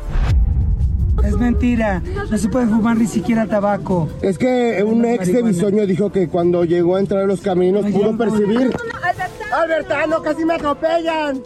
[1.23, 4.09] Es mentira, no se puede fumar ni siquiera tabaco.
[4.21, 7.85] Es que un ex de Bisoño dijo que cuando llegó a entrar a los caminos
[7.85, 8.71] pudo percibir.
[9.51, 11.41] ¡Albertano, casi me atropellan!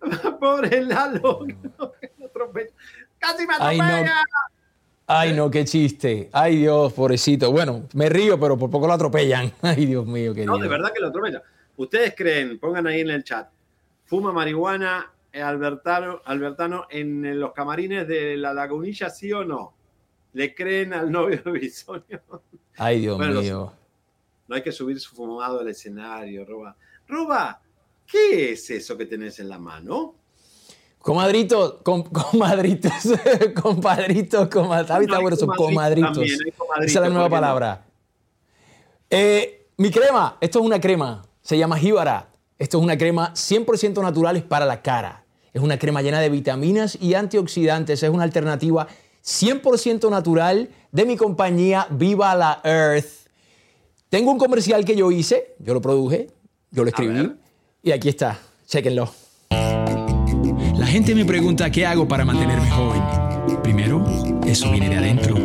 [0.40, 1.40] Pobre Lalo.
[2.24, 2.70] atropella.
[3.18, 3.84] Casi me Ay, no.
[3.84, 4.14] atropella.
[5.08, 6.30] Ay, no, qué chiste.
[6.32, 7.52] Ay, Dios, pobrecito.
[7.52, 9.52] Bueno, me río, pero por poco lo atropellan.
[9.62, 11.42] Ay, Dios mío, qué No, de verdad que lo atropella.
[11.76, 13.48] Ustedes creen, pongan ahí en el chat,
[14.04, 19.74] fuma marihuana eh, Albertano, Albertano en los camarines de la lagunilla, sí o no?
[20.32, 22.20] ¿Le creen al novio de Bisoño?
[22.76, 23.72] Ay, Dios Bueno, los- mío.
[24.48, 26.76] No hay que subir su fumado al escenario, Roba.
[27.08, 27.60] Roba,
[28.06, 30.14] ¿qué es eso que tenés en la mano?
[30.98, 32.92] Comadritos, com- comadritos,
[33.60, 35.08] compadritos, comadritos.
[35.08, 36.12] No, bueno, comadritos comadritos.
[36.12, 37.84] también, hay comadritos, Esa es la nueva palabra.
[39.10, 42.26] Eh, mi crema, esto es una crema, se llama Jíbara.
[42.58, 45.24] Esto es una crema 100% natural es para la cara.
[45.52, 48.02] Es una crema llena de vitaminas y antioxidantes.
[48.02, 48.88] Es una alternativa
[49.24, 53.28] 100% natural de mi compañía Viva la Earth.
[54.08, 56.30] Tengo un comercial que yo hice, yo lo produje,
[56.72, 57.32] yo lo escribí
[57.80, 59.08] y aquí está, chéquenlo.
[59.50, 63.02] La gente me pregunta qué hago para mantenerme joven.
[63.62, 64.04] Primero,
[64.44, 65.36] eso viene de adentro.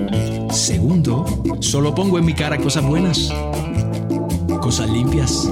[0.52, 1.26] Segundo,
[1.60, 3.32] solo pongo en mi cara cosas buenas,
[4.62, 5.52] cosas limpias.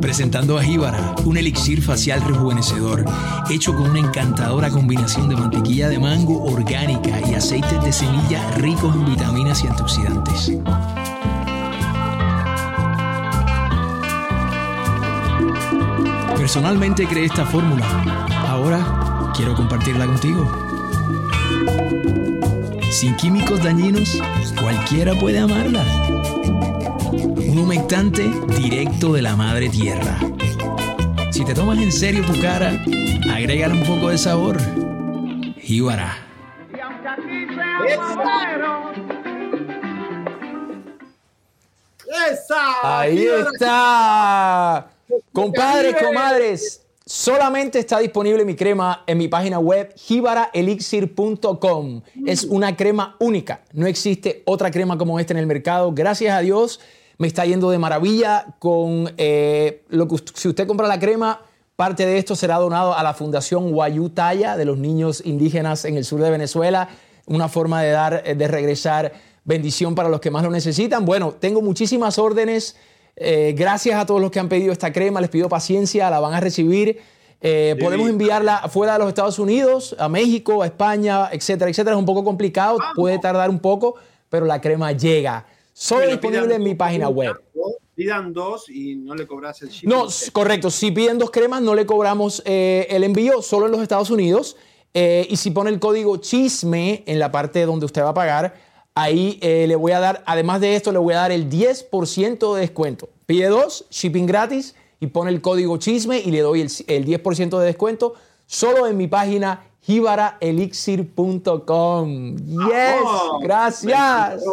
[0.00, 3.04] Presentando a Jíbara, un elixir facial rejuvenecedor,
[3.50, 8.94] hecho con una encantadora combinación de mantequilla de mango orgánica y aceites de semilla ricos
[8.94, 10.52] en vitaminas y antioxidantes.
[16.36, 17.86] Personalmente creé esta fórmula.
[18.48, 20.46] Ahora quiero compartirla contigo.
[22.90, 24.20] Sin químicos dañinos,
[24.60, 25.82] cualquiera puede amarla.
[27.52, 30.18] Un humectante directo de la madre tierra.
[31.30, 32.82] Si te tomas en serio tu cara,
[33.30, 34.56] agrégale un poco de sabor.
[35.60, 36.16] Jíbara.
[42.30, 43.00] ¡Esa!
[43.00, 44.88] Ahí está.
[45.32, 52.00] Compadres, comadres, solamente está disponible mi crema en mi página web jibaraelixir.com.
[52.26, 53.60] Es una crema única.
[53.74, 55.92] No existe otra crema como esta en el mercado.
[55.92, 56.80] Gracias a Dios
[57.22, 61.40] me está yendo de maravilla con eh, lo que si usted compra la crema,
[61.76, 66.04] parte de esto será donado a la Fundación Guayutaya de los niños indígenas en el
[66.04, 66.88] sur de Venezuela.
[67.26, 69.12] Una forma de dar, de regresar
[69.44, 71.04] bendición para los que más lo necesitan.
[71.04, 72.74] Bueno, tengo muchísimas órdenes.
[73.14, 75.20] Eh, gracias a todos los que han pedido esta crema.
[75.20, 77.02] Les pido paciencia, la van a recibir.
[77.40, 81.94] Eh, podemos enviarla fuera de los Estados Unidos, a México, a España, etcétera, etcétera.
[81.94, 83.94] Es un poco complicado, puede tardar un poco,
[84.28, 85.46] pero la crema llega.
[85.72, 87.40] Solo disponible en mi página web.
[87.94, 89.88] Pidan dos y no le cobras el shipping.
[89.88, 90.70] No, correcto.
[90.70, 94.56] Si piden dos cremas, no le cobramos eh, el envío solo en los Estados Unidos.
[94.94, 98.54] y si pone el código chisme en la parte donde usted va a pagar,
[98.94, 102.54] Ahí eh, le voy a dar, además de esto, le voy a dar el 10%
[102.54, 103.08] de descuento.
[103.24, 107.64] Pide dos, shipping gratis y pone el código chisme y le doy el, 10% de
[107.64, 108.12] descuento
[108.46, 112.36] solo en mi página jibaraelixir.com.
[112.36, 113.00] Yes,
[113.40, 114.44] gracias.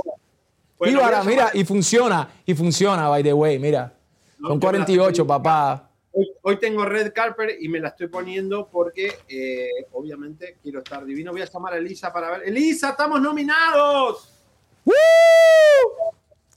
[0.81, 3.93] Jíbara, mira, y funciona, y funciona, by the way, mira.
[4.41, 5.89] Son 48, papá.
[6.41, 11.31] Hoy, tengo red carpet y me la estoy poniendo porque eh, obviamente quiero estar divino.
[11.31, 12.47] Voy a llamar a Elisa para ver.
[12.47, 14.33] Elisa, estamos nominados.
[14.85, 14.95] ¡Woo!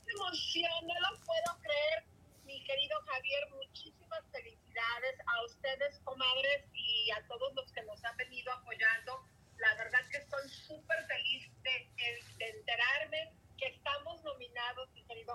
[0.07, 2.03] emoción, no lo puedo creer,
[2.45, 3.43] mi querido Javier.
[3.51, 9.23] Muchísimas felicidades a ustedes, comadres, y a todos los que nos han venido apoyando.
[9.57, 11.89] La verdad que estoy súper feliz de,
[12.37, 13.32] de enterarme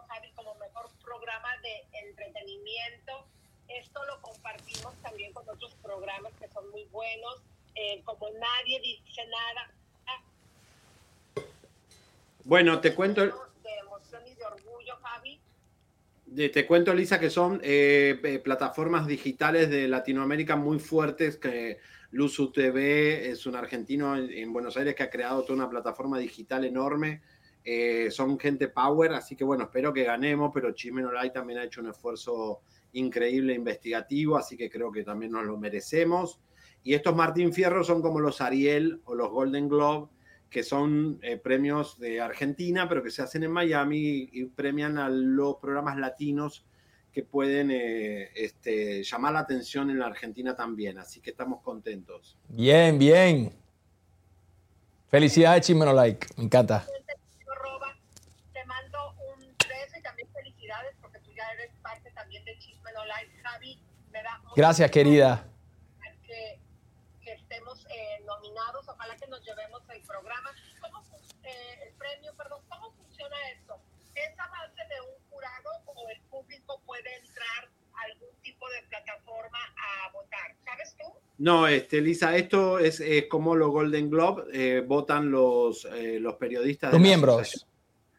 [0.09, 3.27] Javi, como mejor programa de entretenimiento
[3.69, 7.43] esto lo compartimos también con otros programas que son muy buenos,
[7.75, 9.71] eh, como Nadie Dice Nada.
[12.45, 13.23] Bueno, te cuento...
[13.23, 15.39] De emoción y de orgullo, Javi.
[16.51, 21.79] te cuento, Elisa, que son eh, eh, plataformas digitales de Latinoamérica muy fuertes, que
[22.11, 26.65] Luzu TV es un argentino en, Buenos Aires que ha creado toda una plataforma digital
[26.65, 27.21] enorme.
[28.11, 31.89] Son gente power, así que bueno, espero que ganemos, pero Chimenolay también ha hecho un
[31.89, 32.61] esfuerzo
[32.93, 36.41] increíble investigativo, así que creo que también nos lo merecemos.
[36.83, 40.09] Y estos Martín Fierro son como los Ariel o los Golden Globe,
[40.49, 45.09] que son eh, premios de Argentina, pero que se hacen en Miami y premian a
[45.11, 46.65] los programas latinos
[47.13, 50.99] que pueden eh, este, llamar la atención en la Argentina también.
[50.99, 52.39] Así que estamos contentos.
[52.49, 53.53] Bien, bien.
[55.09, 56.27] Felicidades, Chimeno Like.
[56.37, 56.87] Me encanta.
[64.59, 65.47] Gracias, querida.
[66.27, 66.59] Que,
[67.33, 70.51] estemos eh, nominados, ojalá que nos llevemos el programa.
[70.81, 71.01] ¿Cómo,
[71.45, 73.79] eh, el premio, perdón, ¿cómo funciona esto?
[74.17, 78.83] ¿Es a base de un jurado o el público puede entrar a algún tipo de
[78.89, 80.57] plataforma a votar?
[80.65, 81.05] ¿Sabes tú?
[81.39, 83.01] No, este, Lisa, esto es,
[83.31, 86.93] como los Golden Globe, eh, votan los, los periodistas.
[86.93, 87.67] Los miembros.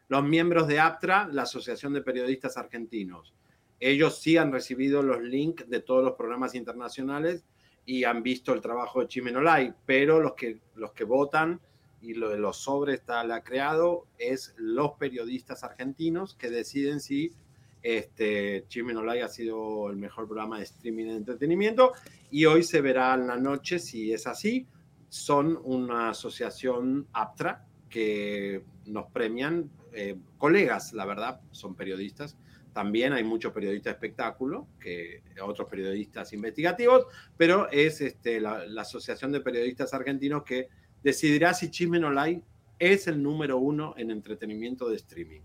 [0.07, 3.33] Los miembros de APTRA, la Asociación de Periodistas Argentinos
[3.79, 7.43] ellos sí han recibido los links de todos los programas internacionales
[7.85, 11.59] y han visto el trabajo de Chimenolay, pero los que, los que votan
[12.01, 17.33] y lo de los sobres tal ha creado es los periodistas argentinos que deciden si
[17.81, 21.93] este, Chimenolay ha sido el mejor programa de streaming de entretenimiento
[22.29, 24.67] y hoy se verá en la noche si es así.
[25.07, 32.37] Son una asociación APTRA que nos premian, eh, colegas, la verdad, son periodistas,
[32.79, 39.33] también hay muchos periodistas de espectáculo, que otros periodistas investigativos, pero es este, la, Asociación
[39.33, 40.69] de Periodistas Argentinos que
[41.03, 42.41] decidirá si Chisme Online
[42.79, 45.41] es el número uno en entretenimiento de streaming.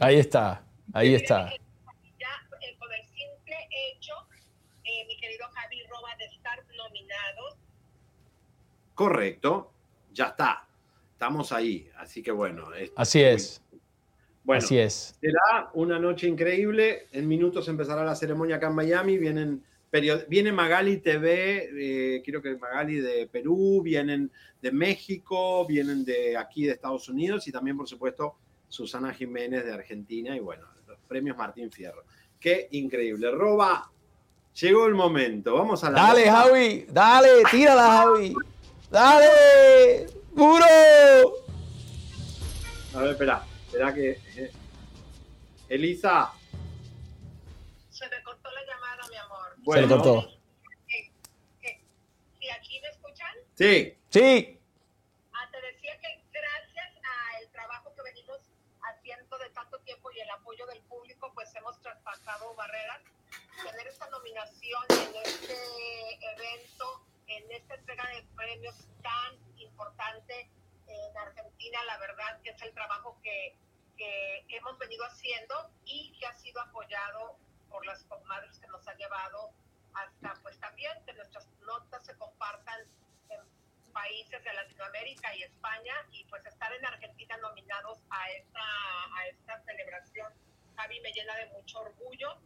[0.00, 1.52] Ahí está, ahí está.
[2.18, 4.14] Ya con el simple hecho,
[4.82, 7.56] eh, mi querido Javi Roba, de estar nominados.
[8.96, 9.70] Correcto,
[10.12, 10.66] ya está.
[11.12, 12.66] Estamos ahí, así que bueno.
[12.96, 13.63] Así es.
[14.44, 15.16] Bueno, Así es.
[15.20, 17.08] Será una noche increíble.
[17.12, 19.18] En minutos empezará la ceremonia acá en Miami.
[19.18, 19.62] Vienen
[20.28, 21.70] viene Magali TV,
[22.16, 24.30] eh, quiero que Magali de Perú, vienen
[24.60, 28.34] de México, vienen de aquí de Estados Unidos y también, por supuesto,
[28.68, 32.04] Susana Jiménez de Argentina y bueno, los premios Martín Fierro.
[32.40, 33.30] Qué increíble.
[33.30, 33.90] Roba,
[34.60, 35.54] llegó el momento.
[35.54, 36.02] Vamos a la.
[36.02, 38.34] Dale, Javi, dale, tírala, Javi.
[38.90, 40.64] Dale, puro.
[42.94, 43.53] A ver, espera.
[43.74, 44.10] Será que.
[44.36, 44.52] Eh,
[45.68, 46.32] Elisa.
[47.90, 49.56] Se me cortó la llamada, mi amor.
[49.66, 50.30] Se le cortó.
[52.38, 53.34] ¿Y aquí me escuchan?
[53.56, 53.98] Sí.
[54.10, 54.60] Sí.
[55.32, 58.38] Ah, te decía que gracias al trabajo que venimos
[58.80, 63.02] haciendo de tanto tiempo y el apoyo del público, pues hemos traspasado barreras.
[63.60, 65.54] Tener esta nominación en este
[66.32, 70.48] evento, en esta entrega de premios tan importante
[70.94, 73.56] en Argentina, la verdad que es el trabajo que,
[73.96, 77.36] que hemos venido haciendo y que ha sido apoyado
[77.68, 79.52] por las comadres que nos han llevado
[79.94, 82.80] hasta pues también que nuestras notas se compartan
[83.30, 83.40] en
[83.92, 88.60] países de Latinoamérica y España y pues estar en Argentina nominados a esta,
[89.16, 90.32] a esta celebración,
[90.76, 92.36] Javi, me llena de mucho orgullo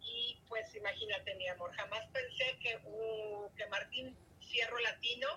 [0.00, 5.28] y pues imagínate mi amor, jamás pensé que, uh, que Martín Fierro Latino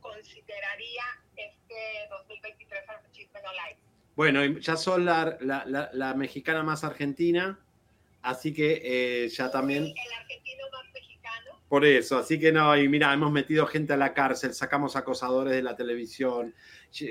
[0.00, 1.02] consideraría
[1.36, 1.74] este
[2.10, 3.78] 2023 al Chisme No Live.
[4.16, 7.58] Bueno, ya son la, la- la- la mexicana más argentina,
[8.22, 8.80] así que
[9.24, 9.84] eh, ya también...
[9.84, 11.60] El argentino más mexicano.
[11.68, 15.54] Por eso, así que no, y mira, hemos metido gente a la cárcel, sacamos acosadores
[15.54, 16.52] de la televisión,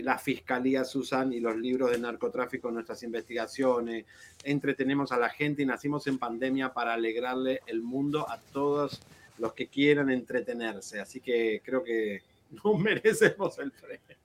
[0.04, 4.06] las fiscalías usan y los libros de narcotráfico en nuestras investigaciones,
[4.44, 9.02] entretenemos a la gente y nacimos en pandemia para alegrarle el mundo a todos
[9.38, 12.22] los que quieran entretenerse, así que creo que
[12.64, 14.18] no merecemos el premio.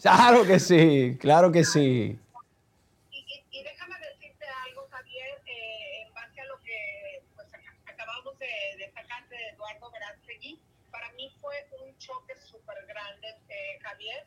[0.00, 2.18] Claro que sí, claro que sí.
[3.50, 8.48] Y déjame decirte algo, Javier, eh, en base a lo que pues, ac- acabamos de,
[8.78, 10.58] de sacar de Eduardo Verástegui,
[10.90, 14.26] para mí fue un choque súper grande, eh, Javier,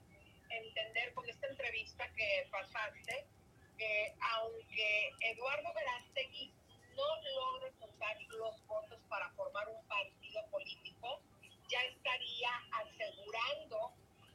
[0.50, 3.26] entender con esta entrevista que pasaste,
[3.78, 6.54] que aunque Eduardo Verástegui
[6.96, 7.04] no
[7.36, 11.22] logre juntar los votos para formar un partido político,
[11.70, 13.94] ya estaría asegurando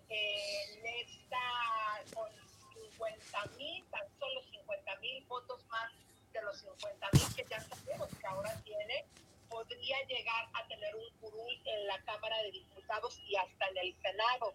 [0.09, 2.31] eh, esta, con
[2.75, 5.93] 50 mil, tan solo 50 mil votos más
[6.33, 9.05] de los 50 mil que ya sabemos que ahora tiene,
[9.49, 13.97] podría llegar a tener un curul en la Cámara de Diputados y hasta en el
[14.03, 14.55] Senado.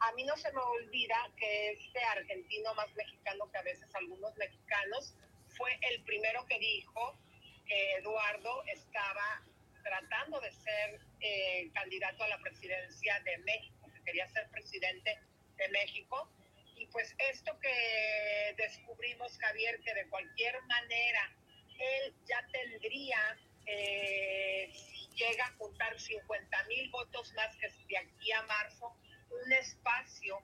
[0.00, 4.36] A mí no se me olvida que este argentino más mexicano que a veces algunos
[4.36, 5.14] mexicanos
[5.56, 7.18] fue el primero que dijo
[7.66, 9.42] que Eduardo estaba
[9.88, 15.18] tratando de ser eh, candidato a la presidencia de México, que quería ser presidente
[15.56, 16.30] de México.
[16.76, 21.34] Y pues esto que descubrimos, Javier, que de cualquier manera
[21.78, 28.32] él ya tendría, eh, si llega a juntar 50 mil votos más que de aquí
[28.32, 28.94] a marzo,
[29.30, 30.38] un espacio,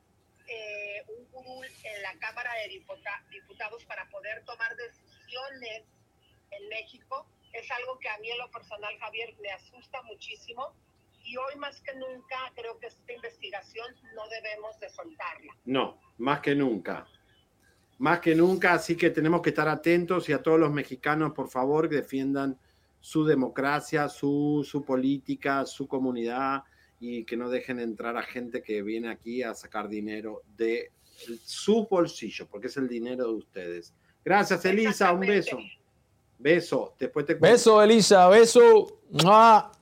[0.49, 5.85] eh, un curul en la Cámara de Diputados para poder tomar decisiones
[6.51, 10.75] en México es algo que a mí en lo personal, Javier, me asusta muchísimo
[11.25, 15.57] y hoy más que nunca creo que esta investigación no debemos de soltarla.
[15.65, 17.07] No, más que nunca.
[17.99, 21.49] Más que nunca, así que tenemos que estar atentos y a todos los mexicanos, por
[21.49, 22.59] favor, que defiendan
[23.01, 26.65] su democracia, su, su política, su comunidad
[26.99, 30.91] y que no dejen entrar a gente que viene aquí a sacar dinero de
[31.45, 33.95] su bolsillo, porque es el dinero de ustedes.
[34.25, 35.59] Gracias, Elisa, un beso.
[36.45, 37.55] Beso, después te cuento.
[37.55, 39.01] Beso, Elisa, beso.
[39.13, 39.73] ¡Mua!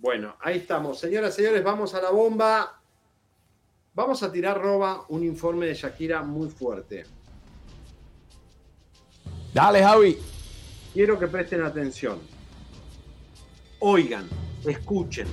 [0.00, 0.98] Bueno, ahí estamos.
[0.98, 2.78] Señoras y señores, vamos a la bomba.
[3.94, 7.06] Vamos a tirar roba un informe de Shakira muy fuerte.
[9.54, 10.18] Dale, Javi.
[10.92, 12.20] Quiero que presten atención.
[13.78, 14.28] Oigan,
[14.66, 15.26] escuchen.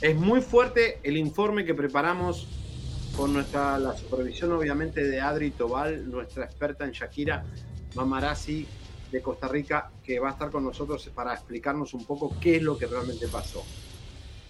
[0.00, 2.48] Es muy fuerte el informe que preparamos
[3.20, 7.44] con nuestra, la supervisión obviamente de Adri Tobal, nuestra experta en Shakira,
[7.94, 8.66] Mamarazzi
[9.12, 12.62] de Costa Rica, que va a estar con nosotros para explicarnos un poco qué es
[12.62, 13.62] lo que realmente pasó.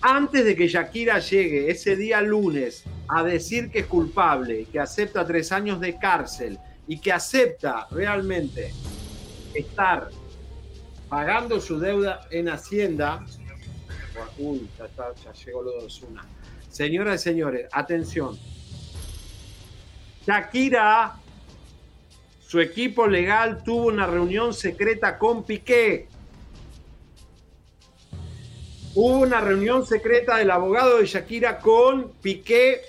[0.03, 5.27] Antes de que Shakira llegue ese día lunes a decir que es culpable, que acepta
[5.27, 6.57] tres años de cárcel
[6.87, 8.73] y que acepta realmente
[9.53, 10.11] estar
[11.09, 13.27] pagando su deuda en Hacienda.
[14.39, 16.25] Uy, ya, ya llegó lo de Osuna.
[16.71, 18.39] Señoras y señores, atención.
[20.27, 21.17] Shakira,
[22.47, 26.09] su equipo legal tuvo una reunión secreta con Piqué.
[28.95, 32.83] Hubo una reunión secreta del abogado de Shakira con Piqué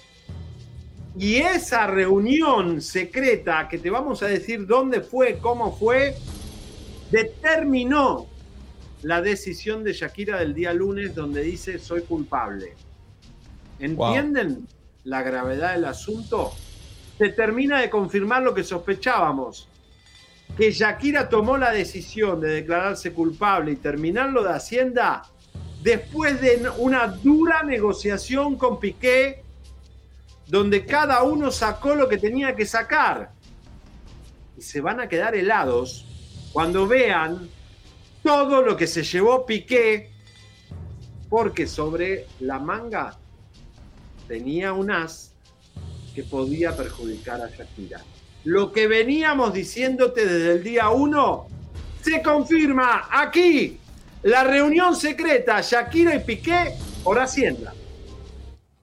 [1.17, 6.15] y esa reunión secreta, que te vamos a decir dónde fue, cómo fue,
[7.11, 8.27] determinó
[9.03, 12.73] la decisión de Shakira del día lunes donde dice soy culpable.
[13.79, 14.67] ¿Entienden
[15.03, 16.53] la gravedad del asunto?
[17.22, 19.69] Se termina de confirmar lo que sospechábamos,
[20.57, 25.22] que Shakira tomó la decisión de declararse culpable y terminarlo de Hacienda
[25.84, 29.43] después de una dura negociación con Piqué,
[30.48, 33.30] donde cada uno sacó lo que tenía que sacar.
[34.57, 36.07] y se van a quedar helados
[36.52, 37.48] cuando vean
[38.23, 40.10] todo lo que se llevó Piqué,
[41.30, 43.15] porque sobre la manga
[44.27, 45.30] tenía un as
[46.13, 48.01] que podía perjudicar a Shakira.
[48.43, 51.47] Lo que veníamos diciéndote desde el día uno
[52.01, 53.77] se confirma aquí.
[54.23, 57.73] La reunión secreta Shakira y Piqué por Hacienda.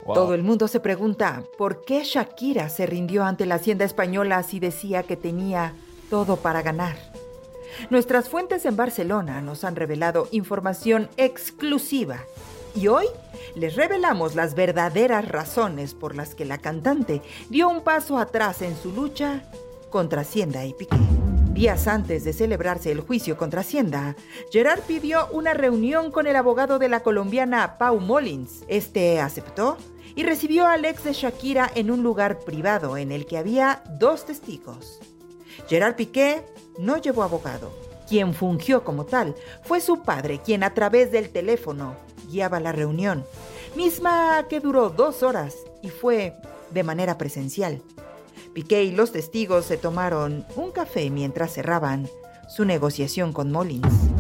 [0.04, 4.58] Todo el mundo se pregunta por qué Shakira se rindió ante la Hacienda española si
[4.58, 5.74] decía que tenía
[6.08, 6.96] todo para ganar.
[7.90, 12.24] Nuestras fuentes en Barcelona nos han revelado información exclusiva
[12.74, 13.06] y hoy
[13.54, 18.76] les revelamos las verdaderas razones por las que la cantante dio un paso atrás en
[18.76, 19.42] su lucha
[19.90, 20.96] contra Hacienda y Piqué.
[21.52, 24.14] Días antes de celebrarse el juicio contra Hacienda,
[24.52, 28.64] Gerard pidió una reunión con el abogado de la colombiana Pau Molins.
[28.68, 29.76] Este aceptó
[30.14, 34.24] y recibió al ex de Shakira en un lugar privado en el que había dos
[34.24, 35.00] testigos.
[35.68, 36.44] Gerard Piqué
[36.78, 37.72] no llevó abogado.
[38.08, 41.96] Quien fungió como tal fue su padre, quien a través del teléfono
[42.28, 43.24] guiaba la reunión,
[43.76, 46.34] misma que duró dos horas y fue
[46.70, 47.82] de manera presencial.
[48.54, 52.08] Piqué y los testigos se tomaron un café mientras cerraban
[52.48, 54.17] su negociación con Mullins.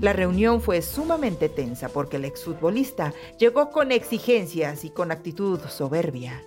[0.00, 6.42] La reunión fue sumamente tensa porque el exfutbolista llegó con exigencias y con actitud soberbia.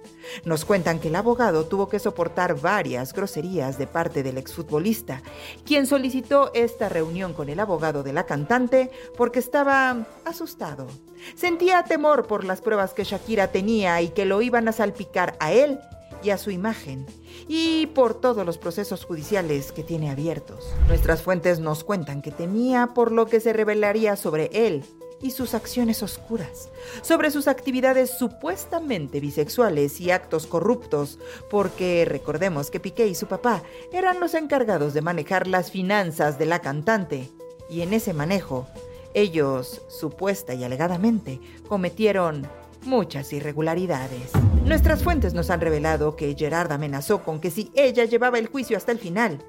[0.45, 5.23] Nos cuentan que el abogado tuvo que soportar varias groserías de parte del exfutbolista,
[5.65, 10.88] quien solicitó esta reunión con el abogado de la cantante porque estaba asustado.
[11.35, 15.51] Sentía temor por las pruebas que Shakira tenía y que lo iban a salpicar a
[15.51, 15.80] él
[16.21, 17.05] y a su imagen,
[17.51, 20.71] y por todos los procesos judiciales que tiene abiertos.
[20.88, 24.85] Nuestras fuentes nos cuentan que temía por lo que se revelaría sobre él
[25.19, 26.69] y sus acciones oscuras,
[27.01, 31.17] sobre sus actividades supuestamente bisexuales y actos corruptos,
[31.49, 36.45] porque recordemos que Piqué y su papá eran los encargados de manejar las finanzas de
[36.45, 37.30] la cantante,
[37.67, 38.67] y en ese manejo,
[39.15, 42.47] ellos, supuesta y alegadamente, cometieron
[42.84, 44.31] muchas irregularidades.
[44.65, 48.77] Nuestras fuentes nos han revelado que Gerard amenazó con que si ella llevaba el juicio
[48.77, 49.39] hasta el final,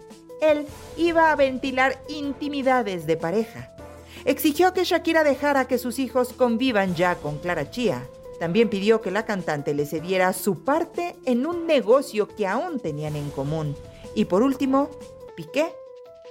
[0.40, 0.66] él
[0.96, 3.72] iba a ventilar intimidades de pareja.
[4.24, 8.06] Exigió que Shakira dejara que sus hijos convivan ya con Clara Chía.
[8.38, 13.16] También pidió que la cantante le cediera su parte en un negocio que aún tenían
[13.16, 13.76] en común.
[14.14, 14.90] Y por último,
[15.36, 15.72] Piqué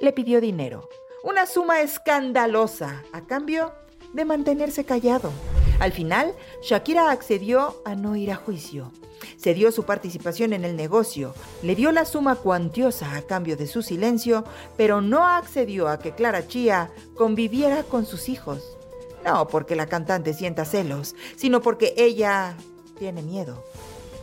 [0.01, 0.89] le pidió dinero,
[1.23, 3.73] una suma escandalosa, a cambio
[4.13, 5.31] de mantenerse callado.
[5.79, 8.91] Al final, Shakira accedió a no ir a juicio.
[9.37, 13.81] Cedió su participación en el negocio, le dio la suma cuantiosa a cambio de su
[13.81, 14.43] silencio,
[14.75, 18.77] pero no accedió a que Clara Chía conviviera con sus hijos.
[19.23, 22.55] No porque la cantante sienta celos, sino porque ella
[22.97, 23.63] tiene miedo.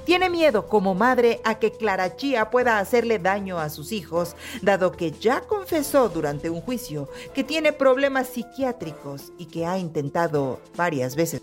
[0.07, 4.93] Tiene miedo como madre a que Clara Chía pueda hacerle daño a sus hijos, dado
[4.93, 11.17] que ya confesó durante un juicio que tiene problemas psiquiátricos y que ha intentado varias
[11.17, 11.43] veces.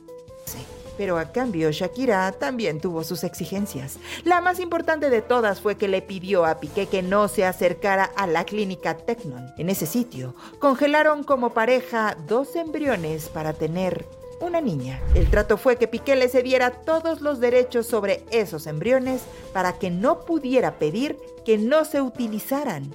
[0.97, 3.97] Pero a cambio, Shakira también tuvo sus exigencias.
[4.23, 8.05] La más importante de todas fue que le pidió a Piqué que no se acercara
[8.15, 9.53] a la clínica Tecnon.
[9.57, 14.05] En ese sitio, congelaron como pareja dos embriones para tener
[14.43, 15.01] una niña.
[15.15, 19.21] El trato fue que Piqué le cediera todos los derechos sobre esos embriones
[19.53, 22.93] para que no pudiera pedir que no se utilizaran.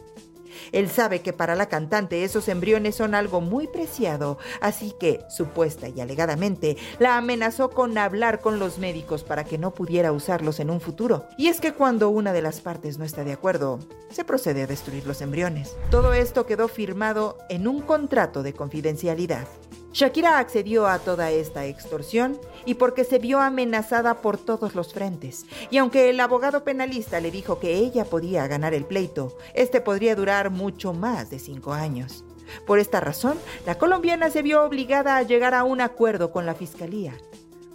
[0.72, 5.88] Él sabe que para la cantante esos embriones son algo muy preciado, así que, supuesta
[5.88, 10.70] y alegadamente, la amenazó con hablar con los médicos para que no pudiera usarlos en
[10.70, 11.26] un futuro.
[11.36, 13.78] Y es que cuando una de las partes no está de acuerdo,
[14.10, 15.76] se procede a destruir los embriones.
[15.90, 19.46] Todo esto quedó firmado en un contrato de confidencialidad.
[19.92, 25.46] Shakira accedió a toda esta extorsión y porque se vio amenazada por todos los frentes.
[25.70, 30.14] Y aunque el abogado penalista le dijo que ella podía ganar el pleito, este podría
[30.14, 32.24] durar mucho más de cinco años.
[32.66, 36.54] Por esta razón, la colombiana se vio obligada a llegar a un acuerdo con la
[36.54, 37.14] fiscalía.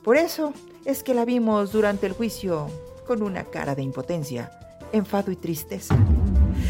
[0.03, 0.53] Por eso
[0.85, 2.69] es que la vimos durante el juicio
[3.07, 4.52] con una cara de impotencia,
[4.94, 5.98] enfado y tristeza.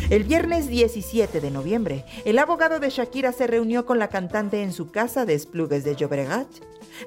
[0.10, 4.74] El viernes 17 de noviembre, el abogado de Shakira se reunió con la cantante en
[4.74, 6.48] su casa de Esplugues de Llobregat.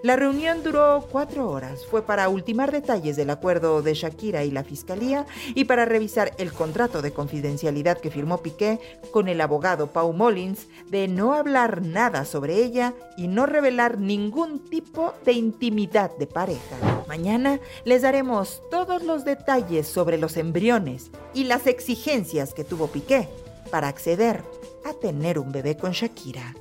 [0.02, 1.86] La reunión duró cuatro horas.
[1.86, 6.52] Fue para ultimar detalles del acuerdo de Shakira y la fiscalía y para revisar el
[6.52, 8.78] contrato de confidencialidad que firmó Piqué
[9.10, 14.58] con el abogado Pau Mullins de no hablar nada sobre ella y no revelar ningún
[14.58, 16.76] tipo de intimidad de pareja.
[17.08, 23.28] Mañana les daremos todos los detalles sobre los embriones y las exigencias que tuvo Piqué
[23.70, 24.42] para acceder
[24.84, 26.54] a tener un bebé con Shakira.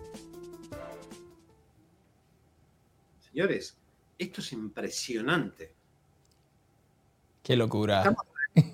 [3.35, 3.77] Señores,
[4.17, 5.73] esto es impresionante.
[7.43, 8.15] Qué locura.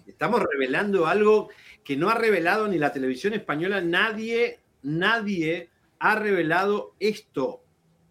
[0.06, 1.50] Estamos revelando algo
[1.84, 3.82] que no ha revelado ni la televisión española.
[3.82, 7.64] Nadie, nadie ha revelado esto.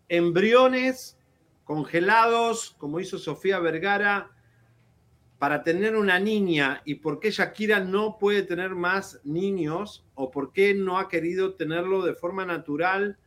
[0.08, 1.16] Embriones
[1.62, 4.32] congelados, como hizo Sofía Vergara,
[5.38, 10.52] para tener una niña y por qué Shakira no puede tener más niños o por
[10.52, 13.18] qué no ha querido tenerlo de forma natural.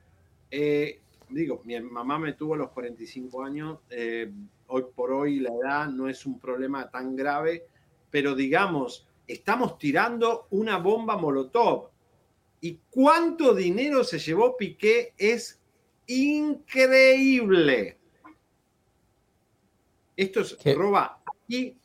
[0.52, 1.02] Eh,
[1.34, 4.31] digo, mi mamá me tuvo a los 45 años, eh,
[4.68, 7.65] hoy por hoy la edad no es un problema tan grave,
[8.10, 11.89] pero digamos, estamos tirando una bomba molotov.
[12.61, 15.14] ¿Y cuánto dinero se llevó Piqué?
[15.18, 15.61] Es
[16.07, 17.97] increíble.
[20.15, 21.76] Esto es roba aquí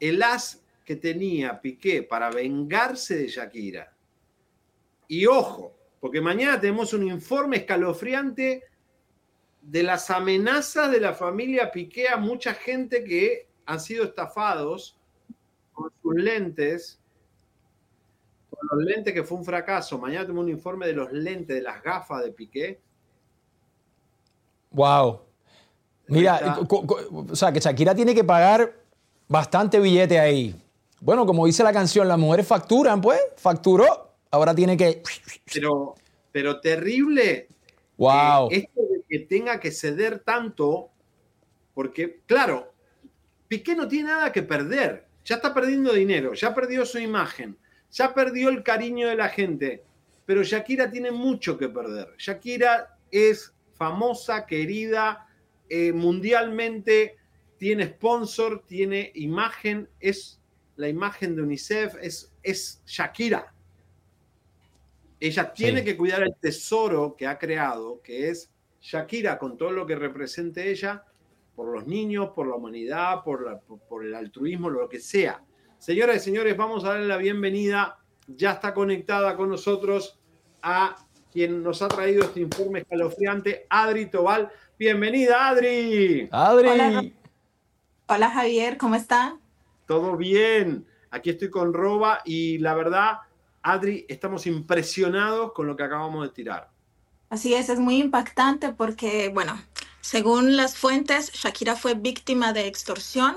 [0.00, 3.92] el as que tenía Piqué para vengarse de Shakira.
[5.08, 8.64] Y ojo, porque mañana tenemos un informe escalofriante
[9.66, 14.96] de las amenazas de la familia Piqué a mucha gente que han sido estafados
[15.72, 17.00] con sus lentes,
[18.48, 19.98] con los lentes que fue un fracaso.
[19.98, 22.80] Mañana tenemos un informe de los lentes, de las gafas de Piqué.
[24.70, 25.20] Wow.
[26.08, 28.72] Mira, o sea, que Shakira tiene que pagar
[29.26, 30.54] bastante billete ahí.
[31.00, 35.02] Bueno, como dice la canción, las mujeres facturan, pues, facturó, ahora tiene que...
[35.52, 35.96] Pero,
[36.30, 37.48] pero terrible.
[37.96, 38.48] Wow.
[38.50, 38.85] esto de
[39.16, 40.90] que tenga que ceder tanto,
[41.72, 42.74] porque, claro,
[43.48, 45.06] Piqué no tiene nada que perder.
[45.24, 47.56] Ya está perdiendo dinero, ya perdió su imagen,
[47.90, 49.84] ya perdió el cariño de la gente.
[50.26, 52.08] Pero Shakira tiene mucho que perder.
[52.18, 55.26] Shakira es famosa, querida,
[55.70, 57.16] eh, mundialmente,
[57.56, 60.42] tiene sponsor, tiene imagen, es
[60.76, 63.54] la imagen de UNICEF, es, es Shakira.
[65.18, 68.50] Ella tiene que cuidar el tesoro que ha creado, que es
[68.86, 71.02] Shakira, con todo lo que represente ella,
[71.56, 75.42] por los niños, por la humanidad, por, por el altruismo, lo que sea.
[75.76, 77.98] Señoras y señores, vamos a darle la bienvenida.
[78.28, 80.20] Ya está conectada con nosotros
[80.62, 80.94] a
[81.32, 84.52] quien nos ha traído este informe escalofriante, Adri Tobal.
[84.78, 86.28] Bienvenida, Adri.
[86.30, 87.12] Adri.
[88.06, 89.36] Hola, Javier, ¿cómo está?
[89.88, 90.86] Todo bien.
[91.10, 93.18] Aquí estoy con Roba y la verdad,
[93.62, 96.75] Adri, estamos impresionados con lo que acabamos de tirar.
[97.28, 99.60] Así es, es muy impactante porque, bueno,
[100.00, 103.36] según las fuentes, Shakira fue víctima de extorsión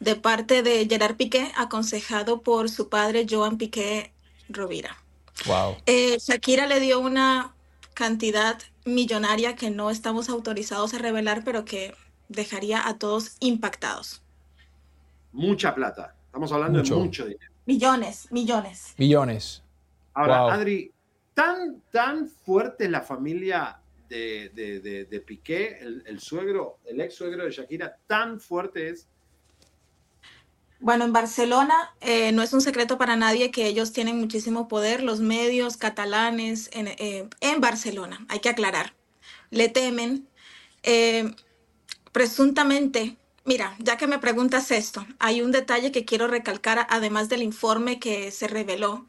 [0.00, 4.12] de parte de Gerard Piqué, aconsejado por su padre Joan Piqué
[4.48, 4.96] Rovira.
[5.46, 5.76] Wow.
[5.86, 7.54] Eh, Shakira le dio una
[7.94, 11.94] cantidad millonaria que no estamos autorizados a revelar, pero que
[12.28, 14.22] dejaría a todos impactados.
[15.32, 16.14] Mucha plata.
[16.26, 17.52] Estamos hablando de mucho dinero.
[17.66, 18.94] Millones, millones.
[18.96, 19.62] Millones.
[20.14, 20.90] Ahora, Adri,
[21.40, 23.80] tan, tan fuerte la familia
[24.10, 24.50] de,
[25.08, 29.08] de, Piqué, el, suegro, el ex suegro de Shakira, tan fuerte es
[30.80, 35.02] bueno, en Barcelona eh, no es un secreto para nadie que ellos tienen muchísimo poder,
[35.02, 38.94] los medios catalanes en, eh, Barcelona, hay que aclarar.
[39.50, 40.26] Le temen.
[40.82, 41.34] Eh,
[42.12, 47.42] presuntamente, mira, ya que me preguntas esto, hay un detalle que quiero recalcar además del
[47.42, 49.04] informe que se reveló.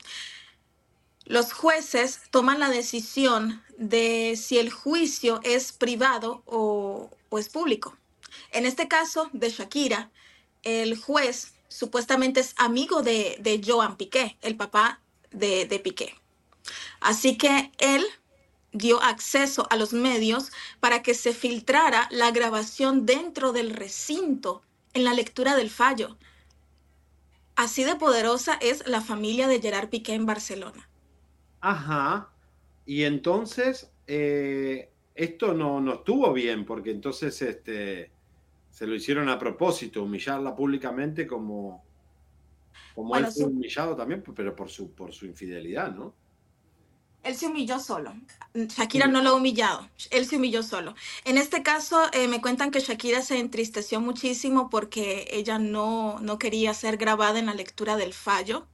[1.32, 7.10] Los jueces toman la decisión de si el juicio es privado o,
[7.40, 7.96] es público.
[8.52, 10.12] En este caso de Shakira,
[10.64, 15.00] el juez supuestamente es amigo de, Joan Piqué, el papá
[15.32, 16.14] de, de Piqué.
[17.00, 18.06] Así que él
[18.74, 20.52] dio acceso a los medios
[20.82, 24.64] para que se filtrara la grabación dentro del recinto
[24.94, 26.18] en la lectura del fallo.
[27.56, 30.90] Así de poderosa es la familia de Gerard Piqué en Barcelona.
[31.62, 32.30] Ajá.
[32.86, 38.12] Y entonces, eh, esto no, no estuvo bien, porque entonces este,
[38.72, 41.84] se lo hicieron a propósito, humillarla públicamente como,
[42.96, 46.14] como él fue humillado también, pero por su, por su infidelidad, ¿no?
[47.24, 48.16] Él se humilló solo.
[48.56, 49.88] Shakira no lo ha humillado.
[50.10, 50.96] Él se humilló solo.
[51.24, 56.40] En este caso, eh, me cuentan que Shakira se entristeció muchísimo porque ella no, no
[56.40, 58.66] quería ser grabada en la lectura del fallo.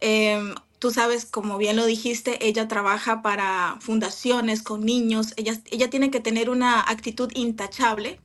[0.00, 5.32] Em, tú sabes, como bien lo dijiste, ella trabaja para fundaciones con niños.
[5.36, 8.18] Ella, ella tiene que tener una actitud intachable.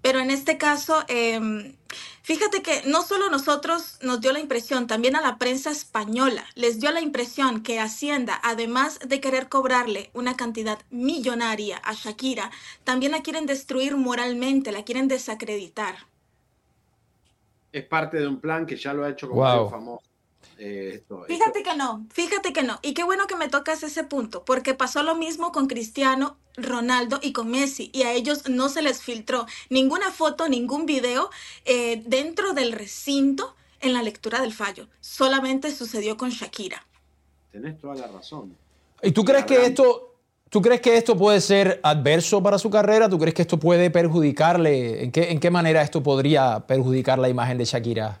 [0.00, 1.74] Pero en este caso, em,
[2.22, 6.78] fíjate que no solo nosotros nos dio la impresión, también a la prensa española les
[6.78, 12.52] dio la impresión que Hacienda, además de querer cobrarle una cantidad millonaria a Shakira,
[12.84, 15.96] también la quieren destruir moralmente, la quieren desacreditar.
[17.72, 20.07] Es parte de un plan que ya lo ha hecho como famoso.
[20.58, 22.80] Eh, fíjate que no, fíjate que no.
[22.82, 27.20] Y qué bueno que me tocas ese punto, porque pasó lo mismo con Cristiano Ronaldo
[27.22, 31.30] y con Messi, y a ellos no se les filtró ninguna foto, ningún video
[31.64, 34.88] eh, dentro del recinto en la lectura del fallo.
[35.00, 36.84] Solamente sucedió con Shakira.
[37.52, 38.56] Tenés toda la razón.
[39.00, 40.16] ¿Y tú crees que esto,
[40.50, 43.08] tú crees que esto puede ser adverso para su carrera?
[43.08, 45.04] ¿Tú crees que esto puede perjudicarle?
[45.04, 48.20] ¿En qué, en qué manera esto podría perjudicar la imagen de Shakira?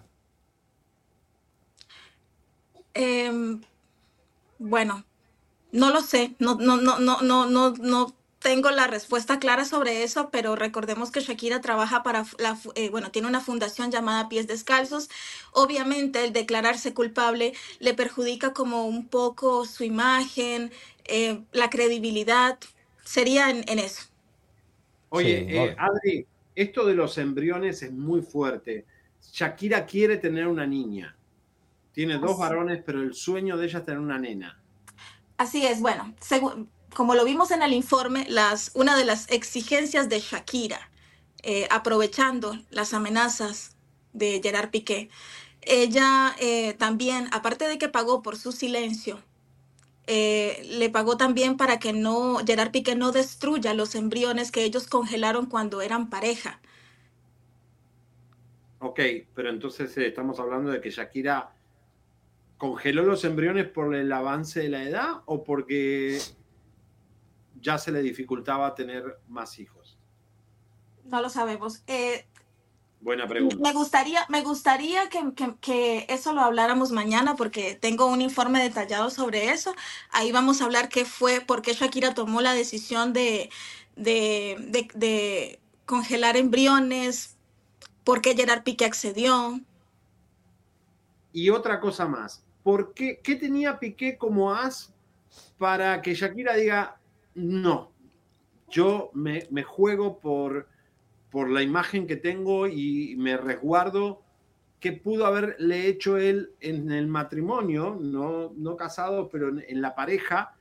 [2.98, 3.60] Em,
[4.58, 5.04] bueno,
[5.70, 6.34] no lo sé.
[6.40, 11.12] No, no, no, no, no, no, no tengo la respuesta clara sobre eso, pero recordemos
[11.12, 15.10] que Shakira trabaja para la, eh, bueno, tiene una fundación llamada Pies Descalzos.
[15.52, 20.72] Obviamente el declararse culpable le perjudica como un poco su imagen,
[21.04, 22.58] eh, la credibilidad.
[23.04, 24.02] Sería en, en eso.
[25.10, 26.26] Oye, Sí, eh, Adri,
[26.56, 28.86] esto de los embriones es muy fuerte.
[29.32, 31.17] Shakira quiere tener una niña.
[31.98, 32.40] Tiene dos Así.
[32.42, 34.56] varones, pero el sueño de ella es tener una nena.
[35.36, 36.14] Así es, bueno,
[36.94, 40.78] como lo vimos en el informe, las, una de las exigencias de Shakira,
[41.42, 43.76] eh, aprovechando las amenazas
[44.12, 45.10] de Gerard Piqué,
[45.62, 49.18] ella eh, también, aparte de que pagó por su silencio,
[50.06, 54.86] eh, le pagó también para que no Gerard Piqué no destruya los embriones que ellos
[54.86, 56.60] congelaron cuando eran pareja.
[58.78, 59.00] Ok,
[59.34, 61.57] pero entonces eh, estamos hablando de que Shakira
[62.58, 66.20] congeló los embriones por el avance de la edad o porque
[67.60, 69.96] ya se le dificultaba tener más hijos.
[71.04, 71.82] No lo sabemos.
[71.86, 72.26] Eh,
[73.00, 73.56] Buena pregunta.
[73.62, 78.60] Me gustaría, me gustaría que, que- que eso lo habláramos mañana porque tengo un informe
[78.60, 79.72] detallado sobre eso.
[80.10, 83.50] Ahí vamos a hablar qué fue, por qué Shakira tomó la decisión de,
[83.94, 87.36] de, de- de congelar embriones,
[88.02, 89.60] por qué Gerard Piqué accedió.
[91.32, 94.94] Y otra cosa más, ¿por qué, qué tenía Piqué como as
[95.56, 97.00] para que Shakira diga,
[97.34, 97.92] no,
[98.68, 100.68] yo me, juego por,
[101.30, 104.20] por la imagen que tengo y me resguardo?
[104.80, 109.94] ¿Qué pudo haberle hecho él en el matrimonio, no, no casado, pero en, en la
[109.94, 110.54] pareja?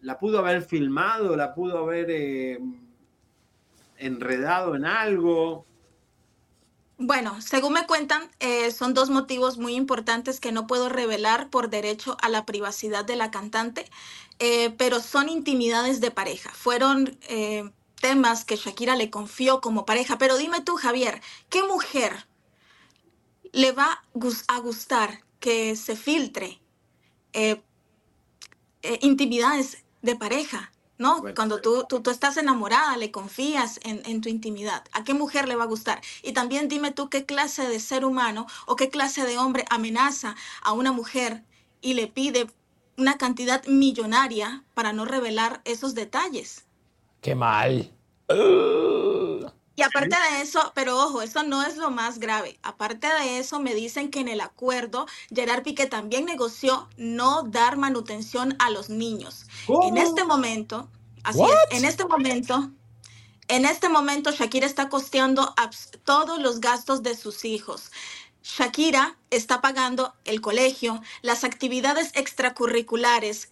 [0.00, 1.36] ¿La pudo haber filmado?
[1.36, 2.58] ¿La pudo haber eh,
[3.98, 5.66] enredado en algo?
[7.02, 11.70] Bueno, según me cuentan, eh, son dos motivos muy importantes que no puedo revelar por
[11.70, 13.86] derecho a la privacidad de la cantante,
[14.38, 16.50] eh, pero son intimidades de pareja.
[16.50, 17.70] Fueron eh,
[18.02, 20.18] temas que Shakira le confió como pareja.
[20.18, 22.26] Pero dime tú, Javier, ¿qué mujer
[23.52, 24.04] le va
[24.46, 26.60] a gustar que se filtre
[29.00, 30.70] intimidades de pareja?
[31.00, 31.22] ¿No?
[31.22, 34.84] Bueno, Cuando tú, tú, tú estás enamorada, le confías en, en tu intimidad.
[34.92, 36.02] ¿A qué mujer le va a gustar?
[36.22, 40.36] Y también dime tú qué clase de ser humano o qué clase de hombre amenaza
[40.62, 41.42] a una mujer
[41.80, 42.46] y le pide
[42.98, 46.66] una cantidad millonaria para no revelar esos detalles.
[47.22, 47.90] Qué mal.
[49.80, 52.58] Y aparte de eso, pero ojo, eso no es lo más grave.
[52.62, 57.78] Aparte de eso, me dicen que en el acuerdo, Gerard Piqué también negoció no dar
[57.78, 59.46] manutención a los niños.
[59.84, 60.90] En este momento,
[61.24, 62.70] así es, en este momento,
[63.48, 65.54] en este momento Shakira está costeando
[66.04, 67.90] todos los gastos de sus hijos.
[68.42, 73.48] Shakira está pagando el colegio, las actividades extracurriculares,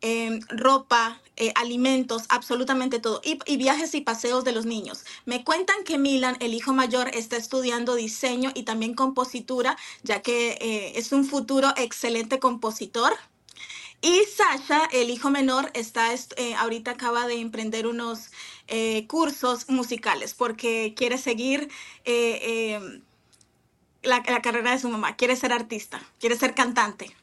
[0.00, 5.04] em, ropa, eh, alimentos, absolutamente todo, y, viajes y paseos de los niños.
[5.24, 10.52] Me cuentan que Milan, el hijo mayor, está estudiando diseño y también compositura, ya que
[10.60, 13.12] eh, es un futuro excelente compositor.
[14.02, 18.30] Y Sasha, el hijo menor, está est- eh, ahorita acaba de emprender unos
[19.06, 21.68] cursos musicales porque quiere seguir
[24.02, 27.14] la carrera de su mamá, quiere ser artista, quiere ser cantante.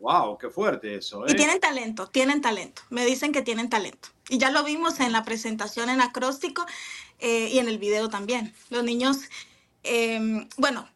[0.00, 0.38] ¡Wow!
[0.38, 1.26] ¡Qué fuerte eso!
[1.26, 1.32] ¿eh?
[1.32, 2.82] Y tienen talento, tienen talento.
[2.90, 4.08] Me dicen que tienen talento.
[4.28, 6.64] Y ya lo vimos en la presentación en acróstico
[7.18, 8.54] eh, y en el video también.
[8.70, 9.18] Los niños,
[9.84, 10.88] eh, bueno,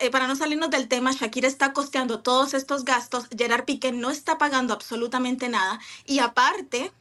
[0.00, 3.26] eh, para no salirnos del tema, Shakira está costeando todos estos gastos.
[3.36, 5.80] Gerard Piqué no está pagando absolutamente nada.
[6.04, 6.92] Y aparte,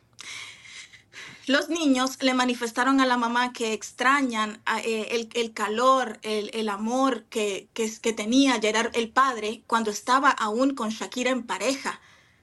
[1.52, 7.68] los niños le manifestaron a la mamá que extrañan eh, el, calor, el, amor que,
[7.74, 12.00] que, que tenía Gerard, el padre, cuando estaba aún con Shakira en pareja.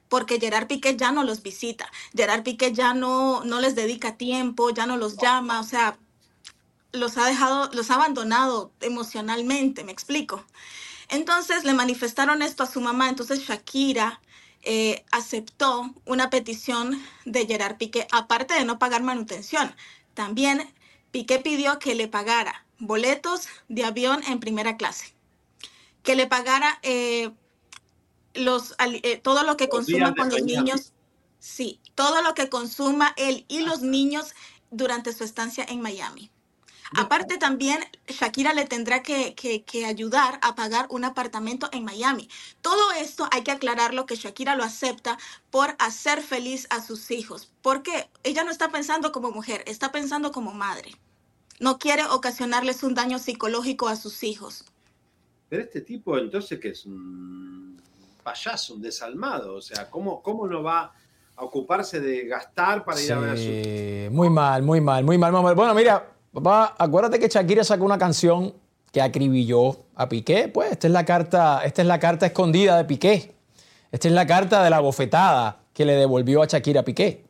[0.07, 1.91] Porque Gerard Piqué ya no los visita.
[2.15, 5.59] Gerard Piqué ya no, no les dedica tiempo, ya no los llama.
[5.59, 5.99] O sea,
[6.91, 10.43] los ha dejado, los ha abandonado emocionalmente, me explico.
[11.09, 13.09] Entonces le manifestaron esto a su mamá.
[13.09, 14.19] Entonces Shakira
[14.63, 19.73] eh, aceptó una petición de Gerard Piqué, aparte de no pagar manutención.
[20.13, 20.73] También
[21.11, 25.13] Piqué pidió que le pagara boletos de avión en primera clase,
[26.03, 27.31] que le pagara eh,
[28.33, 30.93] los, eh, todo lo que Los consuma con los niños.
[31.39, 34.33] Sí, todo lo que consuma él y los niños
[34.71, 36.31] durante su estancia en Miami.
[36.97, 42.29] Aparte también, Shakira le tendrá que, que, que, ayudar a pagar un apartamento en Miami.
[42.61, 45.17] Todo esto hay que aclararlo que Shakira lo acepta
[45.51, 50.31] por hacer feliz a sus hijos, porque ella no está pensando como mujer, está pensando
[50.31, 50.91] como madre.
[51.59, 54.65] No quiere ocasionarles un daño psicológico a sus hijos.
[55.47, 57.79] Pero este tipo entonces que es un
[58.23, 60.93] payaso, un desalmado, o sea, ¿cómo, cómo no va
[61.35, 64.15] a ocuparse de gastar para ir sí, a ver a su...
[64.15, 65.31] Muy mal, muy mal, muy mal.
[65.31, 68.53] Bueno, mira, papá, acuérdate que Shakira sacó una canción
[68.91, 70.47] que acribilló a Piqué.
[70.47, 73.35] Pues esta es la carta, esta es la carta escondida de Piqué.
[73.91, 77.25] Esta es la carta de la bofetada que le devolvió a Shakira Piqué.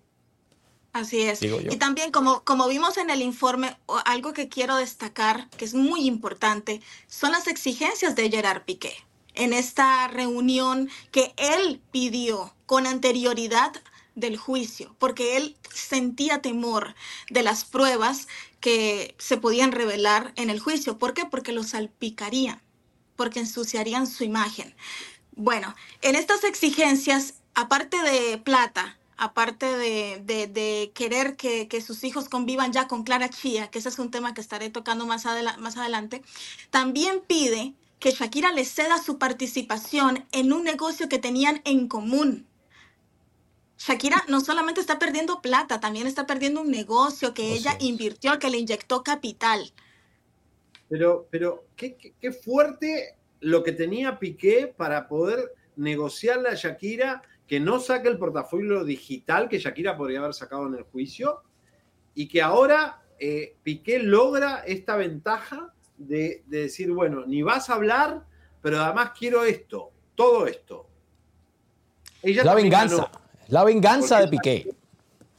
[0.91, 1.41] Así es.
[1.41, 6.07] Y también, como, como vimos en el informe, algo que quiero destacar, que es muy
[6.07, 8.93] importante, son las exigencias de Gerard Piqué.
[9.35, 13.71] En esta reunión que él pidió con anterioridad
[14.15, 16.95] del juicio, porque él sentía temor
[17.29, 18.27] de las pruebas
[18.59, 20.97] que se podían revelar en el juicio.
[20.97, 21.25] ¿Por qué?
[21.25, 22.61] Porque lo salpicarían,
[23.15, 24.75] porque ensuciarían su imagen.
[25.35, 32.29] Bueno, en estas exigencias, aparte de plata, aparte de, de, querer que, que, sus hijos
[32.29, 35.57] convivan ya con Clara Chía, que ese es un tema que estaré tocando más, adela
[35.57, 36.23] más adelante,
[36.69, 42.47] también pide que Shakira le ceda su participación en un negocio que tenían en común.
[43.79, 48.49] Shakira no solamente está perdiendo plata, también está perdiendo un negocio que ella invirtió, que
[48.49, 49.71] le inyectó capital.
[50.89, 57.21] Pero, pero qué, qué, qué fuerte lo que tenía Piqué para poder negociarle a Shakira
[57.47, 61.41] que no saque el portafolio digital que Shakira podría haber sacado en el juicio
[62.13, 67.75] y que ahora eh, Piqué logra esta ventaja de, de, decir, bueno, ni vas a
[67.75, 68.25] hablar,
[68.61, 70.85] pero además quiero esto, todo esto.
[72.21, 74.69] Ella la venganza, ganó, la venganza de Piqué.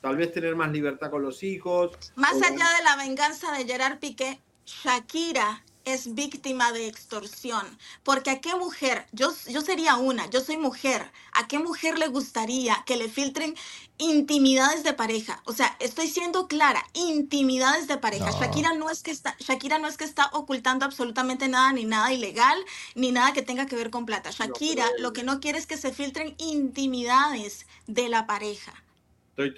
[0.01, 1.93] Tal vez tener más libertad con los hijos.
[2.17, 7.79] Más allá de la venganza de Gerard Piqué, Shakira es víctima de extorsión.
[8.03, 12.09] Porque a qué mujer, yo, yo sería una, yo soy mujer, ¿a qué mujer le
[12.09, 13.55] gustaría que le filtren
[13.99, 15.43] intimidades de pareja?
[15.45, 18.31] O sea, estoy siendo clara, intimidades de pareja.
[18.31, 18.41] No.
[18.41, 22.13] Shakira, no es que está, Shakira no es que está ocultando absolutamente nada, ni nada
[22.13, 22.59] ilegal,
[22.95, 24.31] ni nada que tenga que ver con plata.
[24.31, 28.73] Shakira no, lo que no quiere es que se filtren intimidades de la pareja.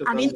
[0.06, 0.30] A mí,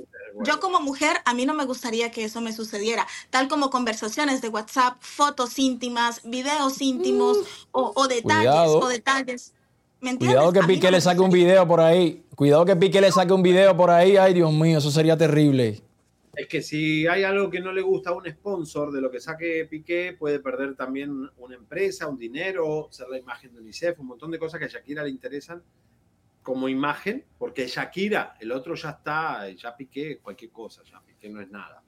[0.45, 4.43] yo como mujer, a mí no me gustaría que eso me sucediera, tal como conversaciones
[4.43, 7.43] de WhatsApp, fotos íntimas, videos íntimos mm.
[7.73, 8.79] o, o, detalles Cuidado.
[8.79, 9.53] o detalles.
[10.01, 12.23] ¿Me Cuidado que Piqué no le saque un video por ahí.
[12.35, 14.17] Cuidado que Piqué le saque un video por ahí.
[14.17, 15.81] Ay, Dios mío, eso sería terrible.
[16.35, 19.21] Es que si hay algo que no le gusta a un sponsor de lo que
[19.21, 24.09] saque Piqué, puede perder también una empresa, un dinero, ser la imagen de UNICEF, un
[24.09, 25.63] montón de cosas que a Shakira le interesan
[26.47, 31.41] como imagen, porque Shakira, el otro ya está, ya piqué cualquier cosa, ya piqué no
[31.41, 31.83] es nada.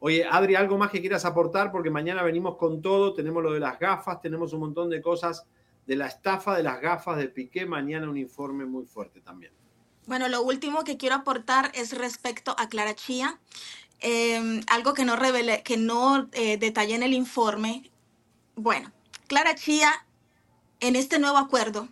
[0.00, 1.70] Oye, Adri, ¿algo más que quieras aportar?
[1.70, 5.46] Porque mañana venimos con todo, tenemos lo de las gafas, tenemos un montón de cosas
[5.86, 9.52] de la estafa de las gafas de Piqué, mañana un informe muy fuerte también.
[10.08, 13.38] Bueno, lo último que quiero aportar es respecto a Clara Chía,
[14.00, 17.88] eh, algo que no revelé, que no eh, detallé en el informe.
[18.56, 18.90] Bueno,
[19.28, 19.92] Clara Chía,
[20.80, 21.86] en este nuevo acuerdo,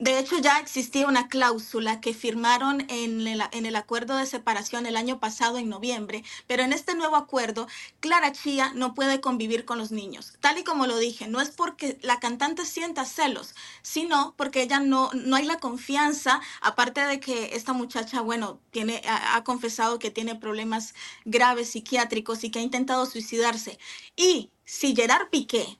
[0.00, 5.20] de hecho, ya existía una cláusula que firmaron en el, acuerdo de separación el año
[5.20, 7.68] pasado, en noviembre, pero en este nuevo acuerdo,
[8.00, 10.32] Clara Chía no puede convivir con los niños.
[10.40, 14.80] Tal y como lo dije, no es porque la cantante sienta celos, sino porque ella
[14.80, 20.10] no, no hay la confianza, aparte de que esta muchacha, bueno, tiene, ha confesado que
[20.10, 20.94] tiene problemas
[21.26, 23.78] graves psiquiátricos y que ha intentado suicidarse.
[24.16, 25.78] Y si Gerard Piqué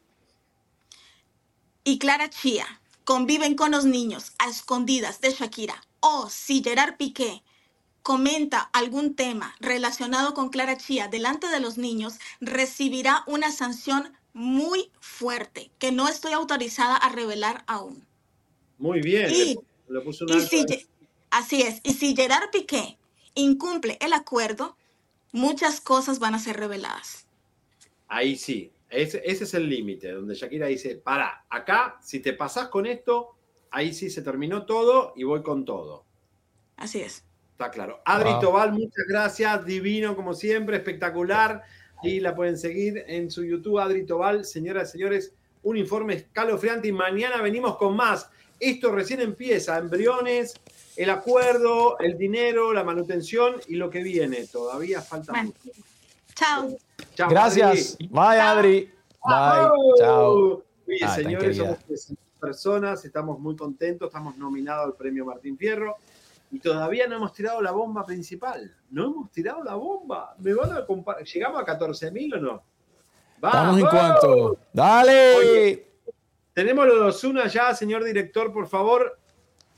[1.85, 2.80] y Clara Chía
[3.11, 7.43] conviven con los niños a escondidas de Shakira o si Gerard Piqué
[8.05, 14.93] comenta algún tema relacionado con Clara Chía delante de los niños, recibirá una sanción muy
[15.01, 18.07] fuerte que no estoy autorizada a revelar aún.
[18.79, 19.29] Muy bien.
[19.29, 19.59] Y,
[19.89, 20.65] le, le y si,
[21.33, 21.81] así es.
[21.83, 22.97] Y si Gerard Piqué
[23.35, 24.77] incumple el acuerdo,
[25.33, 27.27] muchas cosas van a ser reveladas.
[28.07, 32.69] Ahí sí, ese, ese es el límite, donde Shakira dice, para, acá, si te pasás
[32.69, 33.37] con esto,
[33.71, 36.05] ahí sí se terminó todo y voy con todo.
[36.77, 37.25] Así es.
[37.53, 38.01] Está claro.
[38.05, 38.41] Adri wow.
[38.41, 41.63] Tobal, muchas gracias, divino como siempre, espectacular.
[42.03, 44.47] Y la pueden seguir en su YouTube, Adri Tobal.
[44.47, 48.31] Señoras y señores, un informe escalofriante y mañana venimos con más.
[48.59, 50.55] Esto recién empieza, embriones,
[50.97, 54.47] el acuerdo, el dinero, la manutención y lo que viene.
[54.47, 55.53] Todavía falta bueno.
[55.65, 55.79] mucho.
[56.41, 56.77] Chao.
[57.15, 57.29] Chao.
[57.29, 57.95] Gracias.
[57.95, 58.09] Adri.
[58.09, 58.91] Bye, Adri.
[59.23, 59.71] Bye.
[59.99, 60.65] Chao.
[60.89, 61.79] Oye, ah, señores, somos
[62.41, 65.97] personas, estamos muy contentos, estamos nominados al premio Martín Fierro
[66.51, 68.75] y todavía no hemos tirado la bomba principal.
[68.91, 70.35] No hemos tirado la bomba.
[70.39, 71.25] ¿Me van a comparar?
[71.25, 72.63] ¿Llegamos a 14 mil o no?
[73.37, 74.59] Estamos en cuanto.
[74.73, 75.87] Dale.
[76.55, 79.19] tenemos lo de Osuna ya, señor director, por favor.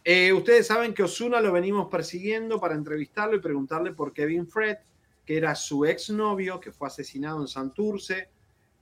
[0.05, 4.79] Eh, ustedes saben que Osuna lo venimos persiguiendo para entrevistarlo y preguntarle por Kevin Fred,
[5.25, 8.29] que era su exnovio, que fue asesinado en Santurce.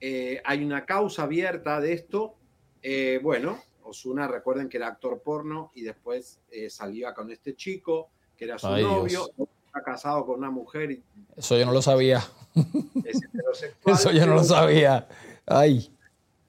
[0.01, 2.35] Eh, hay una causa abierta de esto.
[2.83, 8.47] Eh, bueno, Osuna, recuerden que era actor porno y después salía con este chico, que
[8.47, 9.31] era su novio.
[9.67, 10.91] Está casado con una mujer.
[10.91, 11.03] Y,
[11.37, 12.23] Eso yo no lo sabía.
[13.85, 15.07] Eso yo no lo sabía.
[15.47, 15.95] Ay.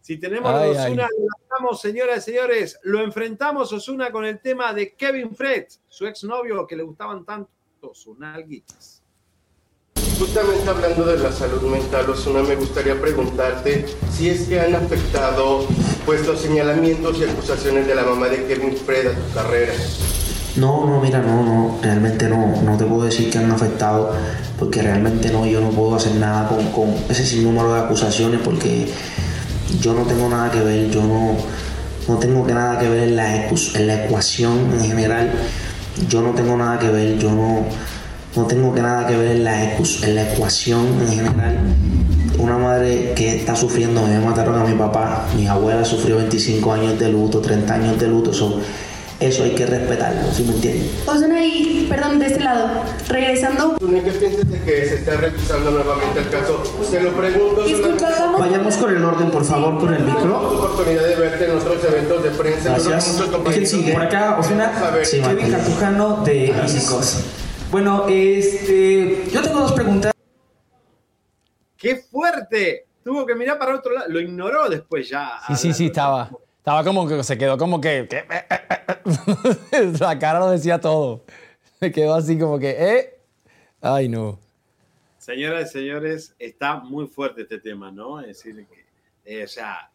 [0.02, 1.08] Si tenemos a Osuna,
[1.62, 2.80] lo señoras y señores.
[2.84, 7.50] Lo enfrentamos Osuna con el tema de Kevin Fred, su exnovio que le gustaban tanto
[7.94, 9.01] sus nalguitas.
[10.22, 15.66] Justamente hablando de la salud mental, Osuna, me gustaría preguntarte si es que han afectado
[16.06, 19.74] pues, los señalamientos y acusaciones de la mamá de Kevin Fred a tu carrera.
[20.58, 24.14] No, no, mira, no, no, realmente no, no te puedo decir que han afectado,
[24.60, 28.90] porque realmente no, yo no puedo hacer nada con, con ese sinnúmero de acusaciones, porque
[29.80, 31.36] yo no tengo nada que ver, yo no,
[32.08, 35.32] no tengo nada que ver en la, en la ecuación en general,
[36.08, 37.66] yo no tengo nada que ver, yo no,
[38.36, 41.58] no tengo que nada que ver en la, en la ecuación en general.
[42.38, 47.00] Una madre que está sufriendo, me mataron a mi papá, mi abuela sufrió 25 años
[47.00, 48.62] de luto, 30 años de luto, son
[49.22, 50.90] eso hay que respetarlo, ¿sí me entiendes?
[51.06, 52.70] Osuna, y perdón, de este lado,
[53.08, 53.78] regresando.
[53.78, 56.64] ¿Qué piensas de que se está revisando nuevamente el caso?
[56.90, 57.64] Se lo pregunto.
[57.64, 58.10] Disculpa,
[58.40, 60.40] Vayamos con el orden, por favor, con el micro.
[60.58, 62.70] oportunidad de verte en otros eventos de prensa.
[62.70, 63.22] Gracias.
[63.54, 63.94] ¿Quién sigue?
[63.94, 64.72] Por acá, Osuna,
[65.04, 67.18] sí, Kevin Cartujano de Físicos.
[67.72, 70.12] Bueno, este, yo tengo dos preguntas.
[71.78, 72.86] ¡Qué fuerte!
[73.02, 74.10] Tuvo que mirar para otro lado.
[74.10, 75.40] Lo ignoró después ya.
[75.48, 76.30] Sí, sí, sí, estaba.
[76.58, 78.10] Estaba como que se quedó como que.
[80.02, 81.24] la cara lo decía todo.
[81.80, 83.20] Se quedó así como que, ¿eh?
[83.80, 84.38] Ay, no.
[85.18, 88.20] Señoras y señores, está muy fuerte este tema, ¿no?
[88.20, 88.86] Es decir, que,
[89.24, 89.90] eh, o sea,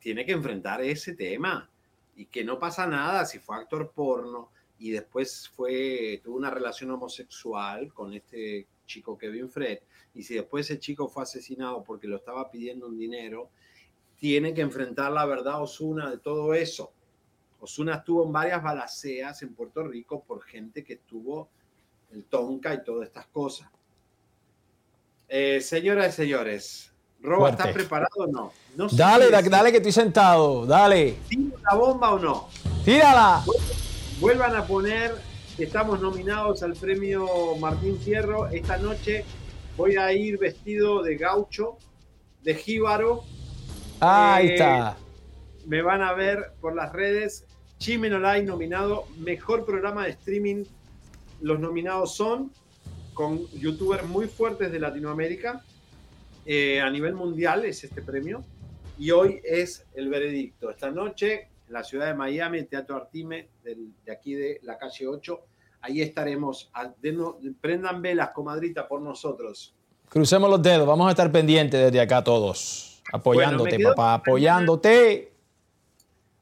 [0.00, 1.66] tiene que enfrentar ese tema
[2.14, 4.51] y que no pasa nada si fue actor porno
[4.82, 9.78] y después fue, tuvo una relación homosexual con este chico Kevin Fred
[10.12, 13.48] y si después ese chico fue asesinado porque lo estaba pidiendo un dinero
[14.18, 16.92] tiene que enfrentar la verdad Osuna de todo eso.
[17.60, 21.48] Osuna estuvo en varias balaceas en Puerto Rico por gente que estuvo
[22.10, 23.68] el Tonka y todas estas cosas.
[25.28, 28.52] Eh, señoras y señores, Roba, ¿estás preparado o no?
[28.76, 31.18] no dale, dale que estoy sentado, dale.
[31.28, 32.48] ¿Tiro la bomba o no?
[32.84, 33.44] ¡Tírala!
[34.22, 35.16] Vuelvan a poner
[35.56, 37.26] que estamos nominados al premio
[37.58, 38.46] Martín Fierro.
[38.46, 39.24] Esta noche
[39.76, 41.76] voy a ir vestido de gaucho,
[42.44, 43.24] de jíbaro
[43.98, 44.96] Ahí eh, está.
[45.66, 47.46] Me van a ver por las redes.
[47.78, 50.66] Chimen Online nominado Mejor Programa de Streaming.
[51.40, 52.52] Los nominados son
[53.14, 55.64] con youtubers muy fuertes de Latinoamérica.
[56.46, 58.44] Eh, a nivel mundial es este premio.
[59.00, 60.70] Y hoy es el veredicto.
[60.70, 65.40] Esta noche la ciudad de Miami, el Teatro Artime, de aquí de la calle 8.
[65.80, 66.70] Ahí estaremos.
[67.60, 69.74] prendan velas, comadrita, por nosotros.
[70.08, 70.86] Crucemos los dedos.
[70.86, 73.02] Vamos a estar pendientes desde acá todos.
[73.10, 75.32] Apoyándote, papá, apoyándote.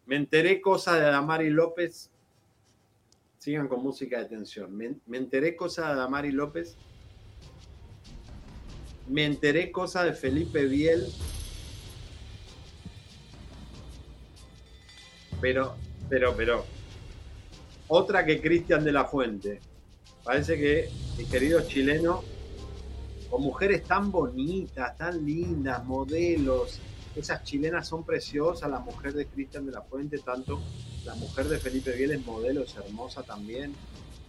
[0.07, 2.11] Me enteré cosas de Damari López.
[3.39, 4.77] Sigan con música de tensión.
[4.77, 6.77] Me, enteré cosas de Damari López.
[9.07, 11.07] Me enteré cosas de Felipe Biel.
[15.41, 15.75] Pero,
[16.09, 16.65] pero, pero.
[17.89, 19.61] Otra que Cristian de la Fuente.
[20.23, 20.89] Parece que
[21.19, 22.23] mi querido chileno
[23.31, 26.81] con mujeres tan bonitas, tan lindas, modelos.
[27.17, 30.61] Esas chilenas son preciosas, la mujer de Cristian de la Fuente, tanto
[31.05, 33.73] la mujer de Felipe Biel es modelo, es hermosa también.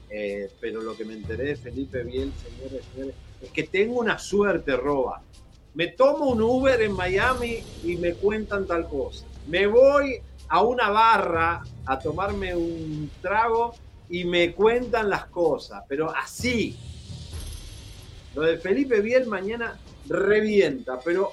[0.09, 4.19] Eh, pero lo que me enteré de Felipe Biel, señores, señores, es que tengo una
[4.19, 5.21] suerte, roba.
[5.73, 9.25] Me tomo un Uber en Miami y me cuentan tal cosa.
[9.47, 10.19] Me voy
[10.51, 13.73] a una barra a tomarme un trago
[14.09, 16.77] y me cuentan las cosas, pero así,
[18.35, 19.79] lo de Felipe Biel mañana
[20.09, 21.31] revienta, pero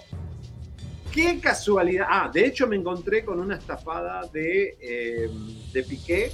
[1.12, 2.06] qué casualidad.
[2.08, 5.28] Ah, de hecho me encontré con una estafada de, eh,
[5.72, 6.30] de Piqué,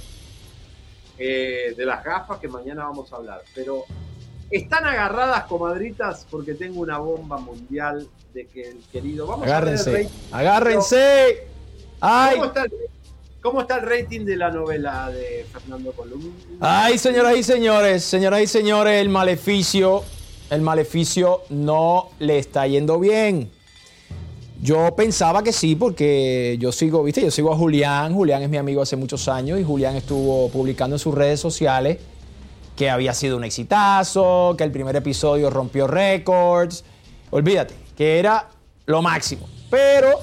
[1.17, 3.41] eh, de las gafas que mañana vamos a hablar.
[3.55, 3.85] Pero
[4.51, 9.25] están agarradas, comadritas, porque tengo una bomba mundial de que el querido.
[9.25, 11.54] Vamos agárrense, a agárrense.
[12.07, 12.37] Ay.
[13.41, 16.33] ¿Cómo está, el rating de la novela de Fernando Column?
[16.59, 20.03] Ay, señoras y señores, señoras y señores, el maleficio
[20.49, 23.51] el maleficio no le está yendo bien.
[24.61, 28.13] Yo pensaba que sí, porque yo sigo, viste, yo sigo a Julián.
[28.13, 31.97] Julián es mi amigo hace muchos años y Julián estuvo publicando en sus redes sociales
[32.75, 36.83] que había sido un exitazo, que el primer episodio rompió récords.
[37.31, 38.49] Olvídate, que era
[38.85, 39.47] lo máximo.
[39.69, 40.19] Pero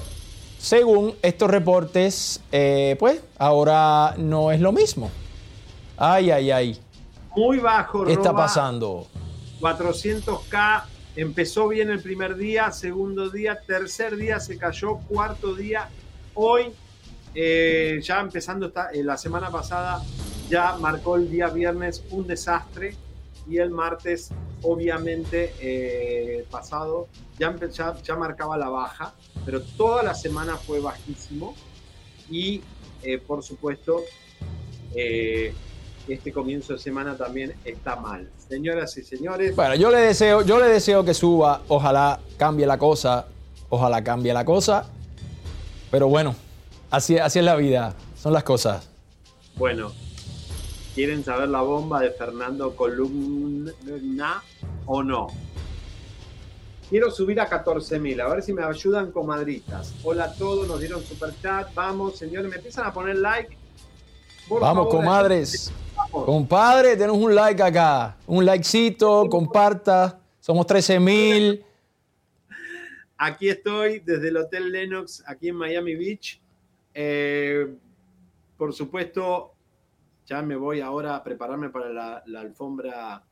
[0.73, 5.11] según estos reportes, eh, pues ahora no es lo mismo.
[5.97, 6.79] Ay, ay, ay.
[7.35, 8.05] Muy bajo.
[8.05, 9.05] ¿Qué está pasando?
[9.59, 10.83] 400k.
[11.17, 15.89] Empezó bien el primer día, segundo día, tercer día se cayó, cuarto día.
[16.33, 16.71] Hoy,
[17.35, 20.01] eh, ya empezando esta- eh, la semana pasada,
[20.49, 22.95] ya marcó el día viernes un desastre
[23.47, 24.29] y el martes,
[24.61, 27.07] obviamente, eh, pasado,
[27.37, 29.13] ya, ya, ya marcaba la baja,
[29.45, 31.55] pero toda la semana fue bajísimo
[32.29, 32.61] y,
[33.03, 34.01] eh, por supuesto,
[34.95, 35.53] eh,
[36.07, 38.29] este comienzo de semana también está mal.
[38.49, 41.61] Señoras y señores, Bueno, yo le deseo, yo le deseo que suba.
[41.69, 43.27] Ojalá cambie la cosa.
[43.69, 44.85] Ojalá cambie la cosa.
[45.89, 46.35] Pero bueno,
[46.91, 47.95] así, así es la vida.
[48.17, 48.89] Son las cosas.
[49.55, 49.91] Bueno,
[50.93, 54.43] ¿quieren saber la bomba de Fernando Columna
[54.85, 55.27] o no?
[56.89, 59.93] Quiero subir a 14.000, a ver si me ayudan, comadritas.
[60.03, 61.73] Hola a todos, nos dieron super chat.
[61.73, 63.57] Vamos, señores, me empiezan a poner like.
[64.47, 65.71] Por Vamos, favor, comadres.
[65.95, 66.25] vamos.
[66.25, 68.15] Compadre, tenemos un like acá.
[68.27, 70.19] Un likecito, comparta.
[70.39, 71.65] Somos 13 mil.
[73.17, 76.41] Aquí estoy desde el Hotel Lennox, aquí en Miami Beach.
[76.93, 77.73] Eh,
[78.57, 79.52] por supuesto,
[80.25, 83.23] ya me voy ahora a prepararme para la, la alfombra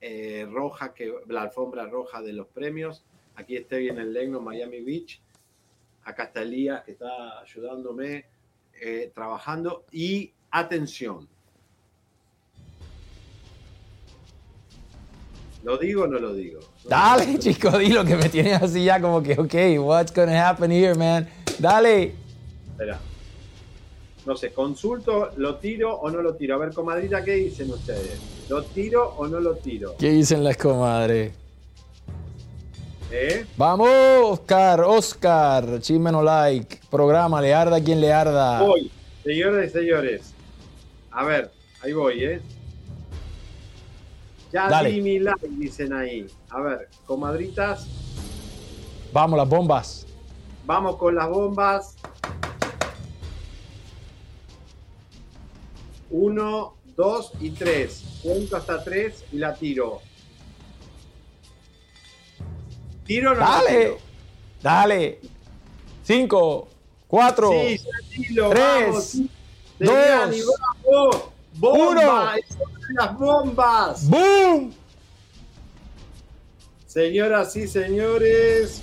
[0.00, 3.04] eh, roja, que, la alfombra roja de los premios.
[3.36, 5.20] Aquí estoy en el Lennox, Miami Beach.
[6.04, 8.24] Acá está Elías, que está ayudándome,
[8.80, 9.84] eh, trabajando.
[9.92, 11.28] Y atención.
[15.62, 16.58] ¿Lo digo o no lo digo?
[16.84, 20.96] Dale, chico, dilo que me tienes así ya como que, ok, what's gonna happen here,
[20.96, 21.28] man?
[21.60, 22.14] Dale.
[22.72, 23.11] Espera.
[24.24, 26.54] No sé, consulto, lo tiro o no lo tiro.
[26.54, 28.20] A ver, comadrita, ¿qué dicen ustedes?
[28.48, 29.94] ¿Lo tiro o no lo tiro?
[29.98, 31.32] ¿Qué dicen las comadres?
[33.10, 33.44] ¿Eh?
[33.56, 33.88] Vamos,
[34.24, 36.80] Oscar, Oscar, chisme no like.
[36.90, 38.62] Programa, le arda quien le arda.
[38.62, 38.90] Voy,
[39.24, 40.34] señores y señores.
[41.10, 41.50] A ver,
[41.82, 42.40] ahí voy, ¿eh?
[44.52, 44.90] Ya Dale.
[44.90, 46.26] di mi like, dicen ahí.
[46.50, 47.86] A ver, comadritas,
[49.12, 50.06] Vamos, las bombas.
[50.64, 51.96] vamos con las bombas.
[56.12, 58.02] Uno, dos y tres.
[58.22, 60.00] Cuento hasta tres y la tiro.
[63.06, 63.98] ¿Tiro no Dale, tiro?
[64.62, 65.20] dale.
[66.04, 66.68] Cinco,
[67.08, 69.16] cuatro, Sí, Santilo, tres, vamos.
[69.78, 69.90] dos,
[70.84, 71.22] vamos.
[71.54, 71.90] ¡Bomba!
[71.90, 72.32] uno.
[72.34, 74.08] ¡Esas son las bombas!
[74.08, 74.72] ¡Boom!
[76.86, 78.82] Señoras y señores.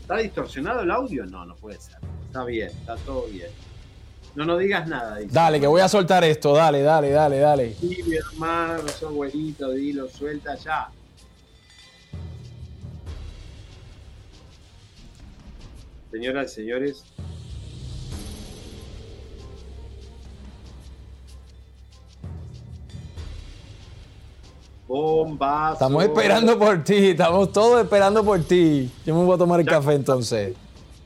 [0.00, 1.24] ¿Está distorsionado el audio?
[1.26, 1.96] No, no puede ser.
[2.26, 3.50] Está bien, está todo bien.
[4.34, 5.32] No nos digas nada, dice.
[5.32, 6.54] Dale, que voy a soltar esto.
[6.54, 7.74] Dale, dale, dale, dale.
[7.74, 10.88] Sí, mi hermano, sos güerito, dilo, suelta ya.
[16.10, 17.04] Señoras y señores,
[24.86, 25.74] bombas.
[25.74, 28.90] Estamos esperando por ti, estamos todos esperando por ti.
[29.04, 30.54] Yo me voy a tomar el café entonces.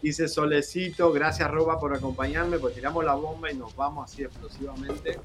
[0.01, 5.19] Dice Solecito, gracias Roba por acompañarme, pues tiramos la bomba y nos vamos así explosivamente.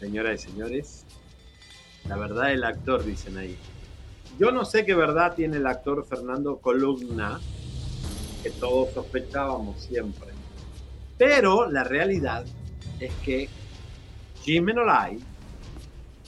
[0.00, 1.04] Señoras y señores,
[2.08, 3.58] la verdad del actor, dicen ahí.
[4.38, 7.40] Yo no sé qué verdad tiene el actor Fernando Columna,
[8.42, 10.28] que todos sospechábamos siempre.
[11.18, 12.44] Pero la realidad
[13.00, 13.48] es que
[14.42, 15.18] Jim Menolai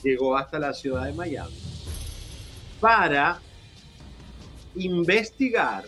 [0.03, 1.55] llegó hasta la ciudad de Miami
[2.79, 3.39] para
[4.79, 5.83] investigar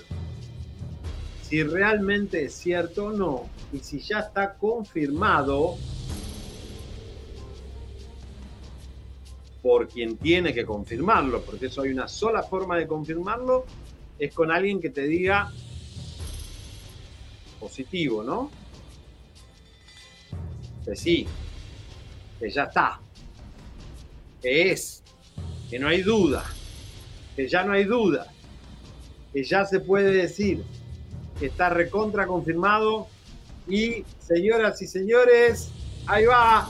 [1.41, 5.77] si realmente es cierto o no y si ya está confirmado
[9.61, 13.65] por quien tiene que confirmarlo, porque eso hay una sola forma de confirmarlo,
[14.17, 15.51] es con alguien que te diga
[17.59, 18.49] positivo, ¿no?
[20.85, 21.27] Que sí,
[22.39, 22.99] que ya está,
[24.41, 25.03] que es,
[25.69, 26.45] que no hay duda,
[27.35, 28.31] que ya no hay duda,
[29.33, 30.63] que ya se puede decir
[31.39, 33.07] que está recontra confirmado
[33.67, 35.71] y señoras y señores,
[36.07, 36.69] ahí va,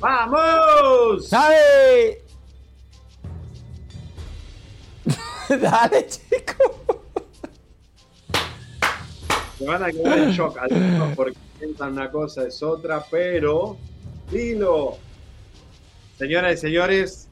[0.00, 1.30] vamos.
[1.30, 2.22] ¡Dale!
[5.60, 7.04] Dale, chico.
[9.58, 13.76] Se van a quedar en shock algunos porque piensan una cosa es otra, pero
[14.30, 14.96] dilo.
[16.18, 17.29] Señoras y señores,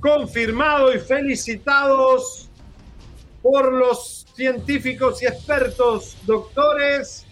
[0.00, 2.48] confirmado y felicitados
[3.42, 7.24] por los científicos y expertos doctores.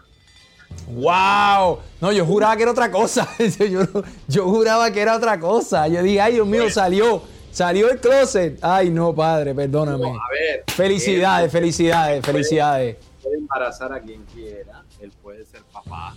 [0.87, 1.79] ¡Wow!
[2.01, 3.27] No, yo juraba que era otra cosa.
[3.59, 3.81] Yo,
[4.27, 5.87] yo juraba que era otra cosa.
[5.87, 7.21] Yo dije, ay, Dios mío, salió.
[7.51, 8.57] Salió el closet.
[8.61, 10.07] Ay, no, padre, perdóname.
[10.07, 12.97] a ver, felicidades, felicidades, felicidades.
[13.21, 14.83] Puede embarazar a quien quiera.
[15.01, 16.15] Él puede ser papá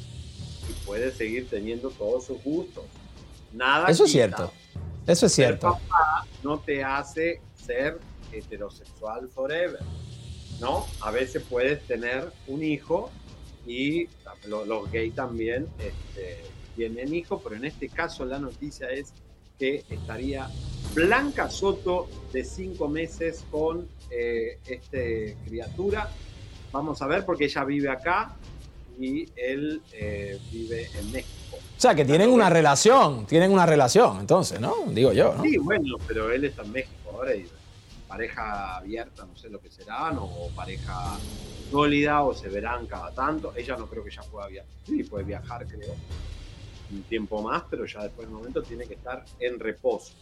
[0.68, 2.84] y puede seguir teniendo todos sus gustos.
[3.52, 3.88] Nada.
[3.88, 4.50] Eso es cierto.
[5.06, 5.72] Eso es Ser cierto.
[5.72, 7.98] papá no te hace ser
[8.32, 9.80] heterosexual forever.
[10.60, 10.86] ¿No?
[11.00, 13.10] A veces puedes tener un hijo
[13.66, 14.08] y
[14.48, 16.42] lo- los gays también este,
[16.76, 19.12] tienen hijos, pero en este caso la noticia es
[19.58, 20.48] que estaría
[20.94, 26.10] Blanca Soto de cinco meses con eh, este criatura.
[26.72, 28.34] Vamos a ver porque ella vive acá
[28.98, 31.56] y él eh, vive en México.
[31.56, 34.74] O sea, que tienen una relación, tienen una relación, entonces, ¿no?
[34.88, 35.42] Digo yo, ¿no?
[35.42, 37.46] Sí, bueno, pero él está en México ahora y
[38.08, 41.16] pareja abierta, no sé lo que serán, o pareja
[41.70, 43.52] sólida, o se verán cada tanto.
[43.56, 44.70] Ella no creo que ya pueda viajar.
[44.86, 45.94] Sí, puede viajar, creo,
[46.92, 50.12] un tiempo más, pero ya después del momento tiene que estar en reposo.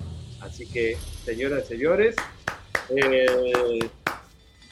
[0.41, 2.17] Así que, señoras y señores,
[2.89, 3.79] eh,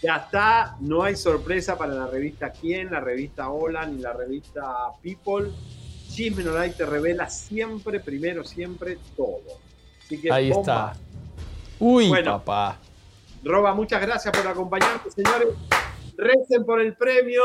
[0.03, 4.63] ya está, no hay sorpresa para la revista Quién, la revista Hola, ni la revista
[5.03, 5.51] People.
[6.09, 9.43] Chisme No Like te revela siempre, primero, siempre todo.
[10.05, 10.93] Así que Ahí bomba.
[10.93, 11.05] está.
[11.79, 12.39] Uy, Bueno.
[12.45, 12.79] papá.
[13.45, 15.49] Roba, muchas gracias por acompañarnos, señores.
[16.17, 17.43] Recen por el premio.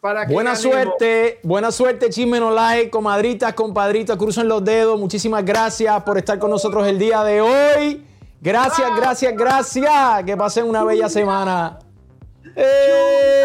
[0.00, 0.72] Para que Buena ganemos.
[0.74, 4.98] suerte, buena suerte, Chisme No Like, comadritas, compadritas, crucen los dedos.
[4.98, 8.04] Muchísimas gracias por estar con nosotros el día de hoy.
[8.40, 10.24] Gracias, gracias, gracias.
[10.24, 11.78] Que pasen una bella semana.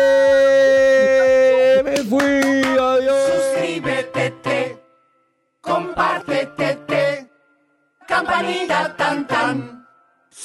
[0.08, 1.82] ¡Eh!
[1.84, 3.34] Me fui, adiós.
[3.36, 4.82] Suscríbete, te,
[5.62, 7.30] compártete, te,
[8.08, 9.77] campanita tan tan.